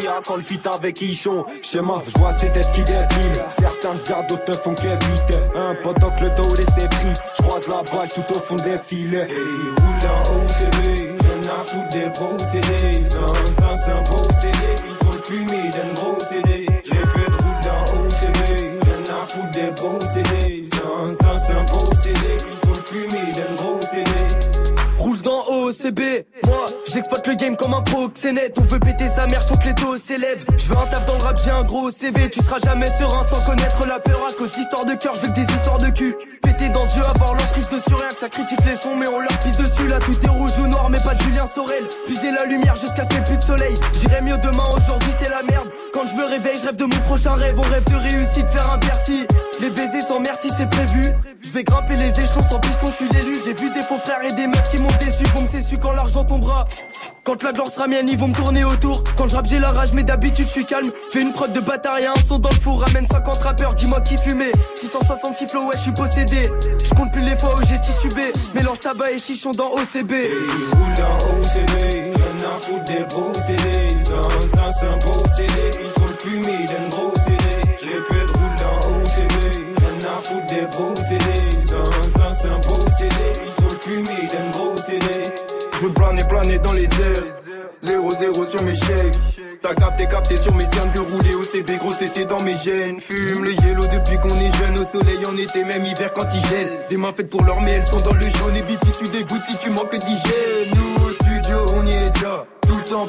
MJA 0.00 0.20
quand 0.26 0.36
le 0.36 0.42
fit 0.42 0.60
avec 0.72 1.00
Ichon. 1.00 1.44
Schéma, 1.62 2.02
je 2.04 2.18
vois 2.18 2.32
ces 2.32 2.50
têtes 2.50 2.70
qui 2.74 2.82
défilent. 2.82 3.44
Certains 3.48 3.92
regardent, 3.92 4.28
d'autres 4.28 4.50
ne 4.50 4.54
font 4.54 4.74
qu'éviter. 4.74 5.38
Un 5.54 5.76
pendant 5.82 6.10
que 6.10 6.24
le 6.24 6.30
dos 6.30 6.54
laissé 6.56 6.88
frites 6.90 7.22
Je 7.38 7.42
croise 7.42 7.68
la 7.68 7.82
balle 7.96 8.08
tout 8.08 8.24
au 8.34 8.40
fond 8.40 8.56
des 8.56 8.78
filets. 8.78 9.28
Et 9.30 9.76
OCB 10.06 11.16
Rien 11.20 11.35
à 11.48 11.64
foutre 11.64 11.88
des 11.90 12.10
gros 12.10 12.38
CD 12.38 13.04
Sans 13.04 13.26
c'est 13.26 13.90
un 13.92 14.02
beau 14.02 14.22
CD 14.40 14.74
Ils 14.88 15.04
font 15.04 15.12
fumer 15.24 15.70
d'un 15.70 15.92
gros 15.94 16.18
CD 16.20 16.66
J'ai 16.84 17.00
peu 17.00 17.30
de 17.30 17.36
route 17.42 17.62
dans 17.64 17.84
OCB 17.98 18.38
Rien 18.84 19.02
à 19.14 19.26
foutre 19.26 19.50
des 19.52 19.72
gros 19.74 20.00
CD 20.00 20.64
Sans 20.72 21.38
c'est 21.46 21.52
un 21.52 21.64
beau 21.64 21.92
CD 22.02 22.36
Ils 22.38 22.68
font 22.68 22.82
fumer 22.84 23.32
OCB, 25.76 26.00
moi 26.46 26.66
J'exploite 26.86 27.26
le 27.26 27.34
game 27.34 27.56
comme 27.56 27.74
un 27.74 27.82
proxénète. 27.82 28.56
On 28.58 28.62
veut 28.62 28.78
péter 28.78 29.08
sa 29.08 29.26
mère, 29.26 29.42
faut 29.46 29.56
que 29.56 29.66
les 29.66 29.74
taux 29.74 29.96
s'élèvent. 29.96 30.44
Je 30.56 30.68
veux 30.68 30.78
un 30.78 30.86
taf 30.86 31.04
dans 31.04 31.16
le 31.18 31.22
rap, 31.22 31.38
j'ai 31.42 31.50
un 31.50 31.62
gros 31.62 31.90
CV. 31.90 32.30
Tu 32.30 32.40
seras 32.42 32.58
jamais 32.60 32.86
serein 32.86 33.22
sans 33.24 33.44
connaître 33.44 33.86
la 33.86 33.98
peur 33.98 34.20
à 34.28 34.32
cause 34.32 34.50
d'histoires 34.52 34.84
de 34.84 34.94
cœur. 34.94 35.14
Je 35.16 35.22
veux 35.22 35.28
que 35.28 35.34
des 35.34 35.52
histoires 35.52 35.78
de 35.78 35.88
cul. 35.88 36.14
Péter 36.42 36.68
dans 36.68 36.84
ce 36.84 36.98
jeu, 36.98 37.04
avoir 37.04 37.34
l'emprise 37.34 37.68
dessus, 37.68 37.94
rien 37.94 38.08
que 38.08 38.20
ça 38.20 38.28
critique 38.28 38.60
les 38.64 38.76
sons, 38.76 38.94
mais 38.96 39.08
on 39.08 39.18
leur 39.18 39.36
pisse 39.40 39.56
dessus. 39.56 39.88
Là, 39.88 39.98
tout 39.98 40.14
est 40.24 40.28
rouge 40.28 40.52
ou 40.60 40.66
noir, 40.68 40.88
mais 40.90 41.00
pas 41.04 41.14
de 41.14 41.22
Julien 41.22 41.46
Sorel. 41.46 41.84
Puiser 42.06 42.30
la 42.30 42.44
lumière 42.44 42.76
jusqu'à 42.76 43.02
ce 43.02 43.08
qu'il 43.08 43.18
n'y 43.18 43.24
ait 43.24 43.26
plus 43.26 43.38
de 43.38 43.42
soleil. 43.42 43.74
J'irai 43.98 44.20
mieux 44.20 44.38
demain, 44.38 44.64
aujourd'hui 44.76 45.12
c'est 45.18 45.28
la 45.28 45.42
merde. 45.42 45.68
Quand 45.92 46.06
je 46.06 46.14
me 46.14 46.24
réveille, 46.24 46.58
je 46.58 46.66
rêve 46.66 46.76
de 46.76 46.84
mon 46.84 47.00
prochain 47.00 47.34
rêve. 47.34 47.58
On 47.58 47.62
rêve 47.62 47.84
de 47.84 47.96
réussite, 47.96 48.48
faire 48.48 48.72
un 48.72 48.78
Bercy. 48.78 49.26
Les 49.60 49.70
baisers 49.70 50.02
sans 50.02 50.20
merci, 50.20 50.50
c'est 50.56 50.70
prévu. 50.70 51.02
Je 51.42 51.50
vais 51.50 51.64
grimper 51.64 51.96
les 51.96 52.10
échelons 52.10 52.44
sans 52.48 52.60
piston, 52.60 52.86
je 52.86 52.92
suis 52.92 53.08
l'élu. 53.08 53.36
J'ai 53.44 53.54
vu 53.54 53.70
des 53.70 53.82
faux 53.82 53.98
frères 53.98 54.22
et 54.22 54.32
des 54.32 54.46
meufs 54.46 54.70
qui 54.70 54.80
m'ont 54.80 54.88
déçu. 55.00 55.24
Vont 55.34 55.42
me 55.42 55.46
su 55.66 55.78
quand 55.78 55.92
l'argent 55.92 56.24
tombera. 56.24 56.64
Quand 57.24 57.42
la 57.42 57.52
gloire 57.52 57.68
sera 57.68 57.88
mienne, 57.88 58.08
ils 58.08 58.16
vont 58.16 58.28
me 58.28 58.34
tourner 58.34 58.62
autour. 58.62 59.02
Quand 59.16 59.26
je 59.26 59.34
rappe, 59.34 59.48
j'ai 59.48 59.58
la 59.58 59.72
rage, 59.72 59.92
mais 59.92 60.04
d'habitude, 60.04 60.46
je 60.46 60.52
suis 60.52 60.64
calme. 60.64 60.92
Fais 61.10 61.20
une 61.20 61.32
prod 61.32 61.52
de 61.52 61.58
bâtard 61.58 61.98
et 61.98 62.06
un 62.06 62.14
son 62.14 62.38
dans 62.38 62.50
le 62.50 62.54
four. 62.54 62.80
Ramène 62.80 63.06
50 63.06 63.38
rappeurs, 63.38 63.74
dis-moi 63.74 64.00
qui 64.00 64.16
fumait. 64.16 64.52
666 64.76 65.48
flow, 65.48 65.64
ouais, 65.64 65.74
je 65.74 65.82
suis 65.82 65.92
possédé. 65.92 66.42
Je 66.84 66.94
compte 66.94 67.10
plus 67.12 67.22
les 67.22 67.36
fois 67.36 67.50
où 67.56 67.66
j'ai 67.66 67.80
titubé. 67.80 68.32
Mélange 68.54 68.78
tabac 68.78 69.10
et 69.10 69.18
chichon 69.18 69.50
dans 69.50 69.70
OCB. 69.72 70.12
roule 70.72 71.04
en 71.04 71.16
OCB, 71.40 71.80
rien 71.80 72.48
à 72.48 72.62
foutre 72.62 72.84
des 72.84 73.04
gros 73.10 73.34
CD. 73.34 73.88
Sans 73.98 74.86
un 74.86 74.96
beau 74.98 75.18
CD, 75.36 75.70
il 75.82 75.92
trouve 75.92 76.16
fumé 76.16 76.64
d'un 76.66 76.88
gros 76.90 77.12
CD. 77.24 77.44
Je 77.82 77.86
répète, 77.88 78.36
roule 78.36 78.66
en 78.70 79.00
OCB, 79.00 79.42
rien 79.78 80.10
à 80.10 80.22
foutre 80.22 80.46
des 80.46 80.66
gros 80.70 80.94
CD. 80.94 81.66
Sans 81.66 81.82
c'est 82.40 82.48
un 82.48 82.58
beau 82.58 82.80
CD, 82.96 83.14
il 83.46 83.52
trouve 83.54 83.78
fumé 83.80 84.28
d'un 84.30 84.50
gros 84.50 84.76
CD. 84.76 85.25
Je 85.76 85.86
veux 85.86 85.92
planer, 85.92 86.24
planer 86.24 86.58
dans 86.58 86.72
les 86.72 86.84
airs. 86.84 87.36
0-0 87.82 88.46
sur 88.46 88.62
mes 88.62 88.74
chèques. 88.74 89.18
T'as 89.60 89.74
capté, 89.74 90.06
capté 90.06 90.36
sur 90.38 90.54
mes 90.54 90.64
cernes 90.64 90.90
que 90.90 91.00
rouler 91.00 91.34
au 91.34 91.44
CB, 91.44 91.76
gros 91.76 91.92
c'était 91.92 92.24
dans 92.24 92.40
mes 92.42 92.56
gènes. 92.56 92.98
Fume 93.00 93.44
le 93.44 93.52
yellow 93.52 93.86
depuis 93.86 94.16
qu'on 94.16 94.28
est 94.28 94.64
jeune, 94.64 94.78
au 94.78 94.84
soleil 94.84 95.26
en 95.26 95.36
été, 95.36 95.64
même 95.64 95.84
hiver 95.84 96.12
quand 96.14 96.26
il 96.32 96.40
gèle. 96.48 96.68
Des 96.88 96.96
mains 96.96 97.12
faites 97.14 97.28
pour 97.28 97.42
l'or, 97.42 97.60
mais 97.60 97.72
elles 97.72 97.86
sont 97.86 98.00
dans 98.00 98.14
le 98.14 98.20
jaune. 98.20 98.56
Et 98.56 98.62
BT, 98.62 98.90
tu 98.98 99.08
dégoûtes 99.08 99.44
si 99.44 99.58
tu 99.58 99.70
manques 99.70 99.98
d'hygiène. 99.98 100.85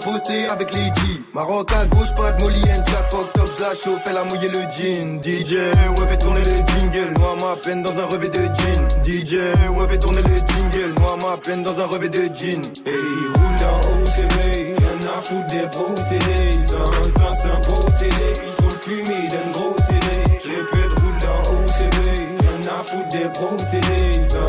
Posté 0.04 0.48
avec 0.48 0.74
les 0.74 0.86
G. 0.86 1.22
Maroc 1.34 1.72
à 1.74 1.86
gauche, 1.86 2.14
pas 2.16 2.32
de 2.32 2.44
Molly 2.44 2.62
and 2.70 2.84
Jack. 2.86 3.12
Fuck 3.12 3.34
top, 3.34 3.50
je 3.58 3.64
la 3.64 3.76
chauffe, 3.76 4.02
elle 4.10 4.18
a 4.18 4.24
mouillé 4.24 4.48
le 4.48 4.62
jean. 4.70 5.22
DJ, 5.22 5.54
ouais, 5.54 6.08
fait 6.08 6.18
tourner 6.18 6.42
le 6.42 6.56
jingle. 6.68 7.14
Moi, 7.20 7.36
ma 7.42 7.56
peine 7.58 7.82
dans 7.84 7.98
un 7.98 8.06
revêt 8.06 8.30
de 8.30 8.42
jean. 8.42 8.88
DJ, 9.04 9.34
ouais, 9.34 9.88
fait 9.88 9.98
tourner 10.00 10.22
le 10.22 10.36
jingle. 10.38 10.94
Moi, 11.00 11.18
ma 11.22 11.38
peine 11.38 11.64
dans 11.64 11.80
un 11.80 11.86
revêt 11.88 12.10
de 12.10 12.24
jean. 12.34 12.62
Hey, 12.86 12.94
roule 13.36 13.64
en 13.66 13.80
OCB, 14.02 14.78
rien 14.78 15.00
à 15.18 15.22
foutre 15.22 15.48
des 15.48 15.68
procédés. 15.70 16.62
Sans 16.66 16.86
c'est 17.34 17.50
un 17.50 17.60
procédé, 17.62 18.34
il 18.48 18.54
trouve 18.56 18.78
fumé 18.80 19.28
d'un 19.30 19.52
gros 19.52 19.76
CD. 19.88 20.24
Je 20.44 20.50
répète, 20.50 21.00
roule 21.00 21.18
en 21.28 21.42
OCB, 21.64 22.06
rien 22.40 22.62
à 22.72 22.84
foutre 22.84 23.10
des 23.10 23.30
procédés. 23.34 24.24
Sans 24.24 24.46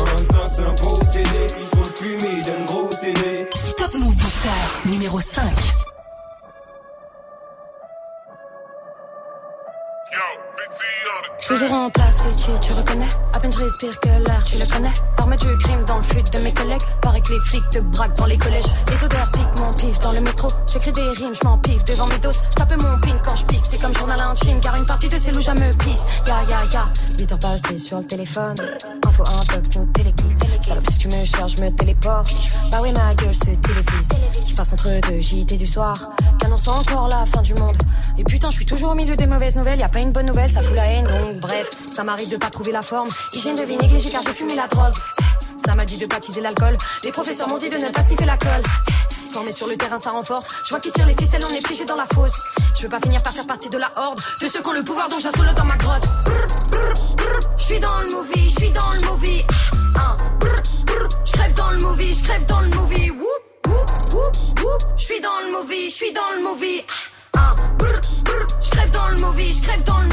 c'est 0.49 0.63
un 0.63 0.73
procédé, 0.75 1.47
il 1.59 1.67
trouve 1.69 1.91
fumé 1.91 2.41
d'un 2.43 2.63
gros 2.65 2.68
Booster 4.29 4.79
numéro 4.85 5.19
5. 5.19 5.88
Toujours 11.49 11.73
en 11.73 11.89
place, 11.89 12.21
Richie, 12.21 12.51
tu 12.61 12.73
reconnais? 12.73 13.09
À 13.33 13.39
peine 13.39 13.51
je 13.51 13.57
respire 13.57 13.99
que 14.01 14.07
l'air, 14.07 14.45
tu 14.45 14.59
le 14.59 14.67
connais? 14.67 14.93
L'arme 15.17 15.35
du 15.35 15.57
crime 15.57 15.83
dans 15.85 15.97
le 15.97 16.03
fut 16.03 16.21
de 16.31 16.37
mes 16.43 16.53
collègues? 16.53 16.81
Paraît 17.01 17.21
que 17.21 17.33
les 17.33 17.39
flics 17.39 17.67
te 17.71 17.79
braquent 17.79 18.17
dans 18.17 18.25
les 18.25 18.37
collèges. 18.37 18.65
Les 18.87 19.03
odeurs 19.03 19.31
piquent 19.31 19.59
mon 19.59 19.73
pif 19.73 19.99
dans 19.99 20.11
le 20.11 20.21
métro. 20.21 20.47
J'écris 20.71 20.91
des 20.91 21.09
rimes, 21.09 21.33
je 21.33 21.59
pif 21.61 21.83
devant 21.85 22.05
mes 22.05 22.19
doses. 22.19 22.49
Je 22.51 22.55
tape 22.55 22.79
mon 22.79 22.99
pin 22.99 23.17
quand 23.25 23.35
je 23.35 23.45
pisse, 23.45 23.63
c'est 23.63 23.81
comme 23.81 23.95
journal 23.95 24.21
intime 24.21 24.59
Car 24.61 24.75
une 24.75 24.85
partie 24.85 25.09
de 25.09 25.17
ces 25.17 25.31
loups, 25.31 25.39
me 25.39 25.77
pisse. 25.83 26.05
Ya 26.27 26.43
ya 26.47 26.65
ya, 26.71 26.85
8 27.17 27.31
heures 27.31 27.39
passées 27.39 27.77
sur 27.79 27.97
le 27.97 28.05
téléphone. 28.05 28.55
Info 29.07 29.23
intox, 29.23 29.75
no 29.75 29.85
téléki 29.85 30.25
Salope 30.61 30.85
si 30.91 30.97
tu 30.99 31.07
me 31.07 31.25
cherches, 31.25 31.55
je 31.57 31.63
me 31.63 31.69
téléporte. 31.71 32.29
Bah 32.71 32.79
oui 32.81 32.91
ma 32.93 33.13
gueule 33.15 33.33
se 33.33 33.45
télévise 33.45 34.09
Je 34.47 34.55
passe 34.55 34.73
entre 34.73 34.87
deux 35.09 35.19
JT 35.19 35.57
du 35.57 35.65
soir 35.65 35.95
Qu'annonce 36.39 36.67
encore 36.67 37.07
la 37.07 37.25
fin 37.25 37.41
du 37.41 37.55
monde. 37.55 37.77
Et 38.17 38.23
putain 38.23 38.49
je 38.49 38.55
suis 38.57 38.65
toujours 38.65 38.91
au 38.91 38.95
milieu 38.95 39.15
des 39.15 39.25
mauvaises 39.25 39.55
nouvelles 39.55 39.79
Y 39.79 39.83
a 39.83 39.89
pas 39.89 39.99
une 39.99 40.11
bonne 40.11 40.27
nouvelle, 40.27 40.49
ça 40.49 40.61
fout 40.61 40.75
la 40.75 40.85
haine 40.85 41.07
donc 41.07 41.38
bref 41.39 41.69
Ça 41.95 42.03
m'arrive 42.03 42.29
de 42.29 42.37
pas 42.37 42.49
trouver 42.49 42.71
la 42.71 42.81
forme 42.81 43.09
Hygiène 43.33 43.55
de 43.55 43.63
vie 43.63 43.77
négligée 43.77 44.09
car 44.09 44.21
j'ai 44.21 44.33
fumé 44.33 44.55
la 44.55 44.67
drogue 44.67 44.93
Ça 45.57 45.75
m'a 45.75 45.85
dit 45.85 45.97
de 45.97 46.05
baptiser 46.05 46.41
l'alcool 46.41 46.77
Les 47.03 47.11
professeurs 47.11 47.47
m'ont 47.49 47.57
dit 47.57 47.69
de 47.69 47.77
ne 47.77 47.89
pas 47.89 48.01
sniffer 48.01 48.25
la 48.25 48.37
colle 48.37 48.63
Formé 49.31 49.51
sur 49.51 49.67
le 49.67 49.75
terrain, 49.75 49.99
ça 49.99 50.09
renforce. 50.09 50.47
Je 50.63 50.69
vois 50.69 50.79
qui 50.79 50.89
tire 50.89 51.05
les 51.05 51.13
ficelles, 51.13 51.43
on 51.47 51.53
est 51.53 51.61
piégé 51.61 51.85
dans 51.85 51.95
la 51.95 52.07
fosse. 52.15 52.41
Je 52.75 52.81
veux 52.81 52.89
pas 52.89 52.99
finir 52.99 53.21
par 53.21 53.31
faire 53.31 53.45
partie 53.45 53.69
de 53.69 53.77
la 53.77 53.91
horde 53.95 54.19
de 54.41 54.47
ceux 54.47 54.59
qui 54.59 54.67
ont 54.67 54.73
le 54.73 54.83
pouvoir, 54.83 55.07
donc 55.07 55.19
j'assole 55.19 55.53
dans 55.55 55.65
ma 55.65 55.77
grotte. 55.77 56.03
Je 57.57 57.63
suis 57.63 57.79
dans 57.79 58.01
le 58.01 58.09
movie, 58.09 58.49
je 58.49 58.55
suis 58.55 58.71
dans 58.71 58.91
le 58.91 59.01
movie. 59.01 59.45
Je 61.25 61.31
crève 61.31 61.53
dans 61.53 61.69
le 61.69 61.77
movie, 61.77 62.13
je 62.15 62.23
crève 62.23 62.45
dans 62.47 62.61
le 62.61 62.69
movie. 62.69 63.11
Je 64.97 65.03
suis 65.03 65.21
dans 65.21 65.39
le 65.45 65.51
movie, 65.51 65.89
je 65.89 65.95
suis 65.95 66.11
dans 66.11 66.31
le 66.35 66.41
movie. 66.41 66.83
Je 68.61 68.71
crève 68.71 68.89
dans 68.89 69.09
le 69.09 69.17
movie, 69.17 69.53
je 69.53 69.61
crève 69.61 69.83
dans 69.83 69.99
le. 69.99 70.08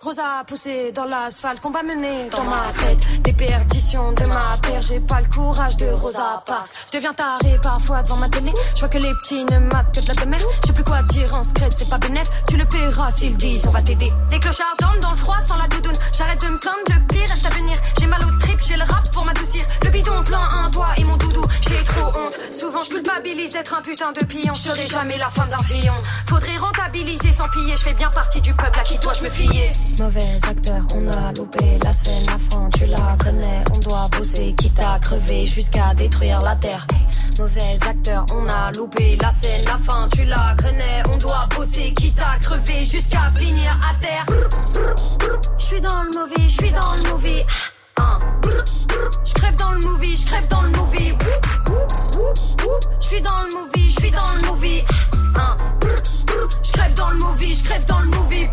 Rosa 0.00 0.44
poussé 0.46 0.92
dans 0.92 1.06
l'asphalte 1.06 1.60
qu'on 1.60 1.70
va 1.70 1.82
mener 1.82 2.28
dans 2.30 2.44
ma 2.44 2.66
tête. 2.78 3.22
Des 3.22 3.32
perditions 3.32 4.12
de 4.12 4.24
ma 4.26 4.56
terre 4.62 4.80
J'ai 4.80 5.00
pas 5.00 5.20
le 5.20 5.26
courage 5.26 5.76
de 5.76 5.86
Rosa 5.86 6.42
Parks. 6.46 6.68
Je 6.86 6.96
deviens 6.98 7.12
taré 7.12 7.58
parfois 7.60 8.02
devant 8.04 8.16
ma 8.16 8.28
télé. 8.28 8.52
Je 8.74 8.80
vois 8.80 8.88
que 8.88 8.98
les 8.98 9.12
petits 9.14 9.44
ne 9.44 9.58
matent 9.58 9.92
que 9.92 10.00
de 10.00 10.06
la 10.06 10.14
demeure 10.14 10.40
Je 10.62 10.68
sais 10.68 10.72
plus 10.72 10.84
quoi 10.84 11.02
dire 11.02 11.34
en 11.34 11.42
secret 11.42 11.68
c'est 11.76 11.88
pas 11.90 11.98
bénéf 11.98 12.28
Tu 12.46 12.56
le 12.56 12.64
paieras 12.64 13.10
s'ils 13.10 13.36
disent 13.36 13.66
on 13.66 13.70
va 13.70 13.82
t'aider. 13.82 14.12
Les 14.30 14.38
clochards 14.38 14.76
dorment 14.78 15.00
dans 15.00 15.10
le 15.10 15.16
froid 15.16 15.40
sans 15.40 15.56
la 15.56 15.66
doudoune. 15.66 15.96
J'arrête 16.12 16.40
de 16.42 16.48
me 16.48 16.58
plaindre 16.58 16.78
le 16.90 17.06
pire 17.08 17.28
reste 17.28 17.46
à 17.46 17.50
venir. 17.50 17.76
J'ai 17.98 18.06
mal 18.06 18.24
au 18.24 18.38
trip 18.38 18.60
j'ai 18.66 18.76
le 18.76 18.84
rap 18.84 19.10
pour 19.12 19.24
m'adoucir. 19.24 19.64
Le 19.82 19.90
bidon 19.90 20.22
plein 20.22 20.48
un 20.52 20.70
doigt 20.70 20.90
et 20.96 21.04
mon 21.04 21.16
doudou 21.16 21.42
J'ai 21.62 21.82
trop 21.82 22.06
honte. 22.06 22.52
Souvent 22.52 22.82
je 22.82 22.90
culpabilise 22.90 23.52
d'être 23.52 23.76
un 23.76 23.82
putain 23.82 24.12
de 24.12 24.24
pion. 24.24 24.54
Je 24.54 24.60
serai 24.60 24.86
jamais 24.86 25.18
la 25.18 25.28
femme 25.28 25.50
d'un 25.50 25.62
fillon. 25.64 25.94
Faudrait 26.28 26.56
rentabiliser 26.56 27.32
sans 27.32 27.48
piller. 27.48 27.76
Je 27.76 27.82
fais 27.82 27.94
bien 27.94 28.10
partie 28.10 28.40
du 28.40 28.54
peuple 28.54 28.78
à 28.78 28.84
qui 28.84 28.96
dois-je 28.98 29.24
me 29.24 29.30
fier? 29.30 29.72
Mauvais 29.98 30.38
acteur, 30.48 30.82
on 30.94 31.06
a 31.08 31.32
loupé 31.32 31.78
la 31.82 31.92
scène 31.92 32.28
à 32.28 32.38
fond, 32.38 32.70
tu 32.72 32.86
la 32.86 33.16
connais, 33.18 33.64
on 33.74 33.78
doit 33.78 34.08
bosser, 34.16 34.54
quitte 34.56 34.78
à 34.78 34.98
crever 35.00 35.44
jusqu'à 35.44 35.92
détruire 35.94 36.40
la 36.42 36.54
terre. 36.56 36.86
Mauvais 37.38 37.76
acteur, 37.88 38.24
on 38.32 38.48
a 38.48 38.70
loupé 38.72 39.16
la 39.20 39.30
scène, 39.30 39.64
la 39.64 39.78
fin, 39.78 40.08
tu 40.12 40.24
la 40.24 40.54
connais, 40.56 41.02
on 41.12 41.16
doit 41.16 41.48
bosser, 41.54 41.92
quitte 41.94 42.18
à 42.20 42.38
crever 42.38 42.84
jusqu'à 42.84 43.30
finir 43.34 43.78
à 43.82 43.94
terre. 44.00 44.26
Je 45.58 45.64
suis 45.64 45.80
dans 45.80 46.02
le 46.04 46.10
mauvais, 46.18 46.48
je 46.48 46.48
suis 46.48 46.70
dans 46.70 46.94
le 46.94 47.10
mauvais. 47.10 47.46
Je 49.24 49.34
crève 49.34 49.56
dans 49.56 49.72
le 49.72 49.80
movie, 49.80 50.16
je 50.16 50.26
crève 50.26 50.48
dans 50.48 50.62
le 50.62 50.70
movie. 50.70 51.12
Je 53.00 53.06
suis 53.06 53.20
dans 53.20 53.42
le 53.42 53.58
movie, 53.58 53.90
je 53.90 54.00
suis 54.00 54.10
dans 54.10 54.32
le 54.40 54.48
movie. 54.48 54.84
Je 56.62 56.72
crève 56.72 56.94
dans 56.94 57.10
le 57.10 57.18
movie, 57.18 57.54
je 57.54 57.64
crève 57.64 57.84
dans 57.86 58.00
le 58.00 58.08
movie. 58.08 58.48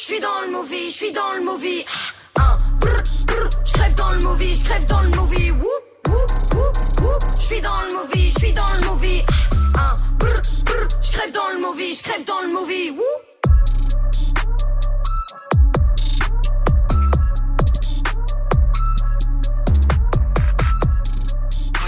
Je 0.00 0.06
suis 0.06 0.20
dans 0.20 0.40
le 0.46 0.50
movie, 0.50 0.90
je 0.90 0.96
suis 0.96 1.12
dans 1.12 1.34
le 1.34 1.42
movie. 1.42 1.84
Je 3.66 3.72
crève 3.74 3.94
dans 3.96 4.12
le 4.12 4.20
movie, 4.20 4.54
je 4.54 4.64
crève 4.64 4.86
dans 4.86 5.02
le 5.02 5.10
movie. 5.10 5.52
Je 7.38 7.44
suis 7.44 7.60
dans 7.60 7.82
le 7.82 7.92
movie, 7.94 8.30
je 8.30 8.38
suis 8.38 8.52
dans 8.54 8.72
le 8.72 8.88
movie. 8.88 9.22
Je 11.02 11.12
crève 11.12 11.32
dans 11.32 11.48
le 11.52 11.60
movie, 11.60 11.92
je 11.92 12.02
crève 12.02 12.24
dans 12.24 12.40
le 12.40 12.48
movie. 12.48 12.96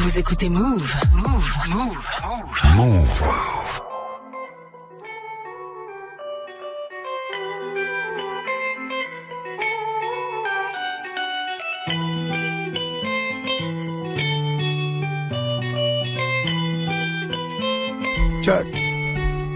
Vous 0.00 0.18
écoutez 0.18 0.50
Move, 0.50 0.96
Move, 1.14 1.50
Move, 1.70 2.10
Move. 2.76 2.76
Move. 2.76 3.91
Check. 18.42 18.66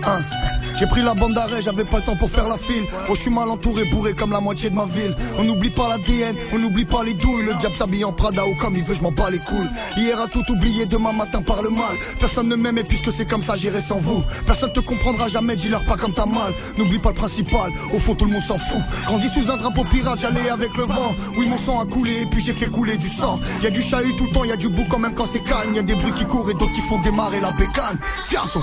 Uh. 0.05 0.36
J'ai 0.79 0.87
pris 0.87 1.01
la 1.01 1.15
bande 1.15 1.33
d'arrêt, 1.33 1.63
j'avais 1.63 1.85
pas 1.85 1.99
le 1.99 2.05
temps 2.05 2.17
pour 2.17 2.31
faire 2.31 2.49
la 2.49 2.59
file. 2.59 2.87
Oh, 3.09 3.15
je 3.15 3.21
suis 3.23 3.31
mal 3.31 3.49
entouré, 3.49 3.85
bourré 3.85 4.13
comme 4.13 4.31
la 4.31 4.41
moitié 4.41 4.69
de 4.69 4.75
ma 4.75 4.85
ville. 4.85 5.15
On 5.39 5.45
n'oublie 5.45 5.71
pas 5.71 5.89
l'ADN, 5.89 6.37
on 6.53 6.59
n'oublie 6.59 6.85
pas 6.85 7.03
les 7.03 7.15
douilles. 7.15 7.45
Le 7.45 7.55
diable 7.55 7.77
s'habille 7.77 8.05
en 8.05 8.13
Prada 8.13 8.47
ou 8.47 8.55
comme 8.57 8.77
il 8.77 8.85
veut, 8.85 8.95
je 8.95 9.01
m'en 9.01 9.11
bats 9.11 9.31
les 9.31 9.39
couilles. 9.39 9.71
Hier 9.97 10.21
a 10.21 10.27
tout 10.27 10.45
oublié, 10.51 10.85
demain 10.85 11.13
matin 11.13 11.41
par 11.41 11.63
le 11.63 11.71
mal. 11.71 11.97
Personne 12.21 12.49
ne 12.49 12.57
m'aime 12.57 12.77
et 12.77 12.85
puisque 12.85 13.11
c'est 13.11 13.27
comme 13.27 13.41
ça, 13.41 13.57
j'irai 13.57 13.81
sans 13.81 13.99
vous. 13.99 14.23
Personne 14.47 14.73
te 14.73 14.81
comprendra 14.81 15.29
jamais, 15.29 15.57
dis-leur 15.57 15.83
pas 15.85 15.97
comme 15.97 16.13
t'as 16.13 16.27
mal. 16.27 16.53
N'oublie 16.77 16.99
pas 16.99 17.11
le 17.11 17.15
principal, 17.15 17.73
au 17.95 17.99
fond 17.99 18.15
tout 18.15 18.27
le 18.27 18.33
monde 18.33 18.45
s'en 18.45 18.59
fout. 18.59 18.83
Grandi 19.07 19.29
sous 19.29 19.51
un 19.51 19.57
drapeau 19.57 19.85
pirate, 19.85 20.19
j'allais 20.21 20.51
avec 20.51 20.77
le 20.77 20.85
vent. 20.85 21.15
Oui, 21.39 21.47
mon 21.47 21.57
sang 21.57 21.81
a 21.81 21.87
coulé 21.87 22.23
et 22.23 22.27
puis 22.27 22.43
j'ai 22.43 22.53
fait 22.53 22.67
couler 22.67 22.99
du 22.99 23.09
sang. 23.09 23.41
Y 23.63 23.67
a 23.69 23.71
du 23.71 23.81
chahut 23.81 24.15
tout 24.17 24.27
le 24.27 24.33
temps, 24.33 24.45
y 24.45 24.53
a 24.53 24.57
du 24.57 24.69
bout 24.69 24.85
quand 24.91 24.99
même 24.99 25.15
quand 25.15 25.27
c'est 25.27 25.43
calme. 25.43 25.75
Y 25.75 25.79
a 25.79 25.83
des 25.83 25.95
bruits 25.95 26.13
qui 26.13 26.27
courent 26.27 26.51
et 26.51 26.55
d'autres 26.55 26.73
qui 26.73 26.83
font 26.83 27.01
démarrer 27.01 27.41
la 27.41 27.53
bécane. 27.53 27.99
Fianzo. 28.27 28.61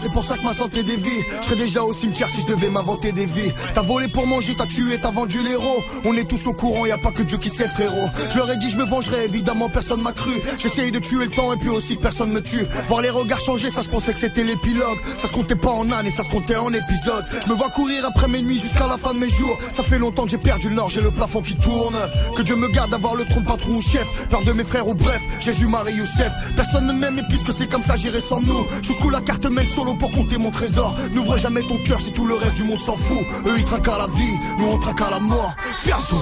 C'est 0.00 0.10
pour 0.10 0.24
ça 0.24 0.36
que 0.36 0.42
ma 0.42 0.52
santé 0.52 0.82
dévie. 0.82 1.22
Je 1.40 1.46
serais 1.46 1.56
déjà 1.56 1.82
au 1.82 1.92
cimetière 1.92 2.28
si 2.30 2.40
je 2.40 2.46
devais 2.46 2.68
m'inventer 2.68 3.12
des 3.12 3.26
vies. 3.26 3.52
T'as 3.74 3.82
volé 3.82 4.08
pour 4.08 4.26
manger, 4.26 4.54
t'as 4.56 4.66
tué, 4.66 4.98
t'as 5.00 5.10
vendu 5.10 5.42
l'héros. 5.42 5.82
On 6.04 6.14
est 6.14 6.28
tous 6.28 6.46
au 6.46 6.52
courant, 6.52 6.86
y 6.86 6.90
a 6.90 6.98
pas 6.98 7.12
que 7.12 7.22
Dieu 7.22 7.38
qui 7.38 7.48
sait 7.48 7.68
frérot. 7.68 8.08
Je 8.30 8.38
leur 8.38 8.50
ai 8.50 8.56
dit 8.56 8.70
je 8.70 8.76
me 8.76 8.84
vengerai, 8.84 9.24
évidemment 9.24 9.68
personne 9.68 10.02
m'a 10.02 10.12
cru. 10.12 10.32
J'essayais 10.58 10.90
de 10.90 10.98
tuer 10.98 11.24
le 11.26 11.30
temps 11.30 11.52
et 11.52 11.56
puis 11.56 11.68
aussi 11.68 11.96
que 11.96 12.02
personne 12.02 12.32
me 12.32 12.42
tue. 12.42 12.66
Voir 12.88 13.02
les 13.02 13.10
regards 13.10 13.40
changer, 13.40 13.70
ça 13.70 13.82
je 13.82 13.88
pensais 13.88 14.12
que 14.12 14.18
c'était 14.18 14.44
l'épilogue. 14.44 14.98
Ça 15.18 15.28
se 15.28 15.32
comptait 15.32 15.54
pas 15.54 15.70
en 15.70 15.86
et 16.04 16.10
ça 16.10 16.22
se 16.22 16.30
comptait 16.30 16.56
en 16.56 16.72
épisodes. 16.72 17.24
Je 17.42 17.48
me 17.48 17.54
vois 17.54 17.70
courir 17.70 18.04
après 18.04 18.28
mes 18.28 18.42
nuits 18.42 18.60
jusqu'à 18.60 18.86
la 18.86 18.96
fin 18.96 19.14
de 19.14 19.18
mes 19.18 19.28
jours. 19.28 19.56
Ça 19.72 19.82
fait 19.82 19.98
longtemps 19.98 20.24
que 20.24 20.30
j'ai 20.30 20.38
perdu 20.38 20.68
le 20.68 20.74
nord, 20.74 20.90
j'ai 20.90 21.00
le 21.00 21.10
plafond 21.10 21.42
qui 21.42 21.56
tourne. 21.56 21.96
Que 22.36 22.42
Dieu 22.42 22.56
me 22.56 22.68
garde 22.68 22.90
d'avoir 22.90 23.14
le 23.14 23.24
trône 23.24 23.44
patron 23.44 23.76
ou 23.76 23.82
chef. 23.82 24.26
Peur 24.28 24.42
de 24.42 24.52
mes 24.52 24.64
frères 24.64 24.88
ou 24.88 24.94
bref, 24.94 25.20
Jésus, 25.40 25.66
Marie, 25.66 25.94
Youssef. 25.94 26.32
Personne 26.56 26.86
ne 26.86 26.92
m'aime 26.92 27.18
et 27.18 27.22
puisque 27.28 27.52
c'est 27.52 27.68
comme 27.68 27.82
ça, 27.82 27.96
j'irai 27.96 28.20
sans 28.20 28.40
nous. 28.40 28.66
Jusqu'où 28.82 29.10
la 29.10 29.20
carte 29.20 29.35
mène 29.44 29.66
solo 29.66 29.94
pour 29.94 30.10
compter 30.10 30.38
mon 30.38 30.50
trésor. 30.50 30.94
N'ouvre 31.12 31.36
jamais 31.36 31.62
ton 31.62 31.78
cœur 31.82 32.00
si 32.00 32.12
tout 32.12 32.26
le 32.26 32.34
reste 32.34 32.54
du 32.54 32.64
monde 32.64 32.80
s'en 32.80 32.96
fout. 32.96 33.24
Eux 33.46 33.54
ils 33.58 33.64
trinquent 33.64 33.88
à 33.88 33.98
la 33.98 34.06
vie, 34.06 34.38
nous 34.58 34.66
on 34.66 34.78
trinque 34.78 35.00
à 35.00 35.10
la 35.10 35.20
mort. 35.20 35.54
Fianzo. 35.78 36.16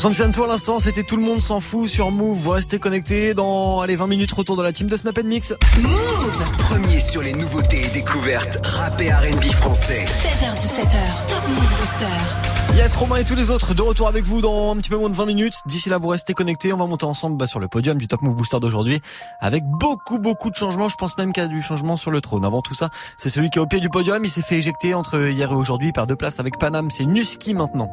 Sunshine 0.00 0.32
sur 0.32 0.46
l'instant, 0.46 0.80
c'était 0.80 1.02
tout 1.02 1.18
le 1.18 1.22
monde 1.22 1.42
s'en 1.42 1.60
fout 1.60 1.86
sur 1.86 2.10
Move. 2.10 2.34
Vous 2.34 2.50
restez 2.52 2.78
connectés 2.78 3.34
dans 3.34 3.82
allez 3.82 3.96
20 3.96 4.06
minutes 4.06 4.32
retour 4.32 4.56
de 4.56 4.62
la 4.62 4.72
team 4.72 4.88
de 4.88 4.96
Snap 4.96 5.22
Mix. 5.22 5.52
Move 5.78 6.52
Premier 6.56 7.00
sur 7.00 7.20
les 7.20 7.32
nouveautés 7.32 7.84
et 7.84 7.88
découvertes 7.88 8.60
rap 8.64 8.98
et 9.02 9.12
R&B 9.12 9.44
français. 9.52 10.06
7h17h, 10.06 11.28
Top 11.28 11.46
Move 11.48 11.78
Booster. 11.78 12.76
Yes, 12.76 12.96
Romain 12.96 13.16
et 13.16 13.24
tous 13.24 13.34
les 13.34 13.50
autres 13.50 13.74
de 13.74 13.82
retour 13.82 14.08
avec 14.08 14.24
vous 14.24 14.40
dans 14.40 14.72
un 14.72 14.76
petit 14.76 14.88
peu 14.88 14.96
moins 14.96 15.10
de 15.10 15.14
20 15.14 15.26
minutes. 15.26 15.56
D'ici 15.66 15.90
là, 15.90 15.98
vous 15.98 16.08
restez 16.08 16.32
connectés. 16.32 16.72
On 16.72 16.78
va 16.78 16.86
monter 16.86 17.04
ensemble 17.04 17.36
bah, 17.36 17.46
sur 17.46 17.60
le 17.60 17.68
podium 17.68 17.98
du 17.98 18.08
Top 18.08 18.22
Move 18.22 18.36
Booster 18.36 18.58
d'aujourd'hui 18.58 19.02
avec 19.38 19.64
beaucoup, 19.66 20.18
beaucoup 20.18 20.48
de 20.48 20.56
changements. 20.56 20.88
Je 20.88 20.96
pense 20.96 21.18
même 21.18 21.34
qu'il 21.34 21.42
y 21.42 21.46
a 21.46 21.48
du 21.50 21.60
changement 21.60 21.98
sur 21.98 22.10
le 22.10 22.22
trône. 22.22 22.46
Avant 22.46 22.62
tout 22.62 22.74
ça, 22.74 22.88
c'est 23.18 23.28
celui 23.28 23.50
qui 23.50 23.58
est 23.58 23.62
au 23.62 23.66
pied 23.66 23.80
du 23.80 23.90
podium. 23.90 24.24
Il 24.24 24.30
s'est 24.30 24.40
fait 24.40 24.56
éjecter 24.56 24.94
entre 24.94 25.28
hier 25.28 25.52
et 25.52 25.54
aujourd'hui. 25.54 25.88
Il 25.88 25.92
perd 25.92 26.08
deux 26.08 26.16
places 26.16 26.40
avec 26.40 26.58
Paname. 26.58 26.88
C'est 26.90 27.04
Nuski 27.04 27.52
maintenant. 27.52 27.90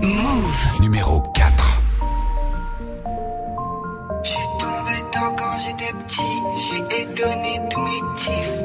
Move. 0.00 0.80
Numéro 0.80 1.20
4. 1.34 1.78
J'suis 4.22 4.38
tombé 4.58 4.92
dedans 4.98 5.34
quand 5.36 5.58
j'étais 5.58 5.92
petit, 5.92 6.22
j'lui 6.56 6.82
ai 6.98 7.04
donné 7.06 7.60
tous 7.70 7.80
mes 7.80 8.02
tifs. 8.16 8.58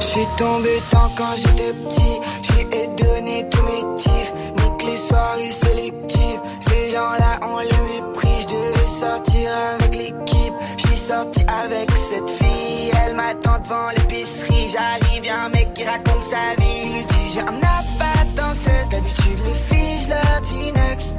J'suis 0.00 0.26
tombé 0.36 0.80
dedans 0.88 1.10
quand 1.16 1.36
j'étais 1.36 1.72
petit, 1.72 2.20
j'lui 2.42 2.66
ai 2.72 2.86
donné 2.88 3.48
tous 3.50 3.62
mes 3.62 3.96
tifs. 3.96 4.32
Nique 4.56 4.82
les 4.84 4.96
soirées 4.96 5.52
sélectives, 5.52 6.40
ces 6.60 6.90
gens-là 6.90 7.38
ont 7.42 7.58
le 7.58 8.02
mépris. 8.02 8.40
J'devais 8.40 8.86
sortir 8.86 9.50
avec 9.74 9.94
l'équipe, 9.94 10.54
j'suis 10.78 10.96
sorti 10.96 11.44
avec 11.64 11.90
cette 11.92 12.30
fille. 12.30 12.90
Elle 13.04 13.14
m'attend 13.14 13.58
devant 13.62 13.90
l'épicerie, 13.90 14.68
j'arrive, 14.68 15.24
y'a 15.24 15.44
un 15.44 15.48
mec 15.50 15.74
qui 15.74 15.84
raconte 15.84 16.24
sa 16.24 16.54
vie. 16.58 17.15
J'ai 17.36 17.42
un 17.42 17.58
appart 17.58 18.34
dans 18.34 18.48
le 18.48 18.54
16, 18.54 18.88
d'habitude 18.88 19.38
les 19.44 19.52
filles 19.52 20.00
j'leur 20.06 20.40
dis 20.42 20.72
next. 20.72 21.12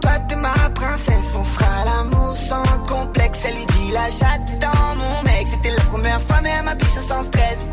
Toi 0.00 0.12
t'es 0.26 0.36
ma 0.36 0.54
princesse, 0.74 1.36
on 1.38 1.44
fera 1.44 1.84
l'amour 1.84 2.34
sans 2.34 2.64
complexe. 2.88 3.42
Elle 3.46 3.56
lui 3.56 3.66
dit 3.66 3.92
là 3.92 4.08
j'attends 4.08 4.96
mon 4.96 5.22
mec, 5.22 5.46
c'était 5.46 5.68
la 5.76 5.82
première 5.82 6.22
fois 6.22 6.40
mais 6.42 6.52
elle 6.58 6.64
m'a 6.64 6.74
biche 6.74 6.88
sans 6.88 7.22
stress. 7.24 7.68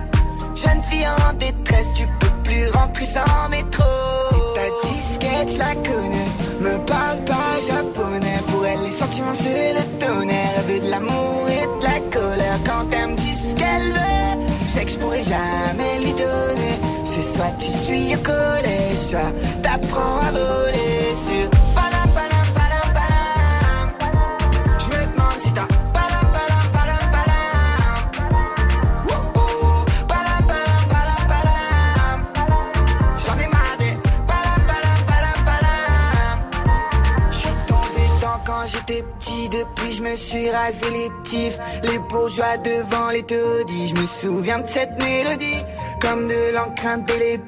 Jeune 0.54 0.84
fille 0.84 1.08
en 1.08 1.34
détresse, 1.36 1.94
tu 1.96 2.06
peux 2.20 2.34
plus 2.44 2.68
rentrer 2.72 3.06
sans 3.06 3.48
métro. 3.50 3.86
Et 4.32 4.56
ta 4.56 4.90
disquette, 4.90 5.54
je 5.54 5.58
la 5.58 5.74
connais, 5.76 6.30
me 6.60 6.78
parle 6.86 7.24
pas 7.24 7.62
japonais. 7.66 8.42
Pour 8.48 8.66
elle, 8.66 8.84
les 8.84 8.92
sentiments 8.92 9.34
c'est 9.34 9.74
le 9.76 9.84
tonnerre. 10.06 10.52
Elle 10.58 10.74
veut 10.74 10.80
de 10.82 10.90
l'amour 10.90 11.48
et 11.48 11.66
de 11.80 11.84
la 11.86 12.00
colère. 12.12 12.60
Quand 12.66 12.86
elle 12.92 13.12
me 13.12 13.16
dit 13.16 13.34
ce 13.34 13.56
qu'elle 13.56 13.94
veut, 13.94 14.46
je 14.66 14.72
sais 14.74 14.84
que 14.84 14.92
je 14.92 14.98
pourrais 14.98 15.24
jamais 15.24 16.00
lui 16.00 16.12
donner. 16.12 16.67
Soit 17.20 17.52
tu 17.60 17.72
suis 17.72 18.16
au 18.16 18.20
collège, 18.20 18.96
soit 18.96 19.32
t'apprends 19.62 20.20
à 20.20 20.32
voler 20.32 21.16
sur. 21.16 21.50
Je 24.80 24.86
me 24.86 25.02
demande 25.12 25.40
si 25.40 25.52
t'as. 25.52 25.68
Padam, 25.94 26.26
padam, 26.32 26.66
padam, 26.72 27.06
padam. 31.28 32.20
J'en 33.26 33.38
ai 33.40 33.48
marre 33.48 33.78
des. 33.80 33.98
Padam, 34.28 34.62
padam, 34.68 35.00
padam, 35.08 35.40
padam. 35.46 36.38
J'suis 37.32 37.58
tombé 37.68 38.04
dedans 38.16 38.40
quand 38.46 38.66
j'étais 38.68 39.04
petit, 39.20 39.50
depuis 39.50 39.94
je 39.94 40.02
me 40.04 40.16
suis 40.16 40.50
rasé 40.52 40.90
les 40.92 41.10
tifs. 41.24 41.60
Les 41.84 42.00
bourgeois 42.00 42.58
devant 42.58 43.10
les 43.10 43.24
taudis, 43.24 43.88
je 43.88 43.96
me 43.96 44.06
souviens 44.06 44.60
de 44.60 44.68
cette 44.68 44.98
mélodie. 45.02 45.64
Comme 46.00 46.28
de 46.28 46.54
l'encre 46.54 47.04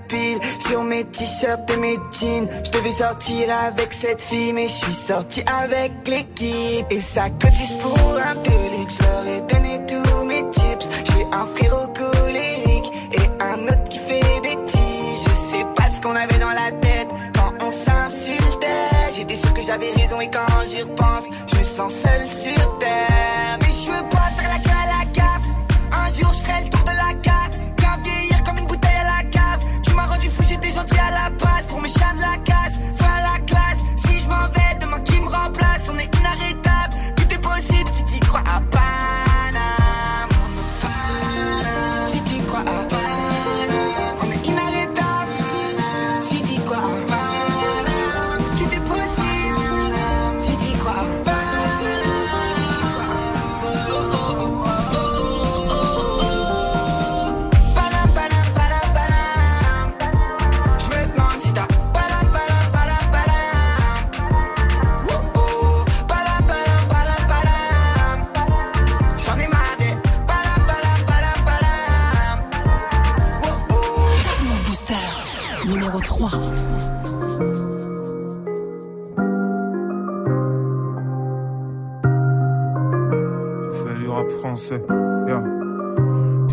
piles 0.08 0.39
sur 0.60 0.84
mes 0.84 1.04
t-shirts 1.04 1.70
et 1.72 1.78
mes 1.78 1.97
jeans. 2.12 2.47
Je 2.64 2.72
devais 2.72 2.91
sortir 2.91 3.47
avec 3.68 3.93
cette 3.93 4.22
fille, 4.22 4.54
mais 4.54 4.68
je 4.68 4.74
suis 4.74 4.93
sorti 4.93 5.43
avec 5.62 5.91
l'équipe. 6.08 6.86
Et 6.89 7.02
ça 7.02 7.30
cotise 7.30 7.76
pour 7.76 7.97
un 8.18 8.36
télé, 8.36 8.86
je 8.88 9.04
leur 9.04 9.28
ai 9.28 9.41
donné 9.41 9.86
tous 9.86 10.26
mes 10.26 10.50
tips. 10.50 10.89
J'ai 11.06 11.26
un 11.32 11.45
frérot 11.56 11.88
colérique 11.93 12.91
et 13.14 13.43
un 13.43 13.64
autre 13.64 13.89
qui 13.89 14.00
fait 14.00 14.41
des 14.41 14.58
tiges. 14.66 15.24
Je 15.26 15.36
sais 15.36 15.66
pas 15.76 15.89
ce 15.89 16.02
qu'on 16.02 16.16
avait 16.16 16.39
dans 16.39 16.50
la 16.50 16.72
tête 16.82 17.10
quand 17.36 17.54
on 17.62 17.70
s'insultait. 17.70 18.68
J'étais 19.16 19.36
sûr 19.36 19.54
que 19.54 19.62
j'avais 19.62 19.91
raison 19.91 20.20
et 20.22 20.30
quand 20.30 20.66
j'y 20.66 20.82
repense, 20.82 21.28
je 21.52 21.58
me 21.58 21.64
sens 21.64 21.93
seul 21.93 22.28
sur 22.28 22.78
terre. 22.80 23.18
Rap 84.72 84.82
français. 84.82 84.82
Yeah. 84.88 84.88
Tu 84.88 84.99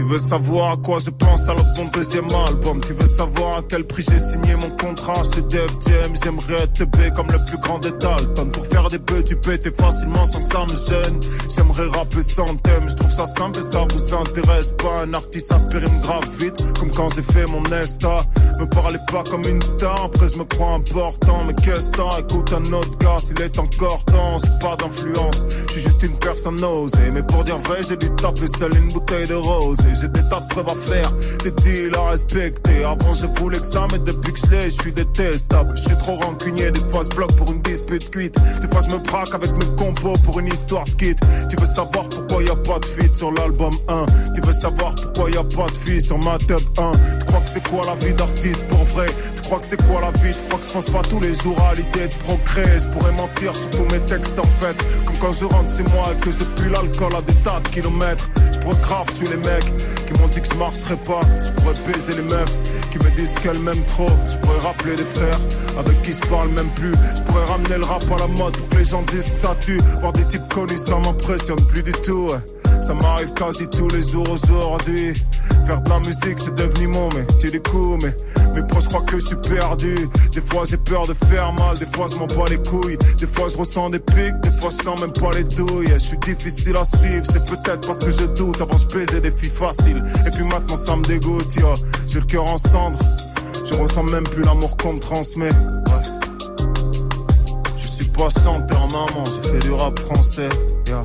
veux 0.07 0.19
savoir 0.19 0.73
à 0.73 0.77
quoi 0.77 0.99
je 0.99 1.11
pense 1.11 1.49
alors 1.49 1.67
ton 1.75 1.87
deuxième 1.93 2.29
album. 2.47 2.81
Tu 2.81 2.93
veux 2.93 3.07
savoir 3.07 3.59
à 3.59 3.63
quel 3.69 3.85
prix 3.85 4.05
j'ai 4.09 4.19
signé 4.19 4.55
mon 4.55 4.71
contrat 4.77 5.23
chez 5.35 5.43
Def 5.43 5.71
Jam 5.87 6.13
J'aimerais 6.23 6.63
être 6.63 6.85
B 6.85 7.15
comme 7.15 7.27
le 7.27 7.39
plus 7.49 7.59
grand 7.63 7.79
des 7.79 7.91
Dalton. 7.91 8.51
Pour 8.53 8.67
faire 8.67 8.89
des 8.89 8.99
bœufs 8.99 9.25
tu 9.25 9.37
pétais 9.37 9.73
facilement 9.73 10.27
sans 10.27 10.43
que 10.43 10.53
ça 10.53 10.63
me 10.65 10.77
gêne. 10.77 11.21
J'aimerais 11.55 11.89
rapper 11.97 12.23
sans 12.23 12.57
thème, 12.57 12.89
je 12.89 12.95
trouve 12.95 13.11
ça 13.11 13.27
simple 13.27 13.59
et 13.59 13.63
ça 13.63 13.87
vous 13.91 14.15
intéresse 14.15 14.73
pas. 14.73 15.03
Un 15.03 15.15
artiste 15.15 15.51
inspiré 15.53 15.87
me 15.87 16.03
grave 16.03 16.29
vite 16.39 16.63
Comme 16.79 16.91
quand 16.91 17.09
j'ai 17.15 17.23
fait 17.23 17.47
mon 17.47 17.63
Nesta 17.63 18.19
Me 18.61 18.67
parlez 18.67 18.99
pas 19.11 19.25
comme 19.25 19.45
une 19.47 19.63
star, 19.63 20.05
après 20.05 20.29
je 20.29 20.39
me 20.39 20.45
crois 20.45 20.75
important. 20.75 21.39
Mais 21.47 21.55
qu'est-ce 21.55 21.91
que 21.91 22.21
écoute 22.21 22.53
un 22.53 22.73
autre 22.73 22.97
gars 22.99 23.19
s'il 23.19 23.41
est 23.43 23.59
encore 23.59 24.05
temps 24.05 24.37
J'ai 24.39 24.67
pas 24.67 24.77
d'influence, 24.77 25.45
je 25.67 25.73
suis 25.73 25.83
juste 25.83 26.03
une 26.03 26.17
personne 26.19 26.63
osée 26.63 27.11
Mais 27.13 27.23
pour 27.23 27.45
dire 27.45 27.59
vrai 27.59 27.81
j'ai 27.89 27.97
dû 27.97 28.11
taper 28.17 28.47
seul 28.59 28.77
une 28.77 28.89
bouteille 28.89 29.27
de 29.27 29.35
rose 29.35 29.79
j'ai 30.01 30.09
des 30.09 30.21
tas 30.29 30.41
de 30.41 30.49
preuves 30.49 30.69
à 30.69 30.75
faire, 30.75 31.11
des 31.43 31.51
deals 31.63 31.97
à 31.97 32.11
respecter. 32.11 32.85
Avant, 32.85 33.15
je 33.15 33.27
voulais 33.39 33.59
que 33.59 33.67
ça, 33.67 33.87
mais 33.93 33.99
depuis 33.99 34.33
que 34.33 34.41
je 34.41 34.47
l'ai, 34.51 34.63
je 34.65 34.81
suis 34.83 34.93
détestable. 34.93 35.73
Je 35.77 35.83
suis 35.83 35.97
trop 35.99 36.17
rancunier, 36.17 36.71
des 36.71 36.81
fois, 36.91 37.03
je 37.03 37.15
bloque 37.17 37.35
pour 37.37 37.51
une 37.53 37.63
dispute 37.63 38.11
cuite. 38.11 38.37
Des 38.61 38.69
fois, 38.69 38.81
je 38.87 38.95
me 38.95 38.99
braque 38.99 39.35
avec 39.35 39.51
mes 39.53 39.77
compos 39.77 40.15
pour 40.25 40.39
une 40.41 40.49
histoire 40.49 40.85
de 40.85 40.91
kit. 40.91 41.17
Tu 41.49 41.57
veux 41.57 41.67
savoir 41.67 42.09
pourquoi 42.09 42.43
y 42.43 42.51
a 42.51 42.57
pas 42.57 42.79
de 42.79 42.85
feat 42.85 43.15
sur 43.15 43.33
l'album 43.33 43.73
1. 43.89 44.07
Tu 44.35 44.41
veux 44.43 44.53
savoir 44.53 44.95
pourquoi 44.95 45.31
y 45.31 45.37
a 45.37 45.45
pas 45.45 45.67
de 45.67 45.77
fille 45.85 46.01
sur 46.01 46.19
ma 46.19 46.39
tub 46.39 46.61
1. 46.79 46.93
Tu 47.19 47.27
crois 47.27 47.41
que 47.41 47.49
c'est 47.49 47.69
quoi 47.69 47.83
la 47.87 47.95
vie 47.95 48.15
d'artiste 48.15 48.67
pour 48.69 48.85
vrai? 48.85 49.07
Tu 49.35 49.43
crois 49.43 49.59
que 49.59 49.65
c'est 49.65 49.83
quoi 49.85 50.01
la 50.01 50.11
vie? 50.21 50.35
Tu 50.35 50.49
crois 50.49 50.59
que 50.59 50.67
je 50.67 50.73
pense 50.73 50.85
pas 50.85 51.03
tous 51.09 51.21
les 51.21 51.35
jours 51.35 51.61
à 51.71 51.75
l'idée 51.75 52.09
de 52.09 52.15
procréer? 52.25 52.79
Je 52.79 52.89
pourrais 52.89 53.13
mentir 53.13 53.55
sur 53.55 53.71
tous 53.71 53.85
mes 53.93 54.01
textes 54.01 54.39
en 54.39 54.51
fait. 54.61 54.77
Comme 55.07 55.17
quand 55.21 55.33
je 55.33 55.45
rentre 55.45 55.75
chez 55.75 55.85
moi 55.95 56.09
et 56.13 56.21
que 56.21 56.31
je 56.31 56.45
pue 56.61 56.69
l'alcool 56.69 57.15
à 57.17 57.23
des 57.23 57.35
tas 57.43 57.61
de 57.61 57.69
kilomètres. 57.69 58.29
Je 58.53 58.83
grave 58.83 59.07
tuer 59.15 59.29
les 59.29 59.37
mecs 59.37 59.65
qui 60.07 60.20
m'ont 60.20 60.28
dit 60.28 60.41
que 60.41 60.49
je 60.53 60.59
marcherais 60.59 60.97
pas. 60.97 61.20
Je 61.45 61.51
pourrais 61.53 61.74
baiser 61.93 62.14
les 62.14 62.22
meufs 62.22 62.53
qui 62.91 62.99
me 62.99 63.11
disent 63.16 63.34
qu'elles 63.43 63.59
m'aiment 63.59 63.84
trop. 63.87 64.09
Je 64.28 64.37
pourrais 64.39 64.61
rappeler 64.61 64.97
des 64.97 65.05
frères 65.05 65.41
avec 65.78 66.01
qui 66.03 66.12
je 66.12 66.20
parle 66.28 66.49
même 66.51 66.70
plus. 66.74 66.93
Je 67.16 67.22
pourrais 67.22 67.45
ramener 67.45 67.78
le 67.78 67.84
rap 67.84 68.05
à 68.11 68.18
la 68.18 68.28
mode 68.28 68.57
pour 68.57 68.68
que 68.68 68.76
les 68.76 68.84
gens 68.84 69.03
disent 69.03 69.30
que 69.30 69.39
ça 69.39 69.57
tue. 69.61 69.80
Voir 70.01 70.12
des 70.12 70.24
types 70.24 70.49
connus, 70.53 70.78
ça 70.78 70.99
m'impressionne 70.99 71.61
plus 71.66 71.82
du 71.82 71.93
tout. 71.93 72.30
Ça 72.81 72.95
m'arrive 72.95 73.33
quasi 73.35 73.66
tous 73.68 73.89
les 73.89 74.03
jours 74.03 74.29
aujourd'hui. 74.31 75.12
Faire 75.66 75.81
de 75.81 75.91
la 75.91 75.99
musique, 76.01 76.39
c'est 76.39 76.55
devenu 76.55 76.87
mon 76.89 77.09
métier 77.09 77.51
du 77.51 77.61
coup. 77.61 77.97
Mais 78.03 78.14
mes 78.55 78.66
proches 78.66 78.87
croient 78.89 79.03
que 79.03 79.18
je 79.18 79.27
suis 79.27 79.37
perdu. 79.37 79.97
Des 80.33 80.41
fois, 80.41 80.64
j'ai 80.64 80.77
peur 80.77 81.07
de 81.07 81.14
faire 81.27 81.53
mal. 81.53 81.77
Des 81.79 81.87
fois, 81.87 82.07
je 82.11 82.16
m'en 82.16 82.27
bats 82.27 82.49
les 82.49 82.59
couilles. 82.59 82.99
Des 83.18 83.27
fois, 83.27 83.49
je 83.49 83.57
ressens 83.57 83.91
des 83.91 83.99
pics. 83.99 84.39
Des 84.43 84.51
fois, 84.61 84.70
je 84.70 84.85
sens 84.85 85.01
même 85.01 85.12
pas 85.12 85.33
les 85.33 85.45
douilles. 85.45 85.89
Je 85.95 85.99
suis 85.99 86.18
difficile 86.18 86.77
à 86.77 86.85
suivre. 86.85 87.24
C'est 87.24 87.45
peut-être 87.47 87.87
parce 87.87 87.99
que 87.99 88.11
je 88.11 88.24
doute. 88.27 88.61
Avant, 88.61 88.77
je 88.77 88.87
baisais 88.87 89.20
des 89.20 89.33
filles 89.33 89.51
faciles. 89.51 90.03
Et 90.27 90.31
puis 90.31 90.45
maintenant, 90.45 90.77
ça 90.77 90.95
me 90.95 91.03
dégoûte. 91.03 91.55
Yo. 91.57 91.74
J'ai 92.07 92.20
le 92.20 92.27
cœur 92.27 92.45
en 92.45 92.57
cendres. 92.59 92.99
Je 93.64 93.74
ressens 93.74 94.05
même 94.05 94.24
plus 94.24 94.43
l'amour 94.43 94.77
qu'on 94.77 94.93
me 94.93 94.99
transmet. 94.99 95.51
Je 97.77 97.89
suis 97.89 98.09
pas 98.11 98.29
chanteur, 98.29 98.87
maman. 98.87 99.24
J'ai 99.24 99.51
fait 99.51 99.59
du 99.59 99.72
rap 99.72 99.99
français. 99.99 100.49
Yeah. 100.87 101.03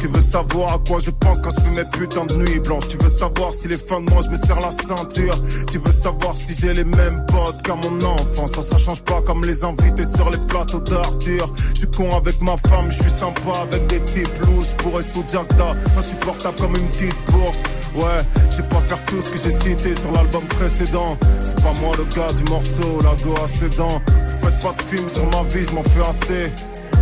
Tu 0.00 0.06
veux 0.06 0.22
savoir 0.22 0.72
à 0.72 0.78
quoi 0.78 0.98
je 0.98 1.10
pense 1.10 1.42
quand 1.42 1.50
je 1.50 1.60
fais 1.60 1.82
mes 1.82 1.90
putains 1.90 2.24
de 2.24 2.34
nuits 2.34 2.58
blanches 2.60 2.88
Tu 2.88 2.96
veux 2.96 3.10
savoir 3.10 3.52
si 3.54 3.68
les 3.68 3.76
fins 3.76 4.00
de 4.00 4.10
moi 4.10 4.22
je 4.24 4.30
me 4.30 4.36
serre 4.36 4.60
la 4.60 4.70
ceinture. 4.70 5.38
Tu 5.70 5.78
veux 5.78 5.92
savoir 5.92 6.34
si 6.38 6.54
j'ai 6.58 6.72
les 6.72 6.84
mêmes 6.84 7.26
potes 7.26 7.60
qu'à 7.62 7.74
mon 7.74 8.00
enfance. 8.00 8.52
Ça 8.52 8.62
ça 8.62 8.78
change 8.78 9.02
pas 9.02 9.20
comme 9.20 9.44
les 9.44 9.62
invités 9.62 10.04
sur 10.04 10.30
les 10.30 10.38
plateaux 10.48 10.80
d'Arthur. 10.80 11.52
Je 11.74 11.80
suis 11.80 11.90
con 11.90 12.16
avec 12.16 12.40
ma 12.40 12.56
femme, 12.56 12.90
je 12.90 13.02
suis 13.02 13.10
sympa 13.10 13.58
avec 13.62 13.86
des 13.88 14.00
types 14.04 14.46
louches 14.46 14.72
Pourrais 14.78 15.02
sous 15.02 15.22
Jagda, 15.30 15.76
insupportable 15.98 16.56
comme 16.58 16.76
une 16.76 16.88
petite 16.88 17.30
bourse. 17.30 17.62
Ouais, 17.94 18.22
je 18.48 18.56
sais 18.56 18.62
pas 18.62 18.80
faire 18.80 19.04
tout 19.04 19.20
ce 19.20 19.28
que 19.28 19.36
j'ai 19.36 19.50
cité 19.50 19.94
sur 19.94 20.12
l'album 20.12 20.44
précédent. 20.46 21.18
C'est 21.44 21.60
pas 21.62 21.74
moi 21.82 21.92
le 21.98 22.04
gars 22.14 22.32
du 22.32 22.44
morceau, 22.44 23.00
la 23.02 23.14
go 23.22 23.34
à 23.44 23.46
ses 23.46 23.68
dents 23.76 24.00
Vous 24.06 24.48
faites 24.48 24.62
pas 24.62 24.72
de 24.72 24.82
film 24.82 25.08
sur 25.10 25.26
ma 25.26 25.42
vie, 25.42 25.64
je 25.64 25.74
m'en 25.74 25.82
fais 25.82 26.08
assez 26.08 26.52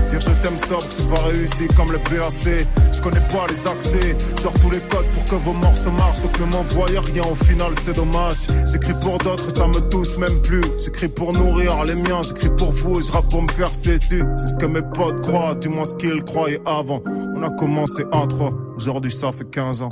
Dire 0.08 0.20
je 0.20 0.42
t'aime 0.42 0.58
sobre, 0.58 0.86
c'est 0.88 1.06
pas 1.06 1.22
réussi 1.22 1.68
comme 1.76 1.92
le 1.92 1.98
PAC. 1.98 2.66
Je 2.92 3.00
connais 3.00 3.20
pas 3.32 3.46
les 3.48 3.66
accès, 3.66 4.16
genre 4.42 4.52
tous 4.60 4.70
les 4.70 4.80
codes 4.80 5.06
pour 5.12 5.24
que 5.24 5.34
vos 5.36 5.52
morceaux 5.52 5.90
marchent. 5.90 6.22
Donc 6.22 6.40
ne 6.40 6.46
m'envoyez 6.46 6.98
rien, 6.98 7.22
au 7.30 7.34
final 7.44 7.72
c'est 7.82 7.94
dommage. 7.94 8.46
J'écris 8.70 8.94
pour 9.02 9.18
d'autres 9.18 9.46
et 9.48 9.50
ça 9.50 9.66
me 9.66 9.80
touche 9.88 10.16
même 10.16 10.40
plus. 10.42 10.62
J'écris 10.84 11.08
pour 11.08 11.32
nourrir 11.32 11.84
les 11.84 11.94
miens, 11.94 12.22
j'écris 12.22 12.50
pour 12.56 12.72
vous 12.72 13.00
et 13.00 13.02
je 13.02 13.12
pour 13.28 13.42
me 13.42 13.48
faire 13.48 13.74
cesser. 13.74 14.22
C'est 14.38 14.48
ce 14.48 14.56
que 14.56 14.66
mes 14.66 14.82
potes 14.82 15.20
croient, 15.22 15.54
du 15.54 15.68
moins 15.68 15.84
ce 15.84 15.94
qu'ils 15.94 16.22
croyaient 16.24 16.62
avant. 16.64 17.02
On 17.06 17.42
a 17.42 17.50
commencé 17.50 18.04
à 18.12 18.26
3, 18.26 18.50
aujourd'hui 18.76 19.12
ça 19.12 19.30
fait 19.32 19.48
15 19.50 19.82
ans. 19.82 19.88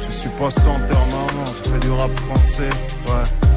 Je 0.00 0.10
suis 0.10 0.30
pas 0.30 0.50
chanteur, 0.50 1.06
maman, 1.10 1.44
je 1.46 1.70
fais 1.70 1.78
du 1.78 1.90
rap 1.90 2.14
français, 2.14 2.70
ouais. 3.06 3.47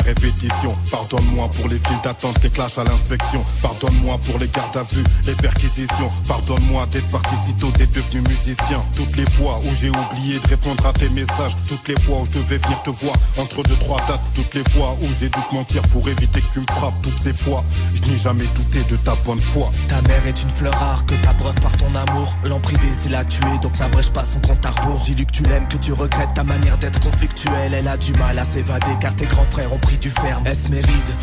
Répétition. 0.00 0.76
Pardonne-moi 0.90 1.48
pour 1.50 1.68
les 1.68 1.78
files 1.78 2.00
d'attente, 2.02 2.42
les 2.42 2.50
clashs 2.50 2.78
à 2.78 2.84
l'inspection. 2.84 3.44
Pardonne-moi 3.62 4.18
pour 4.18 4.38
les 4.38 4.48
gardes 4.48 4.76
à 4.76 4.82
vue, 4.82 5.04
les 5.26 5.34
perquisitions. 5.34 6.08
Pardonne-moi 6.26 6.86
d'être 6.86 7.08
parti 7.08 7.34
si 7.36 7.54
tôt, 7.54 7.70
d'être 7.72 7.92
devenu 7.92 8.22
musicien. 8.28 8.82
Toutes 8.96 9.16
les 9.16 9.28
fois 9.30 9.60
où 9.64 9.74
j'ai 9.74 9.90
oublié 9.90 10.40
de 10.40 10.48
répondre 10.48 10.86
à 10.86 10.92
tes 10.92 11.08
messages. 11.10 11.56
Toutes 11.66 11.86
les 11.88 12.00
fois 12.00 12.20
où 12.20 12.24
je 12.24 12.32
devais 12.32 12.58
venir 12.58 12.82
te 12.82 12.90
voir 12.90 13.14
entre 13.36 13.62
deux, 13.62 13.76
trois 13.76 14.00
dates. 14.06 14.22
Toutes 14.34 14.54
les 14.54 14.64
fois 14.70 14.96
où 15.02 15.06
j'ai 15.06 15.28
dû 15.28 15.40
te 15.48 15.54
mentir 15.54 15.82
pour 15.82 16.08
éviter 16.08 16.40
que 16.40 16.52
tu 16.52 16.60
me 16.60 16.66
frappes. 16.66 17.00
Toutes 17.02 17.18
ces 17.18 17.32
fois, 17.32 17.64
je 17.94 18.02
n'ai 18.10 18.16
jamais 18.16 18.46
douté 18.48 18.82
de 18.84 18.96
ta 18.96 19.14
bonne 19.24 19.40
foi. 19.40 19.70
Ta 19.88 20.00
mère 20.02 20.26
est 20.26 20.42
une 20.42 20.50
fleur 20.50 20.74
rare 20.74 21.04
que 21.06 21.14
t'abreuves 21.14 21.60
par 21.60 21.76
ton 21.76 21.94
amour. 21.94 22.34
L'emprise 22.44 22.78
c'est 22.92 23.08
la 23.08 23.24
tuer, 23.24 23.58
donc 23.62 23.78
n'abrège 23.78 24.10
pas 24.10 24.24
son 24.24 24.40
compte 24.40 24.64
à 24.64 24.70
rebours. 24.70 25.00
Dis-lui 25.04 25.26
que 25.26 25.32
tu 25.32 25.42
l'aimes, 25.44 25.68
que 25.68 25.76
tu 25.76 25.92
regrettes 25.92 26.34
ta 26.34 26.44
manière 26.44 26.78
d'être 26.78 27.00
conflictuelle. 27.00 27.74
Elle 27.74 27.88
a 27.88 27.96
du 27.96 28.12
mal 28.14 28.38
à 28.38 28.44
s'évader 28.44 28.96
car 29.00 29.14
tes 29.14 29.26
grands 29.26 29.44
frères 29.44 29.72
ont 29.72 29.78
pris 29.78 29.89
du 29.98 30.10
ferme. 30.10 30.46
Est-ce 30.46 30.68
mes 30.70 30.80
rides 30.80 31.14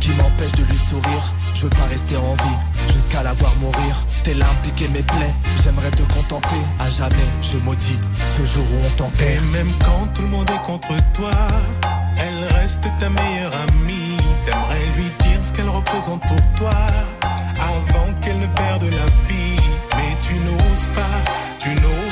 qui 0.00 0.10
m'empêche 0.10 0.52
de 0.52 0.64
lui 0.64 0.76
sourire? 0.88 1.34
Je 1.54 1.62
veux 1.62 1.70
pas 1.70 1.84
rester 1.84 2.16
en 2.16 2.34
vie 2.34 2.58
jusqu'à 2.92 3.22
la 3.22 3.32
voir 3.32 3.54
mourir. 3.56 4.04
Tes 4.24 4.34
larmes 4.34 4.56
piquaient 4.62 4.88
mes 4.88 5.02
plaies, 5.02 5.34
j'aimerais 5.62 5.90
te 5.90 6.02
contenter. 6.14 6.62
À 6.78 6.88
jamais, 6.88 7.16
je 7.42 7.58
maudis 7.58 7.98
ce 8.36 8.44
jour 8.44 8.64
où 8.72 8.86
on 8.86 8.90
t'enterre. 8.96 9.42
Et 9.42 9.50
même 9.52 9.72
quand 9.84 10.06
tout 10.14 10.22
le 10.22 10.28
monde 10.28 10.50
est 10.50 10.66
contre 10.66 10.94
toi, 11.12 11.30
elle 12.18 12.56
reste 12.58 12.88
ta 12.98 13.08
meilleure 13.08 13.52
amie. 13.68 14.16
T'aimerais 14.44 14.86
lui 14.96 15.10
dire 15.20 15.38
ce 15.42 15.52
qu'elle 15.52 15.68
représente 15.68 16.22
pour 16.22 16.54
toi, 16.56 16.74
avant 17.58 18.12
qu'elle 18.20 18.38
ne 18.38 18.46
perde 18.46 18.84
la 18.84 19.06
vie. 19.28 19.60
Mais 19.96 20.16
tu 20.22 20.34
n'oses 20.34 20.88
pas, 20.94 21.32
tu 21.58 21.70
n'oses 21.70 22.07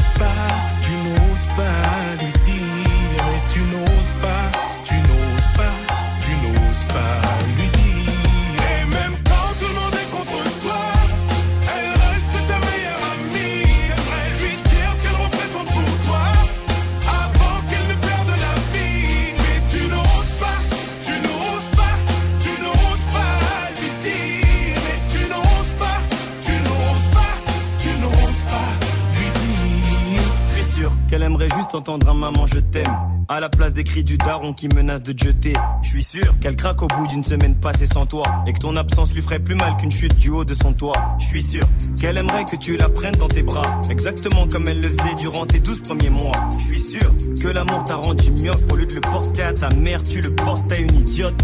un 31.89 32.14
maman 32.14 32.47
je 32.47 32.59
t'aime. 32.59 32.84
À 33.28 33.41
la 33.41 33.49
place 33.49 33.72
des 33.72 33.84
cris 33.84 34.03
du 34.03 34.18
daron 34.18 34.53
qui 34.53 34.68
menace 34.68 35.03
de 35.03 35.12
te 35.12 35.24
jeter. 35.24 35.53
Je 35.82 35.89
suis 35.89 36.03
sûr 36.03 36.34
qu'elle 36.41 36.57
craque 36.57 36.82
au 36.82 36.89
bout 36.89 37.07
d'une 37.07 37.22
semaine 37.22 37.55
passée 37.57 37.87
sans 37.87 38.07
toi. 38.07 38.24
Et 38.47 38.53
que 38.53 38.59
ton 38.59 38.76
absence 38.76 39.12
lui 39.14 39.22
ferait 39.22 39.39
plus 39.39 39.55
mal 39.55 39.76
qu'une 39.76 39.91
chute 39.91 40.16
du 40.16 40.30
haut 40.30 40.45
de 40.45 40.55
son 40.55 40.72
toit. 40.72 41.16
Je 41.18 41.26
suis 41.26 41.43
sûr 41.43 41.62
qu'elle 42.01 42.18
aimerait 42.18 42.45
que 42.45 42.57
tu 42.57 42.76
la 42.76 42.89
prennes 42.89 43.14
dans 43.14 43.28
tes 43.28 43.43
bras. 43.43 43.80
Exactement 43.91 44.47
comme 44.49 44.66
elle 44.68 44.80
le 44.80 44.89
faisait 44.89 45.14
durant 45.16 45.47
tes 45.47 45.61
douze 45.61 45.80
premiers 45.80 46.11
mois. 46.11 46.32
Je 46.59 46.64
suis 46.64 46.80
sûr 46.80 47.12
que 47.41 47.49
l'amour 47.49 47.84
t'a 47.84 47.97
rendu 47.97 48.30
mieux 48.32 48.53
au 48.72 48.76
lieu 48.76 48.87
de 48.87 48.95
le 48.95 49.01
porter 49.01 49.43
à 49.43 49.53
ta 49.53 49.68
mère, 49.70 50.03
tu 50.03 50.20
le 50.20 50.34
portes 50.34 50.70
à 50.72 50.76
une 50.76 50.95
idiote. 50.95 51.34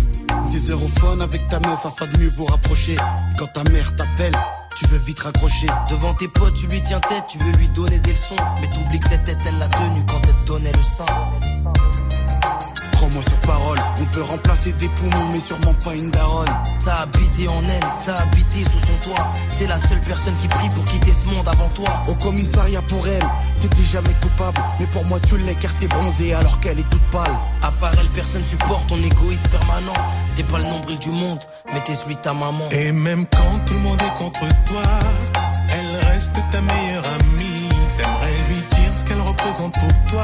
T'es 0.50 0.58
zérophone 0.58 1.22
avec 1.22 1.46
ta 1.48 1.60
meuf 1.60 1.86
afin 1.86 2.06
de 2.06 2.18
mieux 2.18 2.30
vous 2.30 2.46
rapprocher. 2.46 2.96
Quand 3.38 3.46
ta 3.46 3.64
mère 3.70 3.94
t'appelle, 3.96 4.34
tu 4.76 4.86
veux 4.86 4.98
vite 4.98 5.20
raccrocher. 5.20 5.66
Devant 5.88 6.14
tes 6.14 6.28
potes, 6.28 6.54
tu 6.54 6.66
lui 6.66 6.82
tiens 6.82 7.00
tête, 7.00 7.24
tu 7.28 7.38
veux 7.38 7.52
lui 7.52 7.68
donner 7.68 7.98
des 7.98 8.12
leçons. 8.12 8.36
Mais 8.60 8.68
t'oublies 8.68 9.00
que 9.00 9.08
cette 9.08 9.24
tête, 9.24 9.38
elle 9.46 9.58
l'a 9.58 9.68
tenue 9.68 10.04
quand 10.06 10.20
elle 10.24 10.34
te 10.34 10.46
donnait 10.46 10.72
le 10.72 10.82
sein. 10.82 11.06
Prends-moi 13.02 13.22
sur 13.22 13.38
parole, 13.40 13.78
on 14.00 14.04
peut 14.04 14.22
remplacer 14.22 14.72
des 14.74 14.88
poumons, 14.90 15.32
mais 15.32 15.40
sûrement 15.40 15.74
pas 15.74 15.92
une 15.92 16.08
daronne. 16.12 16.46
T'as 16.84 16.98
habité 16.98 17.48
en 17.48 17.60
elle, 17.64 17.82
t'as 18.06 18.14
habité 18.14 18.62
sous 18.62 18.78
son 18.78 19.10
toit. 19.10 19.34
C'est 19.48 19.66
la 19.66 19.76
seule 19.76 20.00
personne 20.06 20.34
qui 20.34 20.46
prie 20.46 20.68
pour 20.68 20.84
quitter 20.84 21.12
ce 21.12 21.28
monde 21.28 21.48
avant 21.48 21.68
toi. 21.70 22.00
Au 22.06 22.14
commissariat 22.14 22.80
pour 22.82 23.04
elle, 23.08 23.26
t'étais 23.58 23.82
jamais 23.82 24.14
coupable, 24.22 24.62
mais 24.78 24.86
pour 24.86 25.04
moi 25.04 25.18
tu 25.18 25.36
l'es 25.38 25.56
car 25.56 25.76
t'es 25.78 25.88
bronzée 25.88 26.32
alors 26.32 26.60
qu'elle 26.60 26.78
est 26.78 26.88
toute 26.90 27.02
pâle. 27.10 27.36
À 27.60 27.72
part 27.72 27.90
elle, 28.00 28.08
personne 28.10 28.44
supporte 28.44 28.86
ton 28.86 29.02
égoïsme 29.02 29.48
permanent. 29.48 29.94
T'es 30.36 30.44
pas 30.44 30.58
le 30.58 30.64
nombril 30.66 31.00
du 31.00 31.10
monde, 31.10 31.40
mais 31.74 31.80
t'es 31.80 31.96
celui 31.96 32.14
de 32.14 32.20
ta 32.20 32.32
maman. 32.32 32.68
Et 32.70 32.92
même 32.92 33.26
quand 33.26 33.64
tout 33.66 33.74
le 33.74 33.80
monde 33.80 34.00
est 34.00 34.16
contre 34.16 34.46
toi, 34.66 34.82
elle 35.70 36.06
reste 36.06 36.36
ta 36.52 36.60
meilleure 36.60 37.04
amie. 37.18 37.68
T'aimerais 37.96 38.36
lui 38.48 38.58
dire 38.76 38.92
ce 38.96 39.04
qu'elle 39.04 39.20
représente 39.22 39.74
pour 39.74 40.04
toi, 40.12 40.22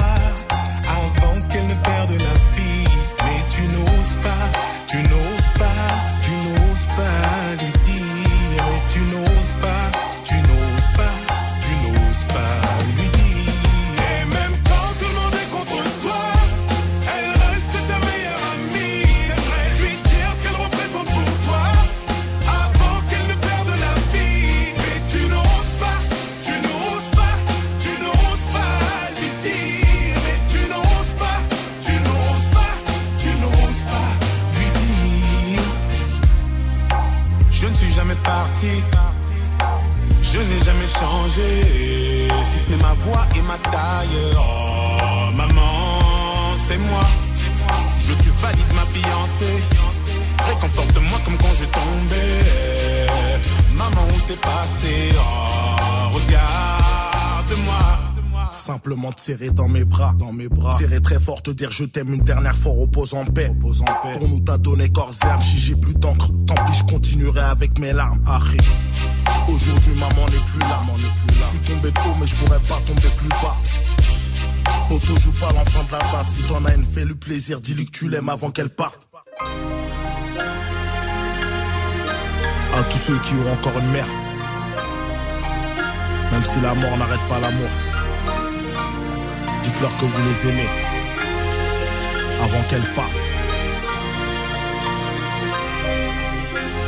Simplement 58.68 59.12
te 59.12 59.20
serrer 59.22 59.48
dans 59.48 59.66
mes 59.66 59.86
bras, 59.86 60.14
dans 60.18 60.30
mes 60.30 60.46
bras. 60.46 60.72
Serrer 60.72 61.00
très 61.00 61.18
fort, 61.18 61.40
te 61.40 61.50
dire 61.50 61.70
je 61.70 61.84
t'aime 61.84 62.12
une 62.12 62.20
dernière 62.20 62.54
fois, 62.54 62.72
repose 62.78 63.14
en 63.14 63.24
paix. 63.24 63.46
Repose 63.46 63.80
en 63.80 63.86
paix. 63.86 64.18
Pour 64.18 64.28
nous 64.28 64.40
t'as 64.40 64.58
donné 64.58 64.90
corps 64.90 65.10
et 65.24 65.26
âme, 65.26 65.40
si 65.40 65.56
j'ai 65.56 65.74
plus 65.74 65.94
d'encre, 65.94 66.28
tant 66.46 66.62
pis 66.66 66.74
je 66.74 66.84
continuerai 66.84 67.40
avec 67.40 67.78
mes 67.78 67.94
larmes. 67.94 68.20
Harry. 68.26 68.58
Aujourd'hui 69.48 69.94
maman 69.94 70.26
n'est 70.26 70.44
plus 70.44 70.60
là, 70.60 70.80
maman 70.80 70.98
n'est 70.98 71.14
plus 71.26 71.38
là. 71.38 71.40
Je 71.40 71.46
suis 71.46 71.60
tombé 71.60 71.90
de 71.90 71.98
haut 72.00 72.14
mais 72.20 72.26
je 72.26 72.36
pourrais 72.36 72.60
pas 72.68 72.78
tomber 72.86 73.08
plus 73.16 73.30
bas. 73.30 73.56
Poto 74.90 75.16
joue 75.18 75.32
pas 75.40 75.50
l'enfant 75.54 75.84
de 75.84 75.92
la 75.92 75.98
tasse, 76.12 76.34
si 76.34 76.42
t'en 76.42 76.62
as 76.66 76.74
une 76.74 76.84
fais 76.84 77.06
le 77.06 77.14
plaisir, 77.14 77.62
dis-lui 77.62 77.86
que 77.86 77.92
tu 77.92 78.10
l'aimes 78.10 78.28
avant 78.28 78.50
qu'elle 78.50 78.68
parte. 78.68 79.08
À 82.74 82.82
tous 82.82 82.98
ceux 82.98 83.18
qui 83.20 83.34
auront 83.36 83.54
encore 83.54 83.78
une 83.78 83.90
mère, 83.92 84.08
même 86.32 86.44
si 86.44 86.60
la 86.60 86.74
mort 86.74 86.98
n'arrête 86.98 87.26
pas 87.30 87.40
l'amour. 87.40 87.70
Dites-leur 89.62 89.96
que 89.96 90.04
vous 90.04 90.28
les 90.28 90.48
aimez 90.48 90.68
avant 92.40 92.62
qu'elles 92.68 92.94
partent. 92.94 93.12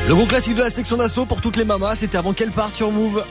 Le 0.09 0.15
gros 0.15 0.27
classique 0.27 0.55
de 0.55 0.63
la 0.63 0.71
section 0.71 0.97
d'assaut 0.97 1.27
pour 1.27 1.41
toutes 1.41 1.57
les 1.57 1.65
mamas, 1.65 1.97
c'était 1.97 2.19
avant 2.19 2.33
qu'elle 2.33 2.51
parte 2.51 2.75
sur 2.75 2.91
Move. 2.91 3.25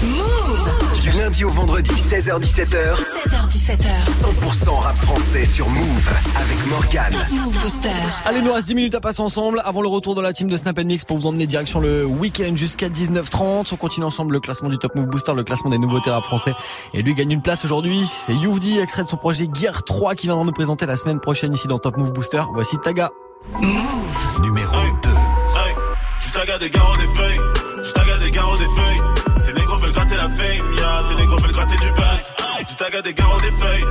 Du 0.00 1.10
lundi 1.10 1.44
au 1.44 1.48
vendredi, 1.48 1.90
16h17h. 1.90 2.94
16h17h. 2.94 4.04
100% 4.06 4.80
rap 4.80 4.96
français 4.98 5.44
sur 5.44 5.68
Move 5.68 6.08
avec 6.36 6.66
Morgane. 6.68 7.14
Move 7.32 7.58
Booster. 7.60 7.90
Allez, 8.24 8.40
nous 8.40 8.52
reste 8.52 8.68
10 8.68 8.76
minutes 8.76 8.94
à 8.94 9.00
passer 9.00 9.20
ensemble 9.22 9.60
avant 9.64 9.82
le 9.82 9.88
retour 9.88 10.14
de 10.14 10.22
la 10.22 10.32
team 10.32 10.48
de 10.48 10.56
Snap 10.56 10.78
Mix 10.84 11.04
pour 11.04 11.16
vous 11.16 11.26
emmener 11.26 11.48
direction 11.48 11.80
le 11.80 12.04
week-end 12.04 12.54
jusqu'à 12.54 12.88
19h30. 12.88 13.70
On 13.72 13.76
continue 13.76 14.06
ensemble 14.06 14.34
le 14.34 14.40
classement 14.40 14.68
du 14.68 14.78
Top 14.78 14.94
Move 14.94 15.06
Booster, 15.06 15.34
le 15.34 15.42
classement 15.42 15.70
des 15.70 15.78
nouveaux 15.78 15.98
rap 15.98 16.22
français. 16.22 16.52
Et 16.94 17.02
lui 17.02 17.14
gagne 17.14 17.32
une 17.32 17.42
place 17.42 17.64
aujourd'hui. 17.64 18.06
C'est 18.06 18.34
Youvdi, 18.34 18.78
extrait 18.78 19.02
de 19.02 19.08
son 19.08 19.16
projet 19.16 19.48
Gear 19.52 19.82
3 19.82 20.14
qui 20.14 20.28
viendra 20.28 20.44
nous 20.44 20.52
présenter 20.52 20.86
la 20.86 20.96
semaine 20.96 21.18
prochaine 21.18 21.52
ici 21.54 21.66
dans 21.66 21.80
Top 21.80 21.96
Move 21.96 22.12
Booster. 22.12 22.42
Voici 22.54 22.78
Taga. 22.78 23.10
Numéro 24.42 24.76
2. 25.02 25.10
Hey, 25.10 25.74
je 26.20 26.32
taga 26.32 26.58
des 26.58 26.70
garros 26.70 26.96
des 26.96 27.06
feuilles, 27.06 27.40
je 27.82 27.92
taga 27.92 28.18
des 28.18 28.30
garros 28.30 28.56
des 28.56 28.66
feuilles. 28.76 29.17
La 30.18 30.28
fame, 30.28 30.74
ya, 30.76 31.02
ces 31.06 31.14
négros 31.14 31.38
veulent 31.38 31.52
gratter 31.52 31.76
du 31.76 31.90
buzz. 31.92 32.34
Je 32.68 32.74
taga 32.74 33.02
des 33.02 33.14
garros 33.14 33.40
des 33.40 33.50
feuilles, 33.52 33.84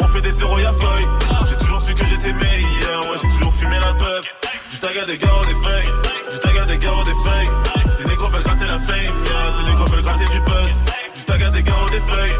on 0.00 0.08
fait 0.08 0.20
des 0.20 0.32
zéros 0.32 0.58
y'a 0.58 0.72
feuille. 0.72 1.08
J'ai 1.48 1.56
toujours 1.56 1.80
su 1.80 1.94
que 1.94 2.04
j'étais 2.04 2.32
meilleur, 2.32 3.08
ouais 3.08 3.18
j'ai 3.22 3.28
toujours 3.38 3.54
fumé 3.54 3.78
la 3.80 3.92
bœuf. 3.92 4.24
Je 4.70 4.78
taga 4.78 5.04
des 5.06 5.18
garros 5.18 5.44
des 5.44 5.68
feuilles, 5.68 5.92
je 6.32 6.36
taga 6.38 6.64
des 6.66 6.78
garros 6.78 7.04
des 7.04 7.14
feuilles. 7.14 7.50
Ces 7.92 8.04
négros 8.04 8.28
veulent 8.28 8.42
gratter 8.42 8.66
la 8.66 8.78
fame, 8.78 9.14
ya, 9.30 9.52
ces 9.56 9.64
négros 9.70 9.86
veulent 9.86 10.02
gratter 10.02 10.26
du 10.26 10.40
buzz. 10.40 10.70
Je 11.14 11.22
taga 11.24 11.50
des 11.50 11.62
garros 11.62 11.88
des 11.90 12.00
feuilles, 12.00 12.36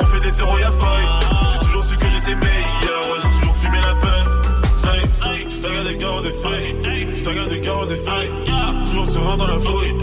on 0.00 0.06
fait 0.06 0.20
des 0.20 0.30
zéros 0.30 0.58
y'a 0.58 0.72
feuille. 0.72 1.08
J'ai 1.52 1.58
toujours 1.60 1.84
su 1.84 1.96
que 1.96 2.08
j'étais 2.08 2.34
meilleur, 2.34 2.79
des 6.22 6.32
feuilles, 6.32 6.74
je 7.14 7.22
taga 7.22 7.46
des 7.46 7.60
garros 7.60 7.86
des 7.86 7.96
feuilles. 7.96 8.30
Toujours 8.84 9.06
serein 9.06 9.36
dans 9.36 9.46
la 9.46 9.58
fouille. 9.58 9.94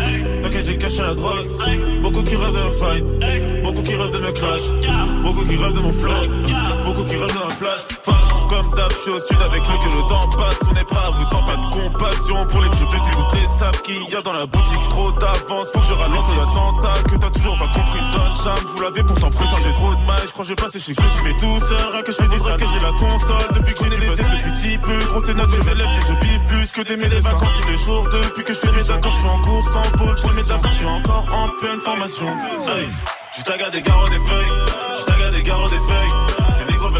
T'inquiète, 0.42 0.66
j'ai 0.66 0.78
caché 0.78 1.02
la 1.02 1.14
drogue. 1.14 1.48
Beaucoup 2.02 2.24
qui 2.24 2.36
rêvent 2.36 2.54
de 2.54 2.64
me 2.64 2.72
fight. 2.72 3.64
Beaucoup 3.64 3.84
qui 3.84 3.96
rêvent 3.96 4.12
de 4.12 4.20
me 4.20 4.32
clash. 4.32 4.62
Beaucoup 5.24 5.46
qui 5.46 5.56
rêvent 5.56 5.74
de 5.74 5.80
mon 5.80 5.92
flow. 5.92 6.14
Beaucoup 6.86 7.04
qui 7.04 7.16
rêvent 7.16 7.28
de 7.28 7.48
ma 7.48 7.56
place. 7.56 7.88
Comme 8.58 8.74
d'hab, 8.74 8.92
je 8.92 8.98
suis 8.98 9.12
au 9.12 9.20
sud 9.20 9.38
avec 9.40 9.62
le 9.62 9.78
que 9.78 9.96
le 9.96 10.08
temps 10.10 10.28
passe. 10.36 10.58
On 10.68 10.76
est 10.76 10.84
prêt 10.84 11.06
à 11.06 11.12
vous 11.12 11.26
tant 11.26 11.46
pas 11.46 11.58
de 11.58 11.66
compassion 11.70 12.44
pour 12.48 12.62
les 12.62 12.70
vieux 12.70 12.88
de 12.88 12.92
toutes 12.92 13.40
les 13.40 13.46
sables 13.46 13.78
qu'il 13.84 14.10
y 14.10 14.16
a 14.16 14.22
dans 14.24 14.34
la 14.34 14.48
boutique. 14.48 14.90
Trop 14.90 15.12
d'avance, 15.12 15.70
faut 15.72 15.80
que 15.80 15.86
je 15.86 15.94
ralente 15.94 16.26
l'attentat. 16.36 17.04
Que 17.04 17.18
t'as 17.18 17.30
toujours 17.30 17.54
pas 17.54 17.68
compris, 17.68 18.00
Don 18.14 18.36
Cham. 18.44 18.58
Vous 18.74 18.82
l'avez 18.82 19.04
pourtant 19.04 19.28
quand 19.30 19.62
j'ai 19.62 19.74
trop 19.76 19.94
de 19.94 20.02
mal. 20.08 20.18
Je 20.26 20.32
crois 20.32 20.44
que 20.44 20.50
je 20.50 20.50
vais 20.50 20.56
passer 20.56 20.80
chez 20.80 20.94
que 20.96 21.04
je 21.04 21.08
suis 21.08 21.24
fait 21.26 21.38
tout 21.38 21.60
seul. 21.68 21.78
Rien 21.94 22.02
que 22.02 22.12
je 22.12 22.18
fais 22.18 22.28
des 22.30 22.36
et 22.38 22.68
j'ai 22.74 22.80
la 22.80 22.94
console. 22.98 23.48
Depuis 23.54 23.76
que 23.76 23.84
j'ai 23.84 23.90
des 23.92 24.08
tests 24.08 24.32
depuis 24.32 24.52
petit 24.52 24.78
peu. 24.80 24.98
Gros, 25.06 25.22
c'est 25.22 25.36
notre 25.36 25.54
je 25.54 25.62
mais 25.62 26.02
je 26.08 26.14
biffe 26.14 26.48
plus 26.48 26.72
que 26.72 26.82
des 26.82 26.98
mes 26.98 27.20
vacances 27.20 27.54
tous 27.62 27.68
les 27.70 27.78
jours. 27.78 28.08
Depuis 28.10 28.44
que 28.44 28.54
je 28.54 28.60
fais 28.60 28.72
mes 28.72 28.90
accords, 28.90 29.14
je 29.14 29.20
suis 29.20 29.30
en 29.30 29.42
course 29.42 29.76
en 29.76 29.98
pôle. 29.98 30.18
Je 30.18 30.36
mes 30.36 30.52
accords, 30.52 30.72
je 30.72 30.78
suis 30.78 30.86
encore 30.88 31.24
en 31.32 31.50
pleine 31.62 31.80
formation. 31.80 32.36
Je 33.38 33.44
taga 33.44 33.70
des 33.70 33.84
garros 33.84 34.10
des 34.10 34.18
feuilles, 34.18 34.52
je 34.98 35.04
taga 35.04 35.30
des 35.30 35.44
garros 35.44 35.70
des 35.70 35.78
feuilles. 35.78 36.27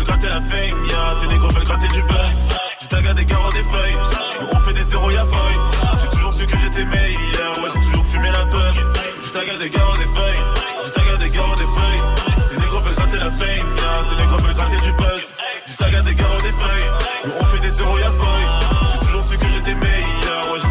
Gratter 0.08 0.30
la 0.30 0.42
fame, 0.42 0.88
ya, 0.90 1.16
ces 1.20 1.28
négros 1.28 1.50
veulent 1.50 1.64
gratter 1.66 1.88
du 1.90 2.02
buzz. 2.04 2.38
Je 2.82 2.88
taga 2.88 3.14
des 3.14 3.26
garros 3.26 3.52
des 3.52 3.64
feuilles, 3.64 3.98
nous 4.42 4.48
on 4.54 4.60
fait 4.60 4.74
des 4.74 4.84
zéros 4.84 5.12
y'a 5.12 5.26
feuille. 5.26 5.60
J'ai 6.02 6.10
toujours 6.10 6.34
su 6.34 6.46
que 6.46 6.58
j'étais 6.58 6.86
meilleur, 6.86 7.60
ouais 7.62 7.70
j'ai 7.74 7.82
toujours 7.88 8.06
fumé 8.06 8.32
la 8.32 8.46
peur. 8.46 8.74
Je 8.74 9.30
taga 9.32 9.58
des 9.58 9.70
garros 9.70 9.98
des 9.98 10.06
feuilles, 10.16 10.42
je 10.86 10.90
taga 10.92 11.18
des 11.18 11.30
garros 11.30 11.56
des 11.56 11.66
feuilles. 11.66 12.04
Ces 12.46 12.58
négros 12.58 12.80
veulent 12.80 12.96
gratter 12.96 13.18
la 13.18 13.32
fame, 13.32 13.48
ya, 13.48 14.04
ces 14.10 14.16
négros 14.16 14.38
veulent 14.38 14.54
gratter 14.54 14.78
du 14.78 14.92
buzz. 14.94 15.38
Je 15.68 15.76
taga 15.76 16.02
des 16.02 16.16
garros 16.16 16.42
des 16.42 16.52
feuilles, 16.52 16.90
nous 17.26 17.34
on 17.42 17.46
fait 17.46 17.60
des 17.60 17.72
zéros 17.72 17.98
y'a 17.98 18.12
feuille. 18.12 18.48
J'ai 18.94 19.00
toujours 19.06 19.24
su 19.24 19.36
que 19.38 19.48
j'étais 19.54 19.76
meilleur, 19.76 20.52
ouais 20.54 20.60
j'ai 20.64 20.70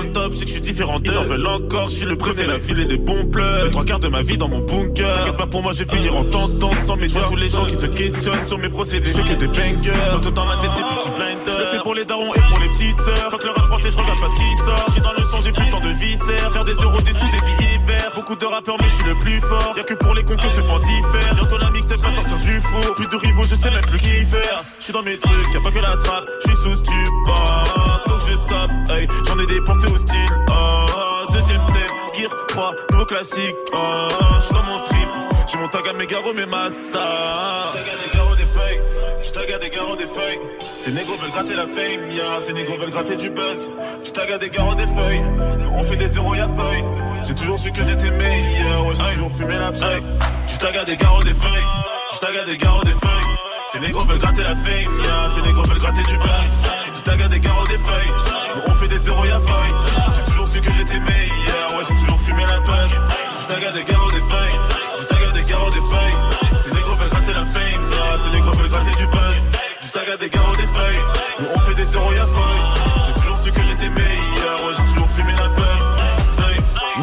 Dans 0.00 0.06
le 0.06 0.12
top, 0.12 0.32
c'est 0.32 0.44
que 0.44 0.48
je 0.48 0.52
suis 0.54 0.62
différent 0.62 0.98
d'eux. 0.98 1.12
Ils 1.12 1.18
en 1.18 1.24
veulent 1.24 1.46
encore, 1.46 1.88
je 1.88 1.96
suis 1.96 2.06
le 2.06 2.16
préfet, 2.16 2.46
la 2.46 2.56
ville 2.56 2.80
et 2.80 2.84
des 2.86 2.96
bons 2.96 3.26
pleurs. 3.26 3.64
Les 3.64 3.70
trois 3.70 3.84
quarts 3.84 3.98
de 3.98 4.08
ma 4.08 4.22
vie 4.22 4.38
dans 4.38 4.48
mon 4.48 4.60
bunker. 4.60 5.14
T'inquiète 5.14 5.36
pas 5.36 5.46
pour 5.46 5.62
moi, 5.62 5.72
je 5.72 5.84
vais 5.84 5.94
finir 5.94 6.16
en 6.16 6.24
tendance 6.24 6.78
sans 6.86 6.96
médias. 6.96 7.24
Tous 7.24 7.36
les 7.36 7.48
gens 7.48 7.66
qui 7.66 7.76
se 7.76 7.84
questionnent 7.84 8.46
sur 8.46 8.56
mes 8.56 8.70
procédés, 8.70 9.10
je 9.10 9.20
que 9.20 9.34
des 9.34 9.46
bangers. 9.46 9.92
Tout 10.22 10.30
dans 10.30 10.46
ma 10.46 10.56
tête, 10.56 10.70
c'est 10.72 10.84
petit 10.84 11.10
blinder. 11.10 11.52
Je 11.52 11.58
le 11.58 11.66
fais 11.66 11.82
pour 11.82 11.94
les 11.94 12.06
darons 12.06 12.32
et 12.34 12.40
pour 12.48 12.60
les 12.60 12.68
petites 12.68 12.98
sœurs. 12.98 13.30
Fuck 13.30 13.44
le 13.44 13.50
rap 13.50 13.66
français, 13.66 13.90
je 13.90 13.98
regarde 13.98 14.20
pas 14.20 14.28
ce 14.28 14.36
qui 14.36 14.56
sort. 14.64 14.84
Je 14.86 14.92
suis 14.92 15.00
dans 15.02 15.12
le 15.12 15.24
son, 15.24 15.38
j'ai 15.40 15.50
plus 15.50 15.68
temps 15.68 15.80
de 15.80 15.90
viscères. 15.90 16.50
Faire 16.50 16.64
des 16.64 16.72
euros, 16.72 17.00
des 17.02 17.12
sous, 17.12 17.28
des 17.28 17.44
billets 17.44 17.78
verts. 17.86 18.12
Beaucoup 18.14 18.36
de 18.36 18.46
rappeurs, 18.46 18.76
mais 18.80 18.88
je 18.88 18.94
suis 18.94 19.06
le 19.06 19.18
plus 19.18 19.40
fort. 19.40 19.74
Y'a 19.76 19.82
que 19.82 19.94
pour 19.94 20.14
les 20.14 20.24
cons 20.24 20.36
que 20.36 20.48
ce 20.48 20.62
point 20.62 20.78
diffère. 20.78 21.34
Bientôt 21.34 21.58
la 21.58 21.70
mixtape 21.72 21.98
va 21.98 22.10
sortir 22.12 22.38
du 22.38 22.58
four. 22.60 22.94
Plus 22.94 23.08
de 23.08 23.16
rivaux, 23.16 23.44
je 23.44 23.54
sais 23.54 23.70
même 23.70 23.84
plus 23.84 23.98
qui 23.98 24.24
faire. 24.24 24.64
Je 24.78 24.84
suis 24.84 24.92
dans 24.94 25.02
mes 25.02 25.18
trucs, 25.18 25.52
y'a 25.52 25.60
pas 25.60 25.70
que 25.70 25.78
la 25.78 25.94
trappe. 25.98 26.24
Je 26.40 26.46
suis 26.46 26.56
sous 26.56 26.74
stupor. 26.74 28.09
Que 28.20 28.32
je 28.32 28.38
stoppe, 28.38 28.70
hey. 28.90 29.06
J'en 29.26 29.38
ai 29.38 29.46
dépensé 29.46 29.86
au 29.86 29.96
style. 29.96 30.26
Oh, 30.48 31.32
deuxième 31.32 31.64
thème, 31.66 31.96
Gear 32.16 32.30
3, 32.48 32.72
nouveau 32.92 33.04
classique. 33.06 33.54
Oh, 33.72 34.08
je 34.36 34.44
suis 34.44 34.54
dans 34.54 34.64
mon 34.64 34.78
trip. 34.78 35.08
J'ai 35.46 35.58
mon 35.58 35.68
tag 35.68 35.88
à 35.88 35.92
mes 35.92 36.06
garros, 36.06 36.32
mes 36.34 36.46
massas. 36.46 37.72
Je 37.72 37.78
tag 37.78 37.82
à 37.92 37.98
des 37.98 38.16
garros, 38.16 38.36
des 38.36 38.46
feuilles. 38.46 38.80
J'tag 39.22 39.52
à 39.52 39.58
des 39.58 39.70
garros 39.70 39.96
des 39.96 40.06
feuilles. 40.06 40.38
Ces 40.76 40.92
négros 40.92 41.16
veulent 41.16 41.30
gratter 41.30 41.54
la 41.54 41.66
fame, 41.66 42.10
yeah. 42.10 42.40
Ces 42.40 42.52
négros 42.52 42.78
veulent 42.78 42.90
gratter 42.90 43.16
du 43.16 43.30
buzz. 43.30 43.70
J'tag 44.04 44.32
à 44.32 44.38
des 44.38 44.50
garros 44.50 44.74
des 44.74 44.86
feuilles. 44.86 45.22
On 45.74 45.82
fait 45.82 45.96
des 45.96 46.08
zéros, 46.08 46.34
y'a 46.34 46.48
feuille. 46.48 46.84
J'ai 47.22 47.34
toujours 47.34 47.58
su 47.58 47.72
que 47.72 47.84
j'étais 47.84 48.10
meilleur, 48.10 48.86
ouais, 48.86 48.94
j'ai 48.94 49.14
toujours 49.14 49.32
fumé 49.32 49.56
la 49.58 49.72
feuille. 49.72 50.02
J'tag 50.46 50.76
à 50.76 50.84
des 50.84 50.96
garros 50.96 51.22
des 51.22 51.34
feuilles. 51.34 51.66
J'tag 52.14 52.36
à 52.36 52.44
des 52.44 52.56
garros 52.56 52.84
des 52.84 52.92
feuilles. 52.92 53.36
Ces 53.72 53.80
négros 53.80 54.04
veulent 54.04 54.18
gratter 54.18 54.42
la 54.42 54.54
fame, 54.56 55.04
yeah. 55.04 55.30
Ces 55.34 55.42
négros 55.42 55.62
veulent 55.64 55.78
gratter 55.78 56.02
du 56.02 56.16
buzz. 56.18 56.79
J'tag 57.00 57.22
à 57.22 57.28
des 57.28 57.40
garros 57.40 57.66
des 57.66 57.78
feuilles. 57.78 58.12
On 58.68 58.74
fait 58.74 58.88
des 58.88 58.98
zéros, 58.98 59.24
y'a 59.24 59.40
feuille. 59.40 59.72
J'ai 60.16 60.24
toujours 60.24 60.48
su 60.48 60.60
que 60.60 60.70
j'étais 60.70 61.00
meilleur, 61.00 61.74
ouais, 61.74 61.84
j'ai 61.88 61.94
toujours 61.94 62.20
fumé 62.20 62.42
la 62.46 62.60
page. 62.60 62.90
J'tag 63.40 63.64
à 63.64 63.72
des 63.72 63.84
garros 63.84 64.10
des 64.10 64.20
feuilles. 64.20 64.58
J'tag 65.00 65.22
à 65.22 65.32
des 65.32 65.42
garros 65.48 65.70
des 65.70 65.80
feuilles. 65.80 66.60
Ces 66.62 66.74
négros 66.74 66.96
veulent 66.96 67.08
gratter 67.08 67.32
la 67.32 67.46
fame, 67.46 67.62
yeah. 67.62 68.18
Ces 68.22 68.30
négros 68.30 68.52
veulent 68.52 68.68
gratter 68.68 68.96
du 68.98 69.06
buzz. 69.06 69.34
J'tag 69.80 70.10
à 70.10 70.16
des 70.18 70.28
garros 70.28 70.56
des 70.56 70.66
feuilles. 70.66 71.00
On 71.56 71.60
fait 71.60 71.74
des 71.74 71.84
zéros, 71.86 72.12
y'a 72.12 72.26
feuille. 72.26 72.64
J'ai 73.06 73.14
toujours 73.22 73.38
su 73.38 73.50
que 73.50 73.62
j'étais 73.62 73.88
meilleur, 73.88 74.64
ouais, 74.66 74.74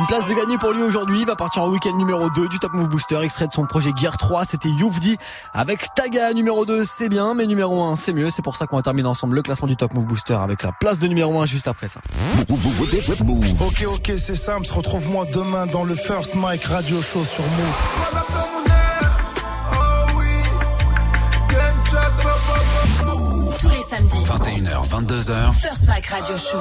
place 0.07 0.27
de 0.27 0.33
gagner 0.33 0.57
pour 0.57 0.71
lui 0.71 0.81
aujourd'hui. 0.81 1.21
Il 1.21 1.25
va 1.25 1.35
partir 1.35 1.63
en 1.63 1.69
week-end 1.69 1.95
numéro 1.95 2.29
2 2.29 2.47
du 2.47 2.59
Top 2.59 2.73
Move 2.73 2.87
Booster, 2.87 3.19
extrait 3.21 3.47
de 3.47 3.51
son 3.51 3.65
projet 3.65 3.91
Gear 3.95 4.17
3. 4.17 4.45
C'était 4.45 4.69
Youvdi 4.69 5.17
avec 5.53 5.93
Taga 5.95 6.33
numéro 6.33 6.65
2. 6.65 6.85
C'est 6.85 7.09
bien, 7.09 7.33
mais 7.33 7.45
numéro 7.45 7.83
1, 7.83 7.95
c'est 7.95 8.13
mieux. 8.13 8.29
C'est 8.29 8.41
pour 8.41 8.55
ça 8.55 8.67
qu'on 8.67 8.77
va 8.77 8.81
terminer 8.81 9.07
ensemble 9.07 9.35
le 9.35 9.41
classement 9.41 9.67
du 9.67 9.75
Top 9.75 9.93
Move 9.93 10.05
Booster 10.05 10.33
avec 10.33 10.63
la 10.63 10.71
place 10.71 10.99
de 10.99 11.07
numéro 11.07 11.39
1 11.41 11.45
juste 11.45 11.67
après 11.67 11.87
ça. 11.87 11.99
Ok, 13.59 13.85
ok, 13.87 14.13
c'est 14.17 14.35
simple. 14.35 14.65
Retrouve-moi 14.71 15.25
demain 15.25 15.65
dans 15.65 15.83
le 15.83 15.95
First 15.95 16.35
Mic 16.35 16.63
Radio 16.65 17.01
Show 17.01 17.23
sur 17.23 17.43
Move. 17.43 18.56
Samedis. 23.87 24.17
21h, 24.25 24.87
22h. 24.89 25.53
First 25.53 25.87
Mike 25.87 26.07
Radio 26.07 26.35
Show. 26.37 26.57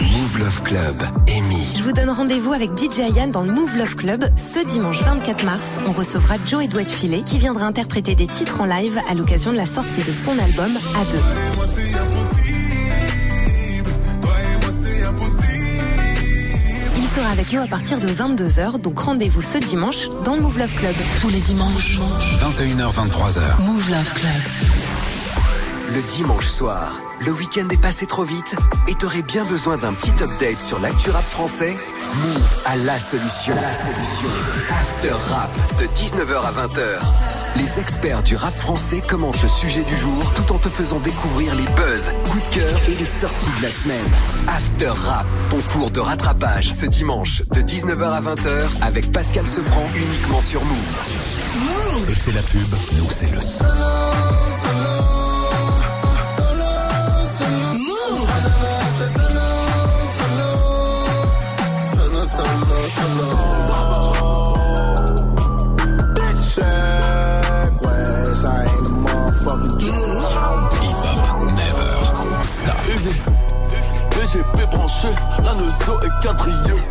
Move 0.00 0.38
Love 0.38 0.62
Club, 0.62 1.02
Amy. 1.28 1.64
Je 1.76 1.82
vous 1.82 1.92
donne 1.92 2.10
rendez-vous 2.10 2.52
avec 2.52 2.70
DJ 2.76 3.14
Yann 3.14 3.30
dans 3.30 3.42
le 3.42 3.52
Move 3.52 3.76
Love 3.76 3.94
Club. 3.94 4.24
Ce 4.36 4.64
dimanche 4.64 5.02
24 5.02 5.44
mars, 5.44 5.78
on 5.86 5.92
recevra 5.92 6.34
Joe 6.46 6.64
Edouard 6.64 6.88
Filet 6.88 7.22
qui 7.22 7.38
viendra 7.38 7.66
interpréter 7.66 8.14
des 8.14 8.26
titres 8.26 8.60
en 8.60 8.64
live 8.64 9.00
à 9.08 9.14
l'occasion 9.14 9.52
de 9.52 9.56
la 9.56 9.66
sortie 9.66 10.02
de 10.02 10.12
son 10.12 10.32
album 10.38 10.72
A2. 10.72 11.18
Il 16.98 17.08
sera 17.08 17.28
avec 17.28 17.52
nous 17.52 17.60
à 17.60 17.66
partir 17.66 18.00
de 18.00 18.08
22h, 18.08 18.80
donc 18.80 18.98
rendez-vous 18.98 19.42
ce 19.42 19.58
dimanche 19.58 20.08
dans 20.24 20.34
le 20.34 20.40
Move 20.40 20.58
Love 20.58 20.74
Club. 20.74 20.94
Tous 21.20 21.28
les 21.28 21.40
dimanches. 21.40 21.98
21h, 22.40 22.92
23h. 22.92 23.62
Move 23.62 23.90
Love 23.90 24.12
Club. 24.14 24.81
Le 25.90 26.00
dimanche 26.02 26.46
soir, 26.46 27.00
le 27.26 27.32
week-end 27.32 27.68
est 27.70 27.80
passé 27.80 28.06
trop 28.06 28.22
vite 28.22 28.54
et 28.88 28.94
t'aurais 28.94 29.22
bien 29.22 29.44
besoin 29.44 29.76
d'un 29.76 29.92
petit 29.92 30.12
update 30.22 30.60
sur 30.60 30.78
l'actu 30.78 31.10
rap 31.10 31.26
français? 31.26 31.76
Move 32.14 32.62
à 32.66 32.76
la 32.76 32.98
solution. 32.98 33.54
La 33.54 33.74
solution. 33.74 34.28
After 34.70 35.12
Rap 35.30 35.50
de 35.78 35.86
19h 35.86 36.40
à 36.40 36.52
20h. 36.66 37.00
Les 37.56 37.80
experts 37.80 38.22
du 38.22 38.36
rap 38.36 38.56
français 38.56 39.02
commentent 39.06 39.42
le 39.42 39.48
sujet 39.48 39.82
du 39.82 39.96
jour 39.96 40.32
tout 40.34 40.52
en 40.52 40.58
te 40.58 40.68
faisant 40.68 41.00
découvrir 41.00 41.54
les 41.54 41.64
buzz, 41.64 42.12
coups 42.30 42.48
de 42.48 42.54
cœur 42.54 42.80
et 42.88 42.94
les 42.94 43.04
sorties 43.04 43.50
de 43.58 43.62
la 43.62 43.70
semaine. 43.70 44.06
After 44.48 44.88
Rap, 44.88 45.26
ton 45.50 45.60
cours 45.72 45.90
de 45.90 46.00
rattrapage 46.00 46.70
ce 46.70 46.86
dimanche 46.86 47.42
de 47.50 47.60
19h 47.60 48.04
à 48.04 48.20
20h 48.20 48.68
avec 48.80 49.12
Pascal 49.12 49.46
Sefranc 49.46 49.86
uniquement 49.96 50.40
sur 50.40 50.64
Move. 50.64 52.08
Et 52.08 52.14
c'est 52.14 52.32
la 52.32 52.42
pub, 52.42 52.68
nous 52.98 53.10
c'est 53.10 53.32
le 53.32 53.40
son. 53.40 53.64
DGP 74.42 74.70
branché, 74.70 75.08
la 75.44 75.54
Neuzo 75.54 76.00
est 76.00 76.22
quadrillée. 76.22 76.82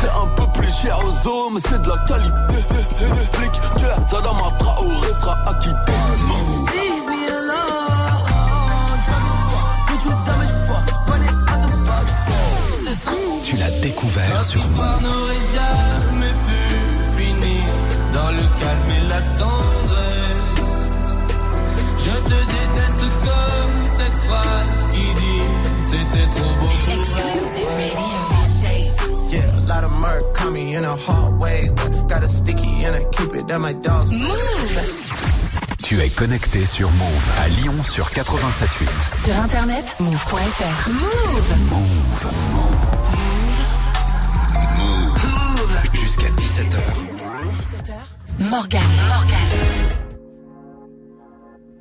C'est 0.00 0.22
un 0.22 0.26
peu 0.36 0.46
plus 0.52 0.72
cher 0.72 0.98
aux 0.98 1.28
hommes, 1.28 1.54
mais 1.54 1.60
c'est 1.60 1.80
de 1.80 1.88
la 1.88 1.98
qualité. 1.98 2.34
Flic, 3.32 3.52
tu 3.76 3.84
es 3.84 4.04
Tadama 4.10 4.50
Traoré 4.58 5.12
sera 5.12 5.38
acquitté. 5.46 5.92
Leave 6.72 7.04
me 7.06 7.28
alone. 7.38 7.88
Ce 12.84 12.94
son. 12.94 13.10
Tu 13.44 13.56
l'as 13.56 13.70
découvert 13.80 14.42
sur 14.44 14.62
Move. 14.70 15.02
n'aurait 15.02 15.34
jamais 15.54 16.34
pu 16.44 17.22
finir 17.22 17.64
dans 18.14 18.30
le 18.30 18.42
calme 18.60 18.90
et 18.96 19.08
la 19.08 19.20
tendresse. 19.38 20.88
Je 21.98 22.10
te 22.10 22.28
déteste 22.28 23.04
comme 23.22 23.86
cette 23.86 24.18
phrase 24.24 24.88
qui 24.90 25.12
dit 25.14 25.68
c'était 25.80 26.28
trop 26.36 26.54
beau 26.60 26.67
pour 27.22 27.68
vrai. 27.68 27.92
Yeah, 29.30 29.58
a 29.58 29.64
lot 29.66 29.84
of 29.84 29.92
murk 29.92 30.34
caught 30.34 30.52
me 30.52 30.74
in 30.74 30.84
a 30.84 30.96
hard 30.96 31.38
way. 31.38 31.68
Got 32.08 32.22
a 32.22 32.28
sticky 32.28 32.84
and 32.84 32.96
I 32.96 33.04
keep 33.12 33.34
it 33.34 33.50
at 33.50 33.60
my 33.60 33.72
dog's 33.74 34.10
Tu 35.82 36.00
es 36.02 36.10
connecté 36.10 36.66
sur 36.66 36.90
Move 36.90 37.30
à 37.38 37.48
Lyon 37.48 37.82
sur 37.82 38.08
87.8. 38.10 39.24
Sur 39.24 39.40
internet, 39.40 39.96
move.fr. 40.00 40.90
Move. 40.90 41.56
Move. 41.70 42.26
Move. 45.24 45.76
Jusqu'à 45.94 46.28
17h. 46.28 46.78
Morgan. 48.50 48.82
Morgan. 49.08 49.97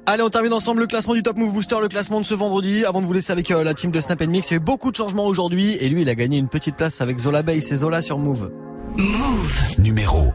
Allez, 0.10 0.24
on 0.24 0.30
termine 0.30 0.54
ensemble 0.54 0.80
le 0.80 0.88
classement 0.88 1.16
du 1.16 1.22
Top 1.22 1.36
Move 1.36 1.52
Booster, 1.52 1.76
le 1.82 1.90
classement 1.90 2.22
de 2.22 2.26
ce 2.26 2.34
vendredi. 2.34 2.86
Avant 2.86 3.02
de 3.02 3.06
vous 3.06 3.12
laisser 3.12 3.34
avec 3.34 3.52
euh, 3.52 3.62
la 3.62 3.74
team 3.74 3.92
de 3.92 4.00
Snap 4.00 4.22
Mix, 4.26 4.50
il 4.50 4.54
y 4.54 4.54
a 4.54 4.58
eu 4.58 4.62
beaucoup 4.62 4.90
de 4.90 4.96
changements 4.96 5.26
aujourd'hui 5.26 5.76
et 5.82 5.90
lui, 5.90 6.04
il 6.04 6.08
a 6.08 6.16
gagné 6.16 6.38
une 6.38 6.48
petite 6.48 6.78
place 6.78 7.02
avec 7.02 7.20
Zola 7.20 7.44
Bay. 7.44 7.60
C'est 7.60 7.76
Zola 7.76 8.02
sur 8.02 8.18
Move. 8.18 8.50
Move. 8.96 9.62
Numéro 9.78 10.28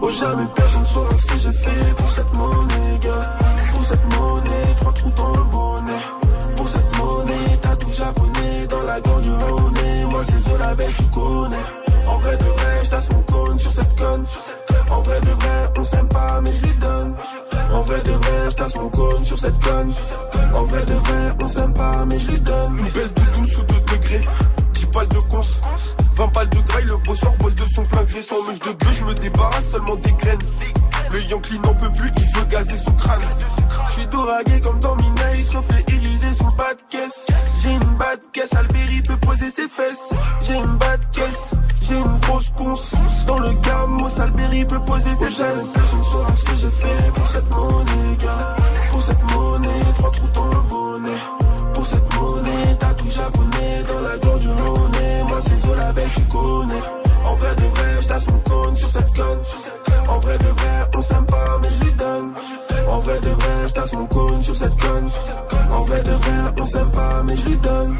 Oh 0.00 0.10
jamais 0.10 0.44
personne 0.56 0.84
saura 0.86 1.16
ce 1.18 1.26
que 1.26 1.38
j'ai 1.38 1.52
fait 1.52 1.94
pour 1.98 2.08
cette 2.08 2.34
monnaie, 2.34 2.98
gars. 3.02 3.38
Pour 3.74 3.84
cette 3.84 4.04
monnaie, 4.16 4.74
trois 4.80 4.92
trous 4.94 5.10
dans 5.14 5.28
le 5.36 5.44
bonnet. 5.44 6.02
Pour 6.56 6.68
cette 6.68 6.98
monnaie, 6.98 7.58
t'as 7.60 7.76
tout 7.76 7.92
japonais 7.92 8.66
dans 8.70 8.82
la 8.84 9.00
gorge 9.02 9.22
du 9.22 9.30
Rhône. 9.30 9.74
Moi 10.10 10.22
c'est 10.24 10.50
Zola 10.50 10.74
Bay, 10.76 10.88
tu 10.96 11.04
connais. 11.04 11.56
En 12.08 12.16
vrai 12.16 12.38
de 12.38 12.44
vrai, 12.44 12.84
j'tasse 12.84 13.10
mon 13.10 13.20
cône 13.20 13.58
sur 13.58 13.70
cette 13.70 13.96
conne. 13.98 14.24
En 14.90 15.02
vrai 15.02 15.20
de 15.20 15.26
vrai, 15.26 15.72
on 15.78 15.84
s'aime 15.84 16.08
pas, 16.08 16.40
mais 16.42 16.50
je 16.52 16.63
de 18.54 18.60
vrai, 18.60 18.68
j'tasse 18.68 18.76
mon 18.76 18.88
cône 18.88 19.24
sur 19.24 19.38
cette 19.38 19.58
conne. 19.60 19.92
En 20.54 20.62
vrai 20.64 20.84
de 20.84 20.92
vrai, 20.92 21.32
on 21.42 21.48
s'aime 21.48 21.74
pas, 21.74 22.04
mais 22.06 22.18
je 22.18 22.30
lui 22.30 22.38
donne. 22.38 22.78
Une 22.78 22.88
belle 22.88 23.12
de 23.12 23.40
12 23.40 23.58
ou 23.58 23.62
2 23.62 23.74
degrés. 23.96 24.20
10 24.74 24.86
balles 24.86 25.08
de 25.08 25.20
cons. 25.30 26.03
20 26.24 26.32
balles 26.32 26.48
de 26.48 26.60
graille, 26.60 26.84
le 26.84 26.96
bosseur 26.98 27.36
bosse 27.36 27.54
de 27.54 27.64
son 27.66 27.82
plein 27.82 28.04
gré. 28.04 28.22
Sans 28.22 28.42
mèche 28.44 28.60
de 28.60 28.72
bœuf, 28.72 28.98
je 28.98 29.04
me 29.04 29.14
débarrasse 29.14 29.70
seulement 29.70 29.96
des 29.96 30.12
graines. 30.12 30.38
Le 31.12 31.22
Yankee 31.22 31.58
n'en 31.58 31.74
peut 31.74 31.90
plus, 31.96 32.10
il 32.16 32.38
veut 32.38 32.46
gazer 32.46 32.76
son 32.76 32.92
crâne. 32.92 33.20
Je 33.88 33.92
suis 33.92 34.06
doragué 34.06 34.60
comme 34.60 34.80
dans 34.80 34.96
Minaïs, 34.96 35.50
reflet 35.50 35.84
irisé 35.88 36.32
sous 36.32 36.46
le 36.46 36.56
bas 36.56 36.74
de 36.74 36.82
caisse. 36.88 37.26
J'ai 37.60 37.72
une 37.72 37.96
bas 37.96 38.16
de 38.16 38.22
caisse, 38.32 38.54
Alberi 38.54 39.02
peut 39.02 39.16
poser 39.18 39.50
ses 39.50 39.68
fesses. 39.68 40.10
J'ai 40.42 40.54
une 40.54 40.76
bas 40.76 40.96
de 40.96 41.04
caisse, 41.12 41.50
j'ai 41.82 41.96
une 41.96 42.18
grosse 42.20 42.50
ponce. 42.50 42.92
Dans 43.26 43.38
le 43.38 43.52
gamos, 43.52 44.20
Alberi 44.20 44.64
peut 44.64 44.80
poser 44.80 45.14
ses 45.14 45.30
fesses. 45.30 45.72
Personne 45.74 46.02
saura 46.02 46.34
ce 46.34 46.44
que 46.44 46.56
j'ai 46.56 46.70
fait 46.70 47.12
pour 47.14 47.26
cette 47.26 47.50
monnaie, 47.50 48.16
gars. 48.18 48.56
Pour 48.90 49.02
cette 49.02 49.32
monnaie, 49.32 49.92
trois 49.98 50.10
trous 50.10 50.28
dans 50.32 50.48
le 50.48 50.62
bonnet. 50.70 51.18
Pour 51.74 51.86
cette 51.86 52.14
monnaie, 52.14 52.76
t'as 52.78 52.94
tout 52.94 53.10
japonais 53.10 53.84
dans 53.86 54.00
la 54.00 54.16
tu 56.14 56.22
connais. 56.22 56.82
En 57.24 57.34
vrai 57.36 57.54
de 57.56 57.62
vrai, 57.62 58.02
je 58.02 58.08
tasse 58.08 58.26
mon 58.28 58.38
cône 58.38 58.76
sur 58.76 58.88
cette 58.88 59.12
conne. 59.14 59.38
En 60.08 60.18
vrai 60.20 60.38
de 60.38 60.44
vrai, 60.44 60.90
on 60.94 61.00
s'aime 61.00 61.26
pas, 61.26 61.58
mais 61.62 61.68
je 61.70 61.84
lui 61.84 61.92
donne. 61.92 62.32
En 62.88 62.98
vrai 62.98 63.20
de 63.20 63.30
vrai, 63.30 63.68
je 63.68 63.72
tasse 63.72 63.92
mon 63.94 64.06
cône 64.06 64.42
sur 64.42 64.54
cette 64.56 64.76
conne. 64.76 65.10
En 65.72 65.82
vrai 65.84 66.02
de 66.02 66.10
vrai, 66.10 66.54
on 66.60 66.66
s'aime 66.66 66.90
pas, 66.90 67.22
mais 67.24 67.36
je 67.36 67.46
lui 67.46 67.56
donne. 67.56 67.96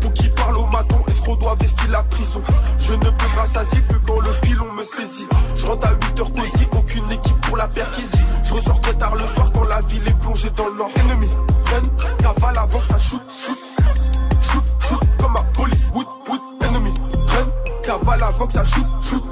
Pour 0.00 0.12
qui 0.12 0.28
parle 0.30 0.56
au 0.56 0.66
maton, 0.66 0.96
escroc 1.08 1.36
doit 1.36 1.54
vestir 1.60 1.90
la 1.90 2.02
prison. 2.04 2.40
Je 2.78 2.92
ne 2.92 3.10
peux 3.10 3.36
pas 3.36 3.46
s'assier 3.46 3.80
que 3.82 3.96
quand 4.06 4.20
le 4.20 4.32
pilon 4.40 4.72
me 4.72 4.84
saisit. 4.84 5.26
Je 5.56 5.66
rentre 5.66 5.86
à 5.86 5.92
8 5.92 6.20
heures 6.20 6.32
cosy, 6.32 6.66
aucune 6.72 7.10
équipe 7.10 7.40
pour 7.42 7.56
la 7.56 7.68
perquisie. 7.68 8.18
Je 8.44 8.54
ressors 8.54 8.80
très 8.80 8.94
tard 8.94 9.14
le 9.14 9.26
soir 9.26 9.50
quand 9.52 9.64
la 9.64 9.80
ville 9.80 10.08
est 10.08 10.18
plongée 10.20 10.50
dans 10.56 10.68
le 10.68 10.76
nord. 10.76 10.90
Ennemi, 10.96 11.28
prenne, 11.64 11.90
cavale 12.18 12.58
avant 12.58 12.82
ça 12.82 12.98
shoot, 12.98 13.22
shoot. 13.28 13.58
cavale 17.98 18.22
avant 18.22 18.46
que 18.46 18.52
ça 18.52 18.64
shoot, 18.64 18.84
shoot, 19.02 19.22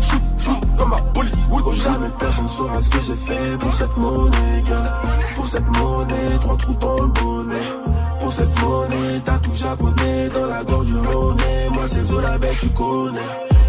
shoot, 0.00 0.22
shoot 0.38 0.76
comme 0.76 0.92
à 0.92 1.00
Bollywood. 1.14 1.62
Oh, 1.66 1.74
jamais 1.74 2.08
personne 2.18 2.48
saura 2.48 2.80
ce 2.80 2.90
que 2.90 2.98
j'ai 3.06 3.14
fait 3.14 3.58
pour 3.58 3.72
cette 3.72 3.96
monnaie, 3.96 4.62
gars. 4.68 5.00
Pour 5.34 5.46
cette 5.46 5.66
monnaie, 5.66 6.38
trois 6.40 6.56
trous 6.56 6.74
dans 6.74 7.02
le 7.02 7.08
bonnet. 7.08 7.68
Pour 8.20 8.32
cette 8.32 8.62
monnaie, 8.62 9.20
t'as 9.24 9.38
tout 9.38 9.54
japonais 9.54 10.28
dans 10.30 10.46
la 10.46 10.64
gorge 10.64 10.86
du 10.86 10.96
Roné. 10.96 11.68
Moi, 11.72 11.82
c'est 11.86 12.04
Zola, 12.04 12.38
bête, 12.38 12.56
tu 12.58 12.68
connais. 12.70 13.20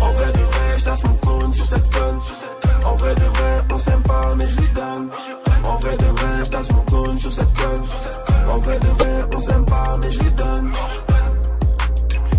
En 0.02 0.12
vrai 0.14 0.32
de 0.32 0.40
vrai, 0.40 0.78
j'tasse 0.78 1.04
mon 1.04 1.14
cône 1.16 1.54
sur 1.54 1.66
cette 1.66 1.94
conne. 1.94 2.20
En 2.86 2.96
vrai 2.96 3.16
de 3.16 3.22
vrai, 3.22 3.64
on 3.72 3.78
s'aime 3.78 4.04
pas, 4.04 4.36
mais 4.38 4.48
je 4.48 4.56
lui 4.58 4.68
donne. 4.74 5.10
En 5.64 5.76
vrai 5.78 5.98
de 5.98 6.06
vrai, 6.06 6.46
j'tasse 6.46 6.72
mon 6.72 6.82
cône 6.82 7.18
sur 7.18 7.32
cette 7.32 7.54
conne. 7.54 8.54
En 8.54 8.58
vrai 8.60 8.80
de 8.80 8.88
vrai, 8.88 9.26
on 9.36 9.40
s'aime 9.40 9.66
pas, 9.66 9.98
mais 10.02 10.12
je 10.12 10.20
lui 10.20 10.32
donne. 10.32 10.72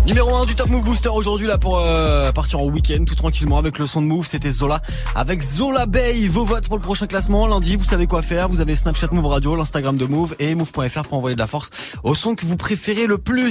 Numéro 0.05 0.35
1 0.35 0.45
du 0.45 0.53
Top 0.53 0.69
Move 0.69 0.83
Booster 0.83 1.09
aujourd'hui 1.09 1.47
là 1.47 1.57
pour 1.57 1.79
euh, 1.79 2.31
partir 2.31 2.59
en 2.59 2.65
week-end 2.65 3.03
tout 3.05 3.15
tranquillement 3.15 3.57
avec 3.57 3.79
le 3.79 3.87
son 3.87 4.03
de 4.03 4.05
Move, 4.05 4.27
c'était 4.27 4.51
Zola 4.51 4.79
avec 5.15 5.41
Zola 5.41 5.87
Bay. 5.87 6.27
Vos 6.27 6.45
votes 6.45 6.67
pour 6.67 6.77
le 6.77 6.83
prochain 6.83 7.07
classement 7.07 7.47
lundi, 7.47 7.75
vous 7.75 7.85
savez 7.85 8.05
quoi 8.05 8.21
faire, 8.21 8.47
vous 8.47 8.59
avez 8.59 8.75
Snapchat 8.75 9.07
Move 9.11 9.25
Radio, 9.25 9.55
l'Instagram 9.55 9.97
de 9.97 10.05
Move 10.05 10.35
et 10.37 10.53
Move.fr 10.53 11.01
pour 11.05 11.17
envoyer 11.17 11.33
de 11.33 11.39
la 11.39 11.47
force 11.47 11.71
au 12.03 12.13
son 12.13 12.35
que 12.35 12.45
vous 12.45 12.55
préférez 12.55 13.07
le 13.07 13.17
plus. 13.17 13.49